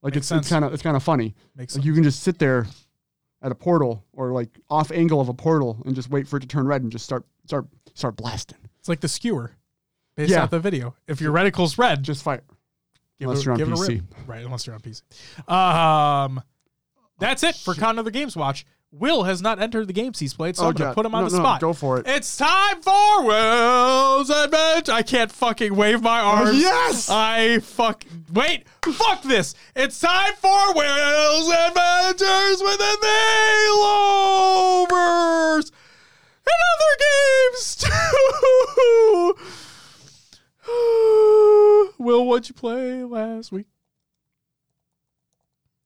[0.02, 1.36] Like Makes it's it's kind of it's kind of funny.
[1.54, 1.84] Makes Like sense.
[1.86, 2.66] you can just sit there
[3.42, 6.40] at a portal or like off angle of a portal and just wait for it
[6.40, 8.58] to turn red and just start start start blasting.
[8.80, 9.52] It's like the skewer
[10.16, 10.42] based Yeah.
[10.44, 10.94] off the video.
[11.06, 12.40] If your reticle's red, Just give
[13.20, 14.02] unless it, you're on give it a PC.
[14.26, 15.02] Right, unless you're on PC.
[15.50, 16.42] Um,
[17.18, 18.64] that's it for Con of the Games Watch.
[18.90, 20.94] Will has not entered the games he's played, so I'm going to God.
[20.94, 21.60] put him on No, the no, spot.
[21.60, 22.06] Go for it.
[22.08, 24.92] It's time for Will's Adventure.
[24.92, 26.48] I can't fucking wave my arms.
[26.50, 27.10] Oh, yes!
[27.10, 28.04] I fuck.
[28.32, 29.54] Wait, fuck this.
[29.76, 33.08] It's time for Will's Adventures within the
[34.88, 35.70] Haloverse
[36.46, 39.36] and other games too.
[41.98, 43.66] Will, what'd you play last week?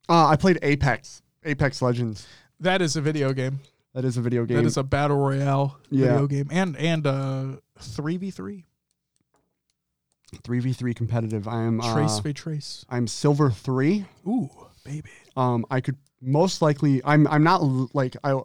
[0.08, 1.22] Uh, I played Apex.
[1.44, 2.28] Apex Legends.
[2.62, 3.58] That is a video game.
[3.92, 4.56] That is a video game.
[4.58, 6.12] That is a battle royale Yeah.
[6.12, 7.44] video game, and and uh
[7.78, 8.64] three v three
[10.44, 11.48] three v three competitive.
[11.48, 12.84] I am trace uh, v trace.
[12.88, 14.06] I'm silver three.
[14.26, 14.48] Ooh,
[14.84, 15.10] baby.
[15.36, 17.02] Um, I could most likely.
[17.04, 17.62] I'm I'm not
[17.94, 18.40] like I.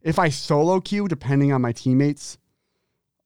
[0.00, 2.38] If I solo queue, depending on my teammates,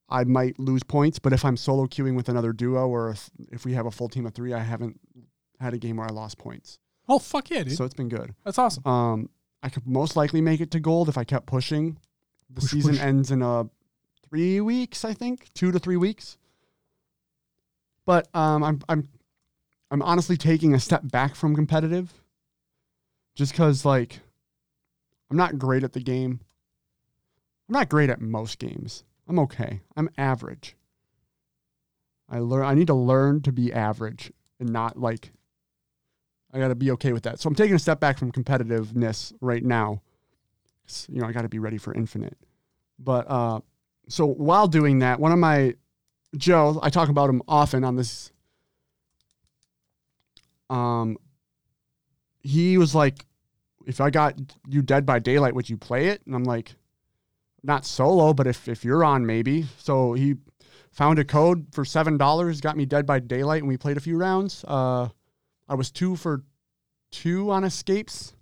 [0.09, 1.19] I might lose points.
[1.19, 4.09] But if I'm solo queuing with another duo, or if, if we have a full
[4.09, 4.99] team of three, I haven't
[5.61, 6.79] had a game where I lost points.
[7.09, 7.77] Oh fuck yeah, dude.
[7.77, 8.35] So it's been good.
[8.45, 8.85] That's awesome.
[8.87, 9.29] Um,
[9.65, 11.97] I could most likely make it to gold if I kept pushing.
[12.51, 13.01] The Push, season push.
[13.01, 13.65] ends in uh
[14.28, 16.36] three weeks, I think, two to three weeks.
[18.05, 19.09] But um, I'm I'm
[19.91, 22.12] I'm honestly taking a step back from competitive,
[23.35, 24.20] just because like
[25.31, 26.41] I'm not great at the game.
[27.69, 29.03] I'm not great at most games.
[29.27, 29.81] I'm okay.
[29.97, 30.77] I'm average.
[32.28, 32.66] I learn.
[32.66, 34.31] I need to learn to be average
[34.61, 35.32] and not like
[36.55, 37.41] I got to be okay with that.
[37.41, 40.03] So I'm taking a step back from competitiveness right now.
[41.09, 42.39] You know, I got to be ready for infinite.
[42.99, 43.61] But uh,
[44.09, 45.75] so while doing that, one of my
[46.37, 48.31] Joe, I talk about him often on this.
[50.71, 51.17] Um,
[52.41, 53.27] he was like,
[53.87, 56.77] "If I got you Dead by Daylight, would you play it?" And I'm like,
[57.63, 60.37] "Not solo, but if if you're on, maybe." So he
[60.93, 64.01] found a code for seven dollars, got me Dead by Daylight, and we played a
[64.01, 64.65] few rounds.
[64.67, 65.09] Uh,
[65.69, 66.43] I was two for
[67.11, 68.35] two on escapes.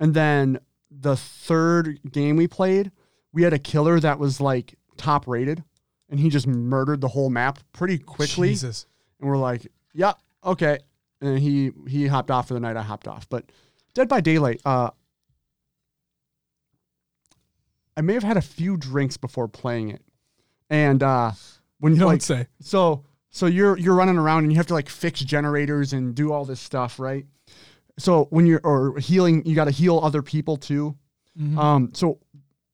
[0.00, 0.58] And then
[0.90, 2.90] the third game we played,
[3.32, 5.64] we had a killer that was like top rated
[6.08, 8.48] and he just murdered the whole map pretty quickly.
[8.50, 8.86] Jesus.
[9.20, 10.12] And we're like, yeah,
[10.44, 10.78] okay.
[11.20, 12.76] And he he hopped off for the night.
[12.76, 13.28] I hopped off.
[13.28, 13.50] But
[13.94, 14.90] Dead by Daylight, uh,
[17.96, 20.02] I may have had a few drinks before playing it.
[20.68, 21.32] And uh,
[21.78, 22.46] when You you don't like, say.
[22.60, 23.04] so
[23.34, 26.44] so you're you're running around and you have to like fix generators and do all
[26.44, 27.26] this stuff, right?
[27.98, 30.96] So when you're or healing, you got to heal other people too.
[31.38, 31.58] Mhm.
[31.58, 32.20] Um, so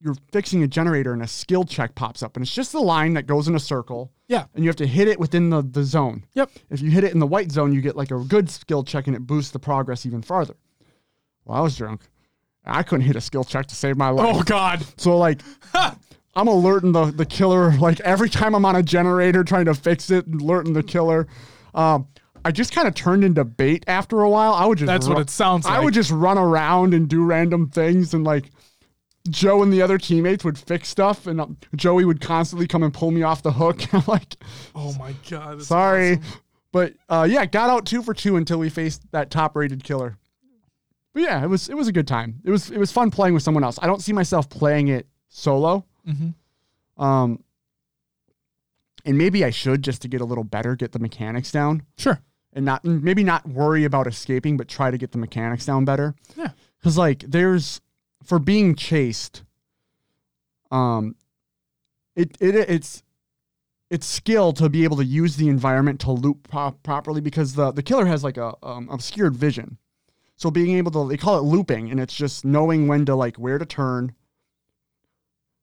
[0.02, 3.14] you're fixing a generator and a skill check pops up and it's just the line
[3.14, 4.12] that goes in a circle.
[4.28, 4.44] Yeah.
[4.54, 6.24] And you have to hit it within the, the zone.
[6.34, 6.50] Yep.
[6.68, 9.06] If you hit it in the white zone, you get like a good skill check
[9.06, 10.56] and it boosts the progress even farther.
[11.46, 12.02] Well, I was drunk.
[12.66, 14.36] I couldn't hit a skill check to save my life.
[14.36, 14.84] Oh God.
[14.98, 15.40] So like
[16.40, 20.10] I'm alerting the, the killer like every time I'm on a generator trying to fix
[20.10, 21.28] it, alerting the killer.
[21.74, 22.08] Um,
[22.42, 24.54] I just kind of turned into bait after a while.
[24.54, 27.68] I would just That's what it sounds I would just run around and do random
[27.68, 28.50] things and like
[29.28, 31.46] Joe and the other teammates would fix stuff and uh,
[31.76, 33.82] Joey would constantly come and pull me off the hook.
[33.94, 34.36] I'm like,
[34.74, 35.62] Oh my God.
[35.62, 36.12] sorry.
[36.12, 36.40] awesome.
[36.72, 40.16] But uh, yeah, got out two for two until we faced that top rated killer.
[41.12, 42.40] But yeah, it was it was a good time.
[42.44, 43.78] It was it was fun playing with someone else.
[43.82, 45.84] I don't see myself playing it solo.
[46.06, 46.34] Mhm.
[46.96, 47.42] Um,
[49.04, 52.20] and maybe I should just to get a little better, get the mechanics down, Sure.
[52.52, 56.14] and not maybe not worry about escaping, but try to get the mechanics down better.
[56.36, 56.50] Yeah.
[56.78, 57.80] Because like there's
[58.22, 59.42] for being chased,
[60.70, 61.16] um,
[62.14, 63.02] it it it's
[63.88, 67.72] it's skill to be able to use the environment to loop pro- properly because the
[67.72, 69.78] the killer has like a um, obscured vision.
[70.36, 73.36] So being able to they call it looping, and it's just knowing when to like
[73.36, 74.12] where to turn,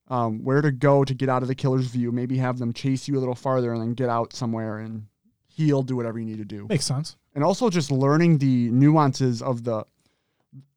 [0.09, 2.11] um, where to go to get out of the killer's view.
[2.11, 5.07] Maybe have them chase you a little farther and then get out somewhere and
[5.47, 7.15] heal, do whatever you need to do Makes sense.
[7.35, 9.85] and also just learning the nuances of the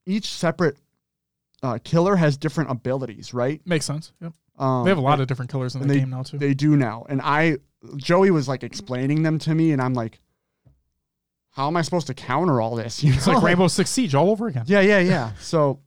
[0.07, 0.79] each separate
[1.63, 3.61] uh, killer has different abilities, right?
[3.67, 4.13] Makes sense.
[4.23, 4.33] Yep.
[4.59, 6.39] Um, They have a lot of different killers in the they- game now too.
[6.39, 7.59] They do now, and I
[7.97, 10.19] Joey was like explaining them to me, and I'm like,
[11.51, 13.03] how am I supposed to counter all this?
[13.05, 13.35] You It's know?
[13.35, 14.65] like Rainbow Six Siege all over again.
[14.67, 15.33] Yeah, yeah, yeah.
[15.41, 15.81] So,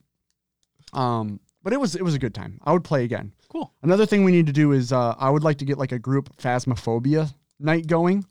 [0.92, 2.60] um, but it was it was a good time.
[2.62, 3.32] I would play again.
[3.48, 3.72] Cool.
[3.82, 5.98] Another thing we need to do is uh, I would like to get like a
[5.98, 8.24] group phasmophobia night going,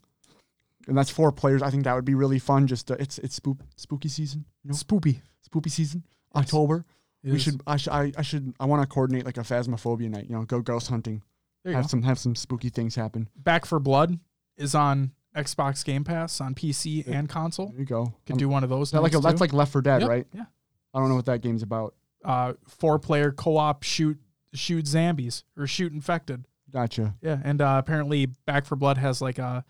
[0.88, 1.62] and that's four players.
[1.62, 2.66] I think that would be really fun.
[2.66, 5.20] Just to, it's it's spook, spooky season, you know, Spoopy.
[5.42, 6.04] spooky season,
[6.34, 6.44] Yes.
[6.44, 6.84] October.
[7.22, 7.42] It we is.
[7.42, 10.26] should I should I, I should I want to coordinate like a phasmophobia night.
[10.28, 11.22] You know, go ghost hunting,
[11.64, 11.88] have go.
[11.88, 13.28] some have some spooky things happen.
[13.36, 14.18] Back 4 Blood
[14.58, 17.68] is on Xbox Game Pass on PC and console.
[17.70, 18.12] There you go.
[18.26, 18.90] Could Um, do one of those.
[18.90, 20.26] that like a, that's like Left 4 Dead, Yep, right?
[20.34, 20.44] Yeah.
[20.92, 21.94] I don't know what that game's about.
[22.24, 24.18] Uh, four player co op shoot
[24.54, 26.46] shoot zombies or shoot infected.
[26.70, 27.14] Gotcha.
[27.20, 29.64] Yeah, and uh, apparently Back 4 Blood has like a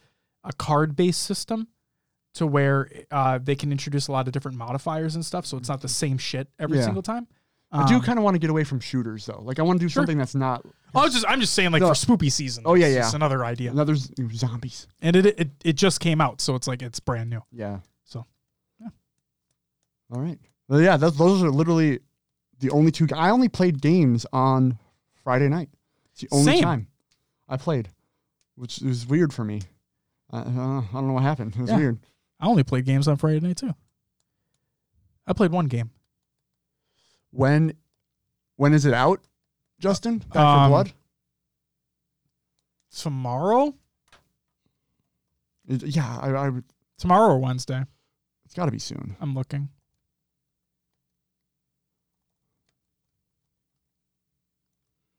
[0.45, 1.69] a card based system
[2.35, 5.69] to where uh, they can introduce a lot of different modifiers and stuff, so it's
[5.69, 6.85] not the same shit every Yeah.
[6.85, 7.27] single time.
[7.73, 9.41] I do Um, kind of want to get away from shooters though.
[9.43, 10.03] Like I want to do Sure.
[10.03, 10.65] something that's not
[10.95, 11.89] I was just I'm just saying like No.
[11.89, 12.63] for spoopy season.
[12.67, 13.01] Oh, yeah, it's yeah.
[13.03, 14.87] just another idea, another z- zombies.
[15.03, 17.43] and it, it it just came out, so it's like it's brand new.
[17.51, 17.81] Yeah.
[18.05, 18.25] So,
[18.81, 18.89] yeah.
[20.13, 20.39] All right.
[20.69, 22.01] Well, yeah, those, those are literally
[22.61, 23.07] the only two.
[23.15, 24.79] I only played games on
[25.23, 25.69] Friday night.
[26.13, 26.63] It's the only Same.
[26.63, 26.87] time
[27.49, 27.89] I played,
[28.57, 29.63] which was weird for me.
[30.31, 31.55] I, uh, I don't know what happened.
[31.57, 31.77] It was Yeah.
[31.77, 31.99] weird.
[32.41, 33.75] I only played games on Friday night too.
[35.27, 35.91] I played one game.
[37.31, 37.75] When
[38.57, 39.21] when is it out,
[39.81, 40.19] Justin?
[40.19, 40.93] Back Um, for Blood?
[42.97, 43.75] Tomorrow?
[45.67, 46.65] Yeah, I, I would-
[46.99, 47.85] Tomorrow or Wednesday?
[48.45, 49.17] it's got to be soon.
[49.21, 49.71] I'm looking.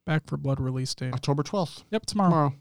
[0.06, 1.14] Back 4 Blood release date.
[1.14, 1.84] October 12th.
[1.91, 2.30] Yep, tomorrow.
[2.30, 2.53] Tomorrow.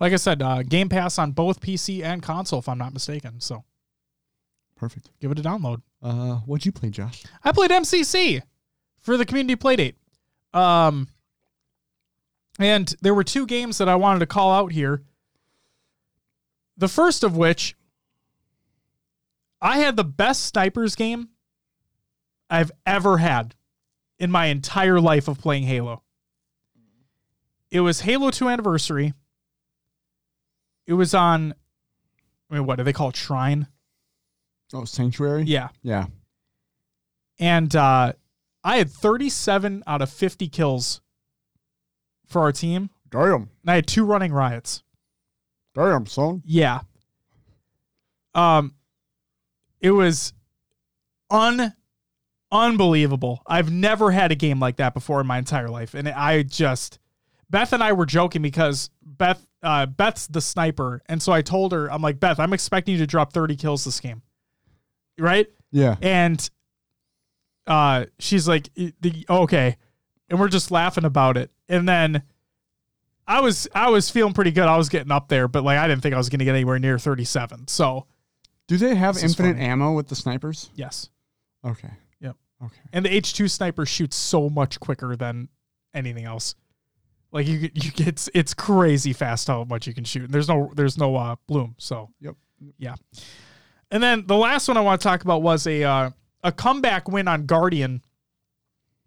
[0.00, 3.40] Like I said, uh, Game Pass on both PC and console, if I'm not mistaken.
[3.40, 3.64] So
[4.76, 5.10] Perfect.
[5.20, 5.82] give it a download.
[6.02, 7.22] Uh, what'd you play, Josh?
[7.44, 8.42] I played MCC
[9.00, 9.94] for the community playdate.
[10.52, 11.08] Um,
[12.58, 15.02] and there were two games that I wanted to call out here.
[16.76, 17.76] The first of which,
[19.60, 21.28] I had the best snipers game
[22.50, 23.54] I've ever had
[24.24, 26.02] in my entire life of playing Halo.
[27.70, 29.12] It was Halo 2 Anniversary.
[30.86, 31.54] It was on,
[32.50, 33.16] I mean, what do they call it?
[33.16, 33.66] Shrine?
[34.72, 35.42] Oh, Sanctuary?
[35.44, 35.68] Yeah.
[35.82, 36.06] Yeah.
[37.38, 38.14] and uh,
[38.64, 41.02] I had 37 out of 50 kills
[42.26, 43.34] for our team, Damn.
[43.62, 44.82] and I had two running riots.
[45.74, 46.42] Damn, son.
[46.46, 46.80] Yeah.
[48.34, 48.74] Um,
[49.80, 50.32] it was
[51.30, 51.74] un
[52.54, 53.42] unbelievable.
[53.46, 56.98] I've never had a game like that before in my entire life, and I just
[57.50, 61.72] Beth and I were joking because Beth uh, Beth's the sniper, and so I told
[61.72, 64.22] her I'm like Beth, I'm expecting you to drop 30 kills this game,
[65.18, 65.46] right?
[65.70, 65.96] Yeah.
[66.00, 66.48] and
[67.66, 69.76] uh she's like the okay
[70.28, 72.22] and we're just laughing about it and then
[73.26, 75.88] i was i was feeling pretty good i was getting up there but like i
[75.88, 78.06] didn't think i was gonna get anywhere near 37 so
[78.68, 80.68] Do they have infinite ammo with the snipers?
[80.74, 81.08] yes
[81.64, 81.90] Okay.
[82.64, 82.80] Okay.
[82.92, 85.48] and the h2 sniper shoots so much quicker than
[85.94, 86.54] anything else.
[87.32, 90.24] Like you you get it's, it's crazy fast how much you can shoot.
[90.24, 92.10] And there's no there's no uh bloom so.
[92.20, 92.36] Yep.
[92.78, 92.94] yeah.
[93.90, 96.10] And then the last one i want to talk about was a uh
[96.42, 98.02] a comeback win on guardian.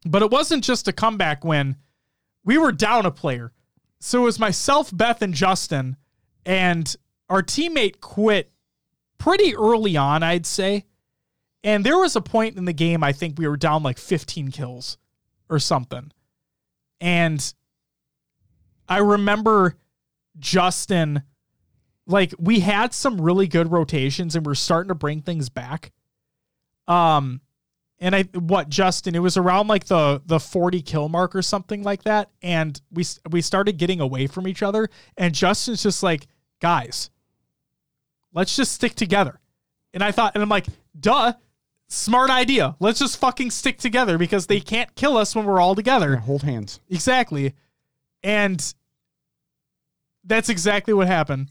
[0.06, 1.76] But it wasn't just a comeback win.
[2.44, 3.52] We were down a player.
[4.00, 5.98] So it was myself beth and justin
[6.46, 6.96] and
[7.30, 8.52] our teammate quit
[9.18, 10.86] pretty early on i'd say
[11.64, 14.52] and there was a point in the game i think we were down like 15
[14.52, 14.98] kills
[15.50, 16.12] or something.
[17.00, 17.54] And
[18.90, 19.76] i remember
[20.40, 21.24] justin
[22.06, 25.92] like we had some really good rotations and we're starting to bring things back.
[26.88, 27.42] Um
[28.00, 31.84] and i what justin it was around like the the 40 kill mark or something
[31.84, 32.30] like that.
[32.42, 34.90] And we we started getting away from each other.
[35.18, 36.28] And justin's just like
[36.62, 37.10] guys
[38.34, 39.40] let's just stick together.
[39.94, 40.68] And i thought and i'm like
[41.00, 41.34] duh
[41.90, 45.76] smart idea let's just fucking stick together because they can't kill us when we're all
[45.76, 46.82] together Yeah, hold hands.
[46.90, 47.56] Exactly.
[48.24, 48.74] And
[50.24, 51.50] that's exactly what happened.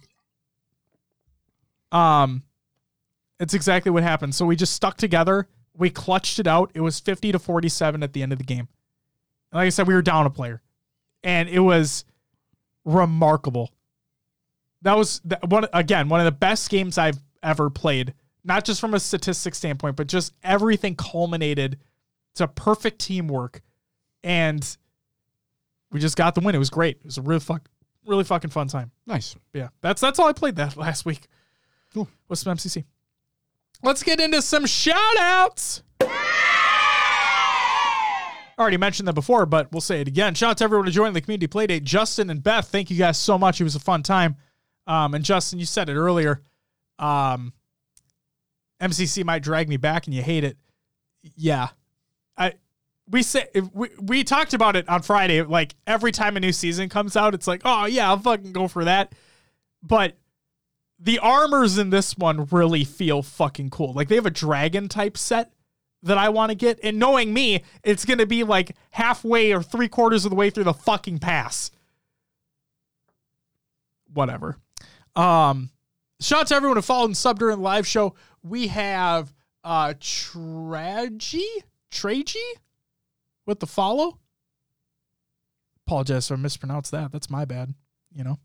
[1.91, 2.43] Um
[3.39, 4.35] it's exactly what happened.
[4.35, 5.49] So we just stuck together.
[5.77, 6.71] We clutched it out.
[6.75, 8.69] It was 50 to 47 at the end of the game.
[9.53, 10.63] And like I said, we were down a player.
[11.23, 12.05] And it was
[12.85, 13.73] remarkable.
[14.83, 18.15] That was one again, one of the best games I've ever played.
[18.47, 21.79] Not just from a statistics standpoint, but just everything culminated
[22.37, 23.61] to perfect teamwork.
[24.23, 24.65] And
[25.91, 26.55] we just got the win.
[26.55, 26.99] It was great.
[26.99, 27.69] It was a really fuck,
[28.07, 28.93] really fucking fun time.
[29.05, 29.35] Nice.
[29.53, 31.27] Yeah, that's that's all I played that last week.
[31.93, 32.09] Cool.
[32.29, 32.85] Was some MCC.
[33.83, 35.83] Let's get into some shout outs.
[38.59, 40.35] Already mentioned that before, but we'll say it again.
[40.35, 41.83] Shout out to everyone who joined the community playdate.
[41.83, 43.61] Justin and Beth, thank you guys so much.
[43.61, 44.37] It was a fun time.
[44.87, 46.41] Um, and Justin, you said it earlier.
[46.99, 47.53] Um,
[48.81, 50.57] MCC might drag me back, and you hate it.
[51.35, 51.69] Yeah,
[52.37, 52.55] I
[53.09, 55.43] we say we we talked about it on Friday.
[55.43, 58.69] Like every time a new season comes out, it's like, oh yeah, I'll fucking go
[58.69, 59.13] for that.
[59.83, 60.17] But
[60.99, 63.93] the armors in this one really feel fucking cool.
[63.93, 65.53] Like they have a dragon type set
[66.03, 69.89] that I want to get, and knowing me, it's gonna be like halfway or three
[69.89, 71.71] quarters of the way through the fucking pass.
[74.13, 74.57] Whatever.
[75.15, 75.71] Um,
[76.21, 78.15] shout out to everyone who followed and subbed during the live show.
[78.47, 81.47] We have uh Tragi
[81.91, 82.39] Tragi
[83.45, 84.19] with the follow.
[85.87, 87.13] Apologize I mispronounced that.
[87.13, 87.75] That's my bad.
[88.15, 88.39] You know.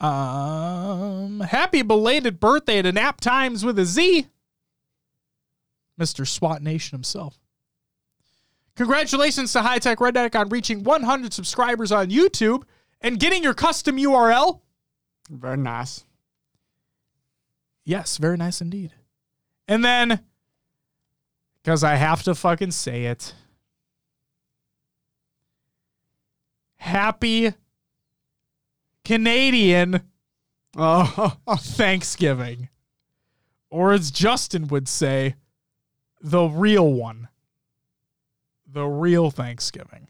[0.00, 4.28] Um, happy belated birthday to Nap Times with a Z.
[6.00, 6.26] Mr.
[6.26, 7.38] SWAT Nation himself.
[8.76, 12.62] Congratulations to High Tech Redneck on reaching 100 subscribers on YouTube
[13.00, 14.60] and getting your custom URL.
[15.28, 16.04] Very nice.
[17.88, 18.92] Yes, very nice indeed.
[19.66, 20.20] And then,
[21.62, 23.32] because I have to fucking say it,
[26.76, 27.54] happy
[29.06, 30.02] Canadian
[30.76, 32.68] Oh, Thanksgiving.
[33.70, 35.36] Or as Justin would say,
[36.20, 37.28] the real one.
[38.70, 40.08] The real Thanksgiving.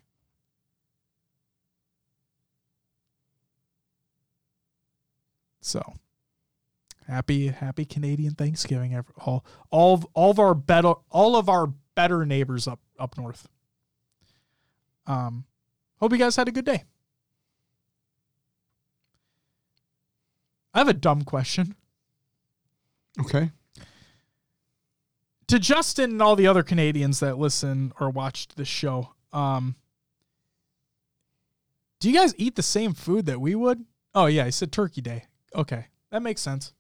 [5.60, 5.94] So,
[7.08, 12.24] happy happy Canadian Thanksgiving all all of, all of our better all of our better
[12.26, 13.48] neighbors up up north.
[15.06, 15.44] Um
[15.98, 16.84] hope you guys had a good day.
[20.74, 21.74] I have a dumb question.
[23.20, 23.50] okay.
[25.48, 29.74] to Justin and all the other Canadians that listen or watched this show, um,
[32.00, 33.84] do you guys eat the same food that we would?
[34.14, 35.24] Oh yeah, I said Turkey Day.
[35.54, 36.74] Okay, that makes sense.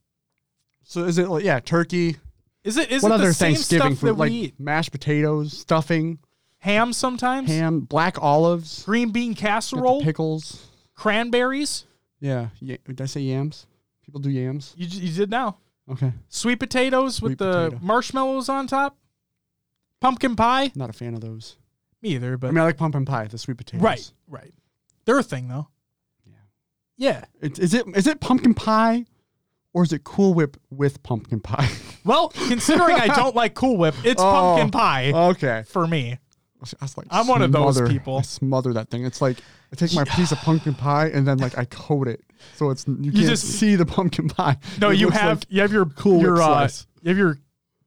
[0.84, 2.16] So is it like yeah, turkey?
[2.64, 4.54] Is it is what it other the same Thanksgiving stuff that food like we eat?
[4.60, 6.18] mashed potatoes, stuffing,
[6.58, 10.66] Ham sometimes, ham, black olives, green bean got the casserole, pickles.
[10.94, 11.84] cranberries.
[12.20, 12.76] Yeah, yeah.
[12.86, 13.66] Did I say yams?
[14.04, 14.74] People do yams.
[14.76, 15.58] You j- you did now.
[15.90, 17.78] Okay, Sweet potatoes with Sweet the potato.
[17.82, 18.96] marshmallows on top.
[20.00, 20.70] Pumpkin pie.
[20.74, 21.56] not a fan of those.
[22.02, 23.82] Me either, but I mean, I like pumpkin pie, the sweet potatoes.
[23.82, 24.52] right, right.
[25.04, 25.68] They're a thing though.
[26.26, 26.34] Yeah.
[26.96, 27.24] Yeah.
[27.40, 29.06] It, is it is it pumpkin pie,
[29.74, 31.68] or is it Cool Whip with pumpkin pie?
[32.04, 34.24] Well, considering I don't like Cool Whip, it's Oh.
[34.30, 35.64] pumpkin pie okay.
[35.66, 36.12] for me.
[36.12, 38.16] I was like, I'm one of those smother- people.
[38.18, 39.04] I smother that thing.
[39.04, 39.36] It's like
[39.72, 42.24] I take my piece of pumpkin pie and then like I coat it
[42.54, 44.56] so it's you can't just- see the pumpkin pie.
[44.80, 46.86] No, It you looks have like- you have your Cool your Whip uh, slice.
[47.02, 47.38] you have your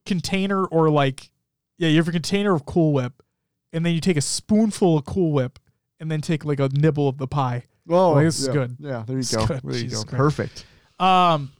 [0.06, 1.30] container or like
[1.78, 3.22] yeah, you have a container of Cool Whip,
[3.72, 5.58] and then you take a spoonful of Cool Whip,
[5.98, 7.64] and then take like a nibble of the pie.
[7.90, 8.76] oh, this is yeah, good.
[8.78, 9.46] Yeah, there you It's go.
[9.46, 9.62] good.
[9.64, 10.10] There you Jesus go.
[10.16, 10.18] Christ.
[10.18, 10.64] Perfect.
[11.00, 11.50] Um,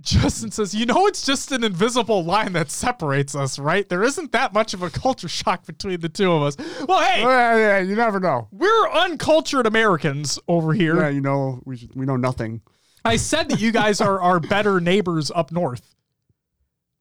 [0.00, 3.88] Justin says, "You know, it's just an invisible line that separates us, right?
[3.88, 6.56] There isn't that much of a culture shock between the two of us."
[6.86, 8.48] Well, hey, Yeah, yeah, you never know.
[8.52, 10.96] we're uncultured Americans over here.
[11.00, 12.60] Yeah, you know we should- we know nothing.
[13.04, 15.94] I said that you guys are are better neighbors up north.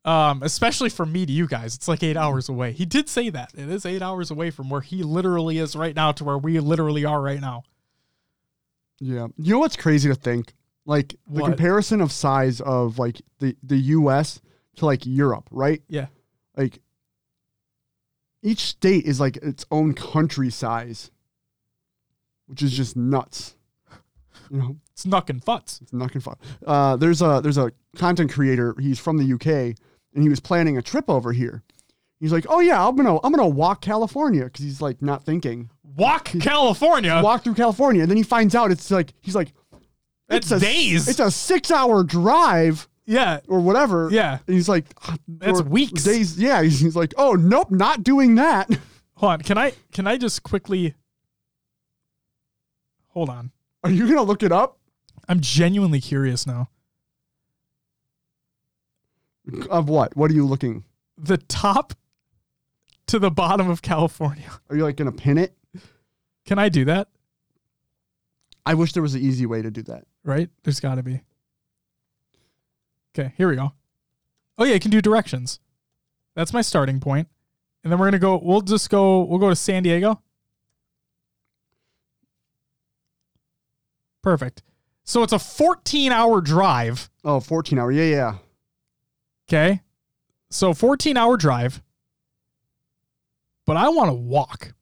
[0.06, 2.72] Um, especially from me to you guys, it's like eight hours away.
[2.74, 5.96] He did say that it is eight hours away from where he literally is right
[5.96, 7.64] now to where we literally are right now.
[9.00, 9.28] Yeah.
[9.38, 10.54] You know what's crazy to think?
[10.86, 11.48] Like the What?
[11.50, 14.42] comparison of size of like the the US
[14.78, 15.82] to like Europe, right?
[15.88, 16.08] Yeah,
[16.56, 16.80] Like
[18.44, 21.10] each state is like its own country size,
[22.48, 23.56] which is just nuts.
[24.52, 25.82] You know, it's knuckin' futz.
[25.82, 26.36] it's not gonna.
[26.68, 28.76] Uh, there's a there's a content creator.
[28.80, 29.48] He's from the UK,
[30.14, 31.64] and he was planning a trip over here.
[32.20, 35.72] He's like, "Oh yeah, I'm gonna I'm gonna walk California," because he's like not thinking.
[35.96, 37.22] Walk California.
[37.24, 39.52] walk through California, and then he finds out it's like he's like,
[40.28, 41.08] That's a days.
[41.08, 44.10] It's a six hour drive yeah, or whatever.
[44.12, 44.40] yeah.
[44.48, 44.86] And he's like,
[45.28, 46.04] That's weeks.
[46.04, 46.40] Days.
[46.40, 46.64] Yeah.
[46.64, 48.70] He's, he's like, oh nope, not doing that.
[49.18, 49.42] Hold on.
[49.42, 50.94] Can I can I just quickly
[53.08, 53.52] hold on?
[53.82, 54.78] Are you gonna look it up?
[55.30, 56.70] I'm genuinely curious now.
[59.70, 60.18] Of what?
[60.18, 60.84] What are you looking?
[61.18, 61.94] The top
[63.08, 64.50] to the bottom of California.
[64.70, 65.56] Are you like gonna pin it?
[66.46, 67.08] Can I do that?
[68.66, 70.06] I wish there was an easy way to do that.
[70.26, 70.50] Right?
[70.64, 71.22] There's got to be.
[73.18, 73.72] Okay, here we go.
[74.58, 75.60] Oh yeah, you can do directions.
[76.36, 77.30] That's my starting point.
[77.84, 78.40] And then we're gonna go.
[78.44, 79.24] We'll just go.
[79.24, 80.22] We'll go to San Diego.
[84.22, 84.64] Perfect.
[85.04, 87.12] So it's a 14 hour drive.
[87.24, 87.92] Oh, 14 hour.
[87.92, 88.38] Yeah, yeah.
[89.48, 89.82] Okay.
[90.50, 91.84] So 14 hour drive.
[93.68, 94.74] But I want to walk.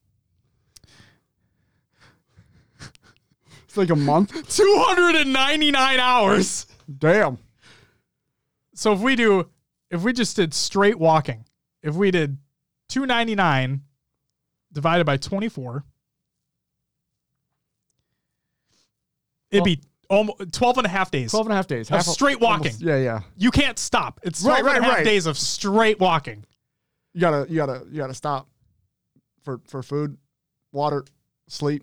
[3.74, 4.30] It's like a month.
[4.56, 6.66] 299 hours.
[6.96, 7.38] Damn.
[8.76, 9.50] So if we do,
[9.90, 11.44] if we just did straight walking,
[11.82, 12.38] if we did
[12.90, 13.82] 299
[14.72, 15.82] divided by 24,
[19.50, 21.32] it'd be almost 12 and a half days.
[21.32, 21.90] 12 and a half days.
[21.90, 22.68] Of Half a- straight walking.
[22.68, 23.20] almost- yeah, yeah.
[23.36, 24.20] You can't stop.
[24.22, 25.04] It's Right, 12 and a half right.
[25.04, 26.44] days of straight walking.
[27.12, 28.48] You gotta, you gotta, you gotta stop
[29.42, 30.16] for for food,
[30.70, 31.04] water,
[31.48, 31.82] sleep.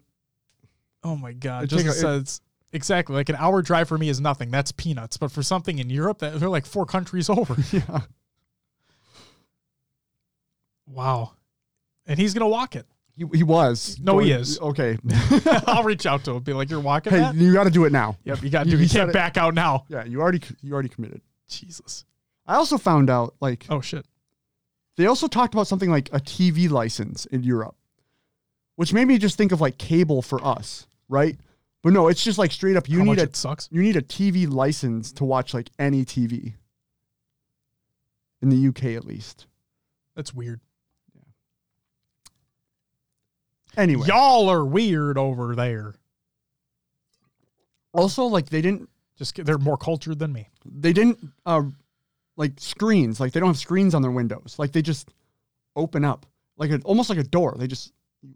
[1.04, 1.64] Oh my God.
[1.64, 2.42] It Just take a- it- says
[2.74, 4.50] exactly like an hour drive for me is nothing.
[4.52, 5.18] That's peanuts.
[5.18, 7.56] But for something in Europe, that they're like four countries over.
[7.72, 8.02] Yeah.
[10.88, 11.32] wow.
[12.06, 12.86] And he's going to walk it.
[13.16, 14.00] He, he was.
[14.02, 14.60] No, he is.
[14.60, 14.98] Okay.
[15.68, 16.44] I'll reach out to him.
[16.44, 17.36] Be like, you're walking hey, that?
[17.36, 18.18] you got to do it now.
[18.24, 18.78] Yep, you got to do.
[18.78, 19.14] You you can't it.
[19.14, 19.86] back out now.
[19.90, 21.22] Yeah, you already you already committed.
[21.48, 22.06] Jesus.
[22.48, 24.06] I also found out like Oh shit.
[24.96, 27.76] they also talked about something like a TV license in Europe,
[28.78, 31.38] which made me just think of like cable for us, right?
[31.84, 32.88] But no, it's just like straight up.
[32.90, 33.68] You How need a sucks.
[33.72, 36.54] you need a TV license to watch like any TV
[38.42, 39.46] in the UK at least.
[40.16, 40.60] That's weird.
[43.78, 45.96] Anyway, Y'all are weird over there.
[47.94, 50.50] also like they didn't Just they're more cultured than me.
[50.66, 51.64] They didn't uh
[52.38, 53.20] like screens.
[53.20, 54.56] Like they don't have screens on their windows.
[54.58, 55.10] Like they just
[55.76, 56.26] open up
[56.58, 57.56] like a, almost like a door.
[57.58, 57.94] They just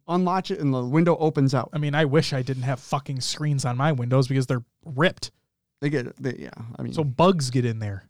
[0.07, 1.69] unlatch it and the window opens out.
[1.73, 5.31] I mean, I wish I didn't have fucking screens on my windows because they're ripped.
[5.81, 6.49] They get they, yeah.
[6.77, 8.07] I mean, So bugs get in there.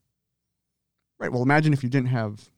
[1.20, 1.32] right.
[1.32, 2.50] Well, imagine if you didn't have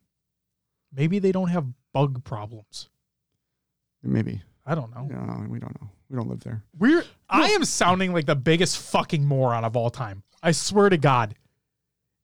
[0.94, 2.90] Maybe they don't have bug problems.
[4.04, 4.42] maybe.
[4.66, 5.04] I don't know.
[5.50, 5.90] We don't know.
[6.10, 6.64] We don't live there.
[6.78, 10.24] We're I am sounding like the biggest fucking moron of all time.
[10.42, 11.36] I swear to God.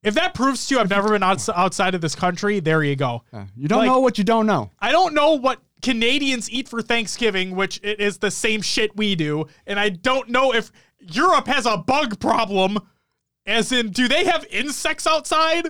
[0.01, 2.95] If that proves to you I've never been outs- outside of this country, there you
[2.95, 3.23] go.
[3.33, 3.47] Yeah.
[3.55, 4.71] You don't Like- know what you don't know.
[4.79, 9.15] I don't know what Canadians eat for Thanksgiving, which it is the same shit we
[9.15, 12.79] do, and I don't know if Europe has a bug problem.
[13.45, 15.69] As in, do they have insects outside?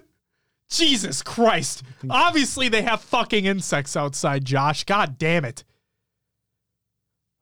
[0.69, 1.83] Jesus Christ.
[2.09, 4.83] Obviously, they have fucking insects outside, Josh.
[4.83, 5.63] God damn it.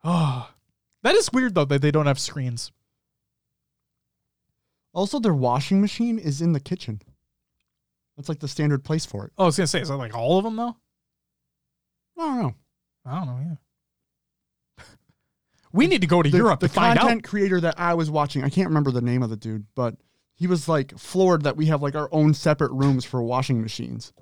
[0.04, 0.50] Oh,
[1.04, 2.72] that is weird, though, that they don't have screens.
[4.94, 7.02] Also, their washing machine is in the kitchen.
[8.16, 9.34] That's like the standard place for it.
[9.38, 10.78] Oh, I was going to say, is that like all of them, though?
[12.18, 12.56] I don't know.
[13.06, 13.58] I don't know,
[14.78, 14.86] yeah.
[15.74, 17.30] we need to go to the, Europe the to find content out.
[17.30, 19.96] creator that I was watching, I can't remember the name of the dude, but
[20.36, 24.14] he was like floored that we have like our own separate rooms for washing machines.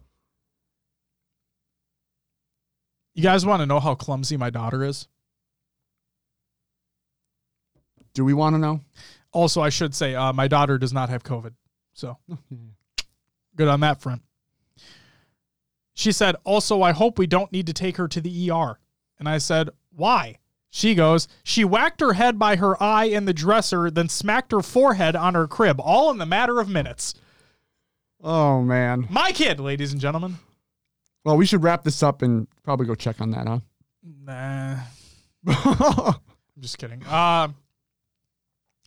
[3.16, 5.08] You guys want to know how clumsy my daughter is?
[8.14, 8.82] Do we want to know?
[9.32, 11.54] Also, I should say, uh, my daughter does not have COVID.
[11.94, 12.18] So
[13.56, 14.22] good on that front.
[16.00, 18.80] She said, also, I hope we don't need to take her to the ER.
[19.20, 20.38] And I said, why?
[20.70, 24.62] She goes, she whacked her head by her eye in the dresser, then smacked her
[24.62, 27.16] forehead on her crib, all in the matter of minutes.
[28.24, 29.08] Oh man.
[29.10, 30.38] My kid, ladies and gentlemen.
[31.26, 33.60] Well, we should wrap this up and probably go check on that, huh?
[34.24, 34.78] Nah.
[36.16, 37.04] I'm just kidding.
[37.04, 37.50] Uh,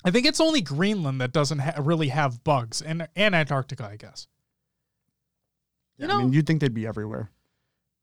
[0.02, 3.96] I think it's only Greenland that doesn't ha- really have bugs, and, and Antarctica, I
[3.96, 4.28] guess.
[5.98, 7.30] You I know, mean, you'd think they'd be everywhere.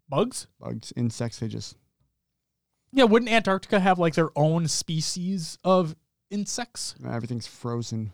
[0.07, 0.47] bugs?
[0.59, 1.75] Bugs, insects, they just
[2.91, 5.95] Yeah, wouldn't Antarctica have like their own species of
[6.29, 6.95] insects?
[7.05, 8.11] everything's frozen.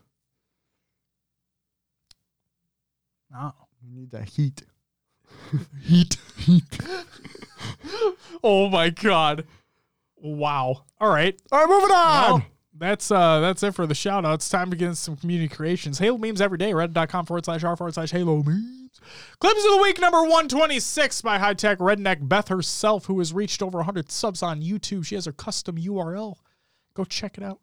[3.32, 3.54] No.
[3.84, 4.64] We need that heat.
[5.84, 6.18] Heat.
[6.38, 6.80] Heat.
[8.44, 9.46] oh my god.
[10.16, 10.84] Wow.
[11.00, 11.40] All right.
[11.52, 12.32] All right, moving on.
[12.32, 12.46] Well,
[12.78, 14.50] that's uh that's it for the shout outs.
[14.50, 16.00] Time to get into some community creations.
[16.00, 16.72] Halo memes every day.
[16.72, 18.85] Reddit.com forward slash r forward slash Halo memes.
[19.40, 23.62] Clips of the week number 126 by high tech redneck Beth herself, who has reached
[23.62, 25.06] over 100 subs on YouTube.
[25.06, 26.36] She has her custom URL.
[26.94, 27.60] Go check it out.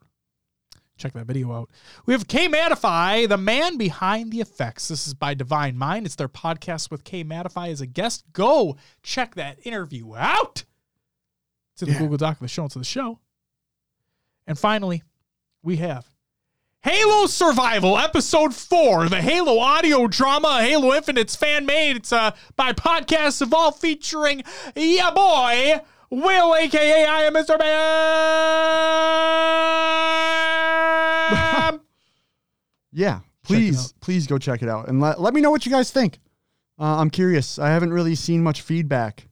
[0.98, 1.70] Check that video out.
[2.06, 4.88] We have K Matify, the man behind the effects.
[4.88, 6.06] This is by Divine Mind.
[6.06, 8.24] It's their podcast with K Matify as a guest.
[8.32, 10.64] Go check that interview out.
[11.72, 11.98] It's in the Yeah.
[12.00, 13.18] Google Doc of the show of the show.
[14.46, 15.02] And finally,
[15.62, 16.06] we have
[16.84, 21.94] Halo Survival, Episode 4, the Halo audio drama, Halo Infinite's fan made.
[21.98, 24.42] It's uh, by Podcast Evolved featuring
[24.74, 25.80] yeah boy,
[26.10, 27.56] Will, aka I am Mr.
[31.68, 31.80] Bam.
[32.94, 35.90] Yeah, please, please go check it out and let, let me know what you guys
[35.90, 36.18] think.
[36.78, 37.58] Uh, I'm curious.
[37.58, 39.28] I haven't really seen much feedback,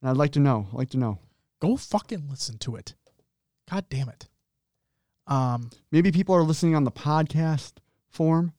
[0.00, 0.68] and I'd like to know.
[0.72, 1.18] I'd like to know.
[1.58, 2.94] Go fucking listen to it.
[3.68, 4.28] God damn it.
[5.26, 5.70] Um.
[5.90, 7.74] Maybe people are listening on the podcast
[8.08, 8.52] form.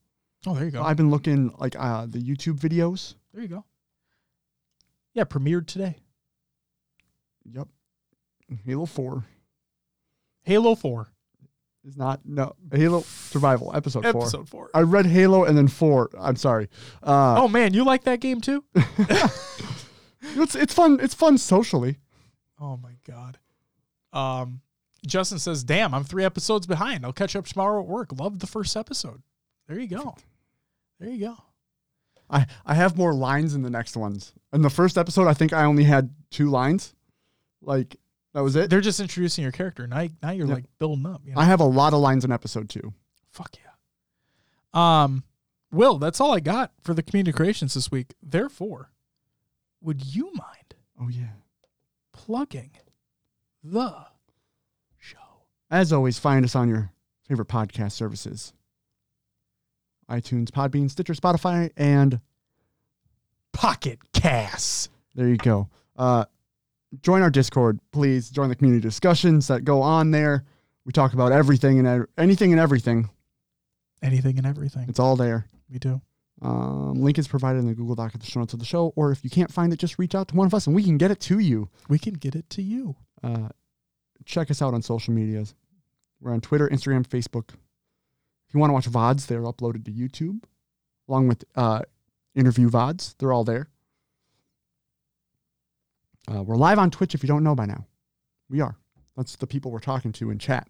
[0.46, 0.82] Oh, there you go.
[0.82, 3.14] I've been looking like uh, the YouTube videos.
[3.32, 3.64] There you go.
[5.14, 5.96] Yeah, premiered today.
[7.44, 7.68] Yep,
[8.64, 9.24] Halo Four
[10.44, 11.08] Halo 4,
[11.86, 14.22] is not no Halo Survival episode, four.
[14.22, 14.70] episode 4.
[14.74, 16.10] I read Halo and then four.
[16.18, 16.68] I'm sorry.
[17.02, 18.62] Uh, Oh man, you like that game too?
[18.74, 20.98] it's it's fun.
[21.00, 21.98] It's fun socially.
[22.60, 23.38] Oh my god.
[24.12, 24.60] Um,
[25.06, 27.04] Justin says, "Damn, I'm three episodes behind.
[27.04, 28.12] I'll catch up tomorrow at work.
[28.18, 29.22] Loved the first episode.
[29.68, 30.16] There you go.
[30.98, 31.36] There you go.
[32.30, 34.32] I I have more lines in the next ones.
[34.52, 36.94] In the first episode, I think I only had two lines.
[37.60, 37.96] Like
[38.32, 38.70] that was it.
[38.70, 39.86] They're just introducing your character.
[39.86, 41.22] Now, now you're like building up.
[41.24, 41.40] You know?
[41.40, 42.92] I have a lot of lines in episode two.
[43.30, 45.02] Fuck yeah.
[45.04, 45.24] Um,
[45.70, 48.14] Will, that's all I got for the community creations this week.
[48.22, 48.90] Therefore,
[49.80, 51.34] would you mind Oh yeah.
[52.12, 52.70] plugging
[53.62, 54.06] the?
[55.74, 56.92] As always, find us on your
[57.26, 58.52] favorite podcast services
[60.08, 62.20] iTunes, Podbean, Stitcher, Spotify, and
[63.52, 64.88] Pocket Casts.
[65.16, 65.68] there you go.
[65.96, 66.26] Uh,
[67.02, 68.30] join our Discord, please.
[68.30, 70.44] Join the community discussions that go on there.
[70.84, 73.10] We talk about everything and ev- anything and everything.
[74.00, 74.86] Anything and everything.
[74.88, 75.48] It's all there.
[75.68, 76.00] We do.
[76.40, 78.92] Um, link is provided in the Google Doc at the show notes of the show.
[78.94, 80.84] Or if you can't find it, just reach out to one of us and we
[80.84, 81.68] can get it to you.
[81.88, 82.94] We can get it to you.
[83.24, 83.48] Uh,
[84.24, 85.52] check us out on social medias.
[86.20, 87.50] We're on Twitter, Instagram, Facebook.
[87.50, 90.42] If you want to watch VODs, they're uploaded to YouTube
[91.08, 91.82] along with uh,
[92.34, 93.14] interview VODs.
[93.18, 93.68] They're all there.
[96.32, 97.86] Uh, we're live on Twitch if you don't know by now.
[98.48, 98.76] We are.
[99.16, 100.68] That's the people we're talking to in chat.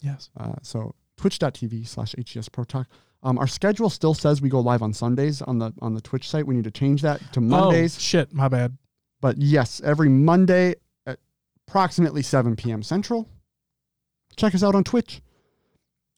[0.00, 0.30] Yes.
[0.36, 2.88] Uh, so twitch.tv slash HCS Pro Talk.
[3.22, 6.28] Um, our schedule still says we go live on Sundays on the on the Twitch
[6.28, 6.46] site.
[6.46, 7.96] We need to change that to Mondays.
[7.96, 8.76] Oh, shit, my bad.
[9.20, 11.18] But yes, every Monday at
[11.66, 12.82] approximately 7 p.m.
[12.82, 13.28] Central.
[14.38, 15.20] Check us out on Twitch.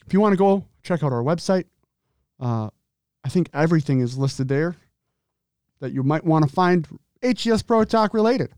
[0.06, 1.64] If you want to go check out our website,
[2.38, 2.68] uh,
[3.24, 4.76] I think everything is listed there
[5.80, 6.86] that you might want to find
[7.22, 8.52] HCS Pro Talk related.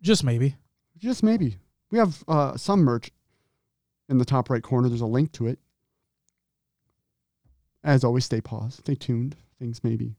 [0.00, 0.56] Just maybe.
[0.98, 1.58] Just maybe.
[1.90, 3.10] We have uh, some merch
[4.08, 4.88] in the top right corner.
[4.88, 5.58] There's a link to it.
[7.84, 9.36] As always, stay paused, stay tuned.
[9.58, 10.16] Things maybe,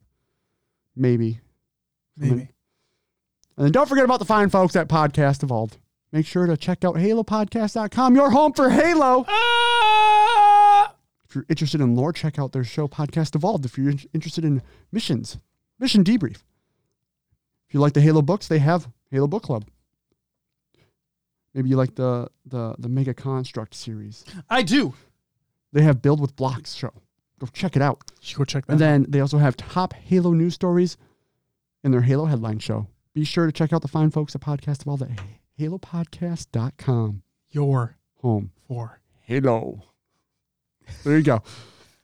[0.96, 1.40] maybe.
[2.16, 2.50] Maybe.
[3.58, 5.78] And then don't forget about the fine folks at Podcast Evolved.
[6.14, 9.26] Make sure to check out halopodcast.com, your home for Halo.
[9.28, 10.94] Ah!
[11.28, 13.66] If you're interested in lore, check out their show Podcast Evolved.
[13.66, 14.62] If you're in- interested in
[14.92, 15.40] missions,
[15.80, 16.44] mission debrief.
[17.68, 19.66] If you like the Halo books, they have Halo Book Club.
[21.56, 24.24] Maybe you like the the the Mega Construx series.
[24.52, 24.94] I do.
[25.72, 26.92] They have Build with Blocks show.
[27.40, 28.12] Go check it out.
[28.22, 28.74] You go check that.
[28.74, 30.98] And then they also have top Halo news stories
[31.84, 32.86] in their Halo headline show.
[33.14, 35.10] Be sure to check out the fine folks at Podcast Evolved at
[35.60, 37.24] halopodcast.com.
[37.52, 38.52] Your Home.
[38.68, 39.00] for.
[39.22, 39.82] Halo.
[41.04, 41.42] There you go.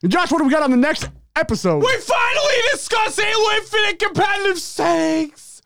[0.04, 1.80] And Josh, what do we got on the next episode?
[1.80, 5.62] We finally discuss Halo Infinite competitive settings.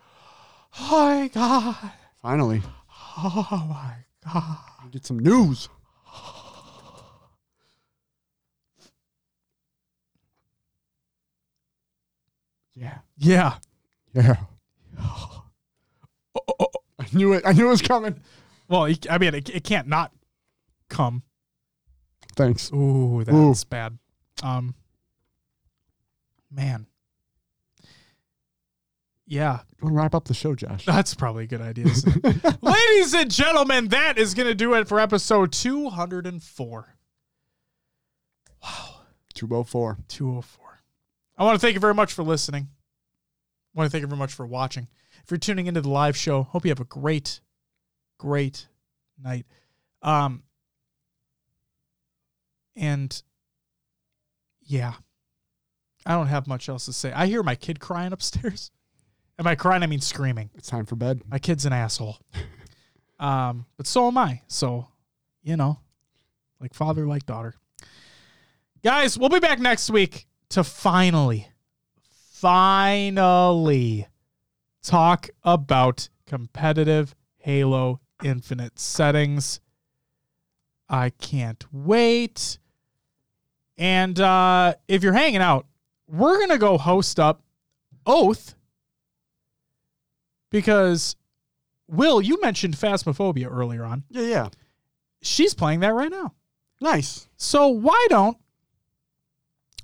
[0.80, 0.90] Oh
[1.20, 1.92] my god.
[2.22, 2.62] Finally,
[3.18, 3.96] Oh my
[4.34, 4.58] god.
[4.86, 5.70] we get some news.
[12.74, 13.00] Yeah.
[13.18, 13.58] Yeah.
[14.14, 14.36] Yeah.
[16.36, 16.66] I
[17.18, 17.44] knew it.
[17.46, 18.20] I knew it was coming.
[18.68, 20.12] Well, I mean, it, it can't not
[20.90, 21.24] come.
[22.36, 22.72] Thanks.
[22.74, 23.98] Ooh, that's bad.
[24.42, 24.76] Um,
[26.52, 26.88] man.
[29.26, 30.86] Yeah, You want to wrap up the show, Josh?
[30.86, 31.86] that's probably a good idea.
[32.62, 36.96] Ladies and gentlemen, that is going to do it for episode 204.
[38.62, 38.70] Wow.
[39.34, 39.98] 204.
[40.08, 40.84] 204.
[41.38, 42.68] I want to thank you very much for listening.
[43.76, 44.88] I want to thank you very much for watching.
[45.24, 47.40] If you're tuning into the live show, hope you have a great,
[48.18, 48.68] great
[49.22, 49.46] night.
[50.02, 50.44] Um,
[52.76, 53.22] and
[54.62, 54.94] yeah,
[56.06, 57.12] I don't have much else to say.
[57.14, 58.72] I hear my kid crying upstairs.
[59.36, 60.52] And by crying, I mean screaming.
[60.54, 61.24] It's time for bed.
[61.28, 62.20] My kid's an asshole.
[63.20, 64.42] Um, but so am I.
[64.48, 64.88] So,
[65.44, 65.80] you know,
[66.60, 67.54] like father, like daughter.
[68.84, 71.48] Guys, we'll be back next week to finally,
[72.34, 74.08] finally
[74.84, 79.60] talk about competitive Halo Infinite settings.
[80.88, 82.60] I can't wait.
[83.78, 85.66] And uh, if you're hanging out,
[86.08, 87.42] we're going to go host up
[88.06, 88.56] Oath
[90.52, 91.16] because
[91.88, 94.04] Will, you mentioned Phasmophobia earlier on.
[94.10, 94.48] Yeah, yeah.
[95.22, 96.34] She's playing that right now.
[96.80, 97.28] Nice.
[97.38, 98.38] So why don't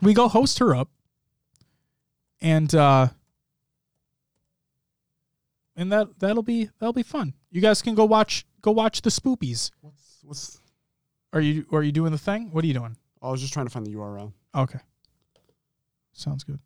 [0.01, 0.89] we go host her up
[2.41, 3.07] and uh
[5.79, 7.33] and that that'll be that'll be fun.
[7.51, 9.71] You guys can go watch go watch the spoopies.
[9.79, 10.59] What's what's?
[11.31, 12.51] Are you are you doing the thing?
[12.51, 12.97] What are you doing?
[13.21, 14.33] I was just trying to find the URL.
[14.53, 14.79] Okay.
[16.11, 16.59] Sounds good.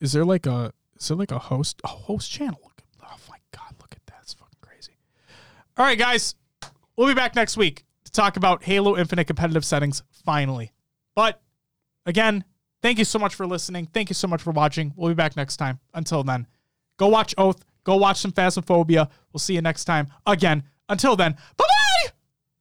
[0.00, 2.60] Is there like a is there like a host a host channel?
[2.64, 4.18] Look, oh my god, look at that.
[4.22, 4.98] It's fucking crazy.
[5.78, 6.34] All right, guys.
[6.96, 10.72] We'll be back next week to talk about Halo Infinite competitive settings finally.
[11.14, 11.40] But
[12.06, 12.42] again,
[12.86, 13.88] thank you so much for listening.
[13.92, 14.92] Thank you so much for watching.
[14.94, 15.80] We'll be back next time.
[15.92, 16.46] Until then,
[16.98, 17.64] go watch Oath.
[17.82, 19.10] Go watch some Phasmophobia.
[19.32, 20.06] We'll see you next time.
[20.24, 21.75] Again, until then, bye bye.